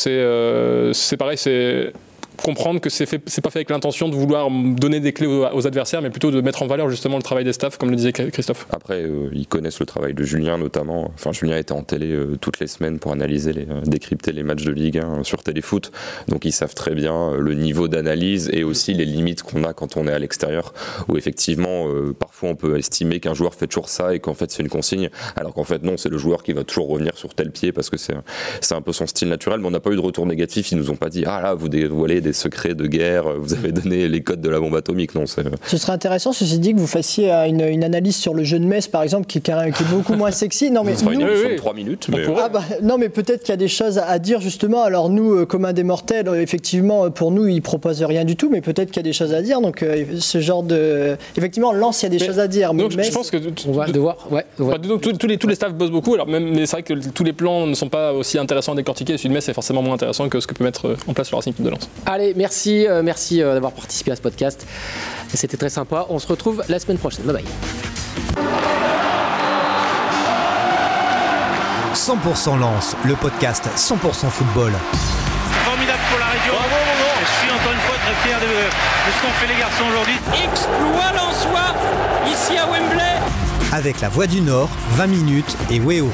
euh, 0.09 0.93
pareil, 1.19 1.39
c'est 1.39 1.93
comprendre 2.43 2.81
que 2.81 2.91
c'est 2.91 3.07
c'est 3.27 3.41
pas 3.41 3.51
fait 3.51 3.59
avec 3.59 3.71
l'intention 3.71 4.09
de 4.09 4.15
vouloir 4.15 4.51
donner 4.51 5.01
des 5.01 5.13
clés 5.13 5.27
aux, 5.27 5.67
adversaires, 5.67 6.03
mais 6.03 6.11
plutôt 6.11 6.31
de 6.31 6.41
mettre 6.41 6.63
en 6.63 6.67
valeur 6.67 6.89
justement 6.89 7.17
le 7.17 7.23
travail 7.23 7.45
des 7.45 7.53
staffs, 7.53 7.77
comme 7.77 7.91
le 7.91 7.97
disait 7.97 8.13
Christophe. 8.13 8.67
Après, 8.71 9.03
euh, 9.03 9.29
ils 9.33 9.47
connaissent 9.47 9.81
le 9.81 9.87
travail 9.87 10.15
de 10.15 10.23
Julien 10.23 10.59
notamment. 10.59 11.11
Enfin, 11.15 11.33
Julien 11.33 11.57
était 11.57 11.73
en 11.73 11.83
télé 11.83 12.13
euh, 12.13 12.37
toutes 12.41 12.61
les 12.61 12.67
semaines 12.67 12.99
pour 12.99 13.13
analyser, 13.13 13.53
euh, 13.57 13.81
décrypter 13.83 14.33
les 14.33 14.43
matchs 14.43 14.65
de 14.65 14.73
Ligue 14.73 14.99
1 14.99 15.25
sur 15.25 15.43
Téléfoot. 15.43 15.91
Donc, 16.29 16.45
ils 16.45 16.53
savent 16.53 16.75
très 16.75 16.95
bien 16.95 17.33
le 17.37 17.55
niveau 17.55 17.89
d'analyse 17.89 18.51
et 18.53 18.65
aussi 18.65 18.95
les 18.95 19.05
limites 19.05 19.43
qu'on 19.43 19.65
a 19.65 19.73
quand 19.73 19.97
on 19.97 20.07
est 20.07 20.13
à 20.13 20.19
l'extérieur. 20.19 20.73
Où 21.09 21.17
effectivement, 21.17 21.87
parfois, 22.19 22.51
on 22.51 22.57
peut 22.57 22.79
estimer 22.79 23.21
qu'un 23.21 23.35
joueur 23.35 23.55
fait 23.55 23.67
toujours 23.67 23.89
ça 23.89 24.15
et 24.15 24.21
qu'en 24.21 24.35
fait, 24.35 24.51
c'est 24.51 24.63
une 24.63 24.69
consigne. 24.69 25.11
Alors 25.37 25.55
qu'en 25.55 25.65
fait, 25.65 25.83
non, 25.83 25.97
c'est 25.97 26.09
le 26.09 26.19
joueur 26.19 26.43
qui 26.43 26.53
va 26.53 26.65
toujours 26.65 26.89
revenir 26.89 27.17
sur 27.17 27.35
tel 27.35 27.51
pied 27.51 27.73
parce 27.73 27.91
que 27.91 27.97
c'est 27.97 28.75
un 28.75 28.83
peu 28.83 28.93
son 28.93 29.07
style 29.07 29.29
naturel. 29.29 29.61
Mais 29.61 29.67
on 29.67 29.71
n'a 29.71 29.81
pas 29.81 29.91
eu 29.91 29.97
de 29.97 30.01
retour 30.01 30.27
négatif. 30.27 30.73
Ils 30.73 30.79
nous 30.79 30.91
ont 30.91 30.97
pas 30.97 31.09
dit 31.09 31.25
ah 31.27 31.41
là, 31.41 31.55
vous 31.55 31.69
dévoilez 31.69 32.21
des 32.21 32.30
secrets 32.33 32.75
de 32.75 32.87
guerre, 32.87 33.25
vous 33.39 33.55
avez 33.55 33.73
donné 33.73 34.09
les 34.09 34.21
codes 34.23 34.41
de 34.41 34.49
la 34.49 34.61
bombe 34.61 34.75
atomique. 34.77 35.15
Non, 35.15 35.27
c'est 35.27 35.43
Ce 35.67 35.77
serait 35.79 35.93
intéressant, 35.93 36.33
ceci 36.33 36.59
dit, 36.59 36.75
que 36.75 36.79
vous 36.79 36.87
fassiez 36.87 37.33
euh, 37.33 37.47
une, 37.47 37.61
une 37.61 37.85
analyse 37.85 38.17
sur 38.17 38.35
le 38.35 38.45
jeu 38.45 38.59
de 38.59 38.65
Metz, 38.65 38.87
par 38.89 39.03
exemple, 39.03 39.27
qui, 39.27 39.39
est 39.39 39.41
carré- 39.41 39.73
qui 39.73 39.83
est 39.83 39.87
beaucoup 39.91 40.15
moins 40.15 40.31
sexy. 40.31 40.71
Non, 40.71 40.83
mais 40.85 40.93
une 41.01 41.07
nous- 41.07 41.27
émission 41.27 41.29
oui, 41.43 41.45
de 41.47 41.51
oui. 41.53 41.57
3 41.57 41.75
minutes. 41.75 42.07
Mais... 42.11 42.25
Ah 42.37 42.49
bah, 42.49 42.63
non, 42.83 42.99
mais 42.99 43.09
peut-être 43.09 43.41
qu'il 43.41 43.51
y 43.51 43.53
a 43.53 43.57
des 43.57 43.69
choses 43.69 43.99
à 43.99 44.19
dire 44.19 44.41
justement. 44.41 44.83
Alors 44.83 45.09
nous, 45.09 45.33
euh, 45.35 45.47
commun 45.47 45.73
des 45.73 45.83
mortels, 45.85 46.29
euh, 46.29 46.41
effectivement, 46.41 47.05
euh, 47.07 47.11
pour 47.11 47.31
nous, 47.31 47.47
ils 47.47 47.63
proposent 47.63 48.03
rien 48.03 48.25
du 48.25 48.37
tout, 48.37 48.49
mais 48.51 48.61
peut-être 48.61 48.89
qu'il 48.91 48.97
y 48.99 49.01
a 49.01 49.05
des 49.05 49.13
choses 49.13 49.35
à 49.35 49.43
dire. 49.43 49.61
Donc 49.61 49.83
euh, 49.83 50.05
ce 50.19 50.41
genre 50.41 50.63
de, 50.63 51.17
effectivement, 51.37 51.73
Lens, 51.73 52.03
il 52.03 52.05
y 52.05 52.07
a 52.07 52.09
des 52.11 52.19
Mais- 52.19 52.27
choses 52.27 52.39
à 52.39 52.49
dire. 52.49 52.75
Donc 52.75 52.91
je 52.93 53.11
pense 53.13 53.31
que 53.31 53.37
On 53.69 53.73
va 53.73 53.87
devoir. 53.87 54.17
Ouais, 54.31 54.45
ouais. 54.59 54.71
Bah, 54.73 54.79
donc, 54.79 55.01
tous, 55.01 55.13
tous 55.13 55.27
les, 55.27 55.39
tous 55.39 55.47
les 55.49 55.55
staffs 55.55 55.75
bossent 55.75 55.91
beaucoup, 55.91 56.15
alors 56.15 56.27
même, 56.27 56.51
mais 56.55 56.67
c'est 56.67 56.73
vrai 56.77 56.83
que 56.83 56.95
tous 57.11 57.25
les 57.25 57.33
plans 57.33 57.67
ne 57.67 57.75
sont 57.75 57.89
pas 57.89 58.13
aussi 58.13 58.39
intéressants 58.39 58.73
à 58.73 58.77
décortiquer. 58.77 59.17
Celui 59.17 59.31
de 59.31 59.35
Metz 59.35 59.49
est 59.49 59.55
forcément 59.55 59.83
moins 59.83 59.95
intéressant 59.95 60.29
que 60.29 60.41
ce 60.41 60.47
que 60.47 60.55
peut 60.55 60.65
mettre 60.65 60.87
euh, 60.89 60.97
en 61.07 61.13
place 61.15 61.31
le 61.31 61.37
Racing 61.37 61.55
Club 61.55 61.67
de 61.67 61.71
Lens. 61.71 61.89
Allez, 62.07 62.20
merci, 62.37 62.87
euh, 62.87 63.03
merci 63.03 63.43
euh, 63.43 63.55
d'avoir 63.55 63.73
participé 63.73 64.13
à 64.13 64.17
ce 64.17 64.21
podcast. 64.21 64.67
C'était 65.33 65.57
très 65.57 65.71
sympa. 65.71 66.07
On 66.09 66.19
se 66.19 66.27
retrouve 66.27 66.63
la 66.69 66.79
semaine 66.79 66.99
prochaine. 66.99 67.25
Bye 67.25 67.43
bye. 67.43 67.45
100% 71.95 72.59
Lance, 72.59 72.97
le 73.05 73.15
podcast 73.15 73.65
100% 73.77 74.31
football. 74.31 74.73
Formidable 75.65 75.99
pour 76.11 76.19
la 76.19 76.27
région. 76.27 76.55
Je 77.21 77.41
suis 77.43 77.51
encore 77.51 77.73
une 77.73 77.79
fois 77.81 77.97
très 77.97 78.29
fier 78.29 78.41
de, 78.41 78.47
de 78.47 79.13
ce 79.13 79.23
qu'ont 79.23 79.33
fait 79.41 79.53
les 79.53 79.61
garçons 79.61 79.85
aujourd'hui. 79.91 80.15
Exploit 80.45 81.13
lensois 81.13 81.75
ici 82.33 82.57
à 82.57 82.67
Wembley. 82.67 83.21
Avec 83.73 84.01
la 84.01 84.09
Voix 84.09 84.27
du 84.27 84.41
Nord, 84.41 84.69
20 84.97 85.07
minutes 85.09 85.57
et 85.71 85.79
Weo. 85.79 86.11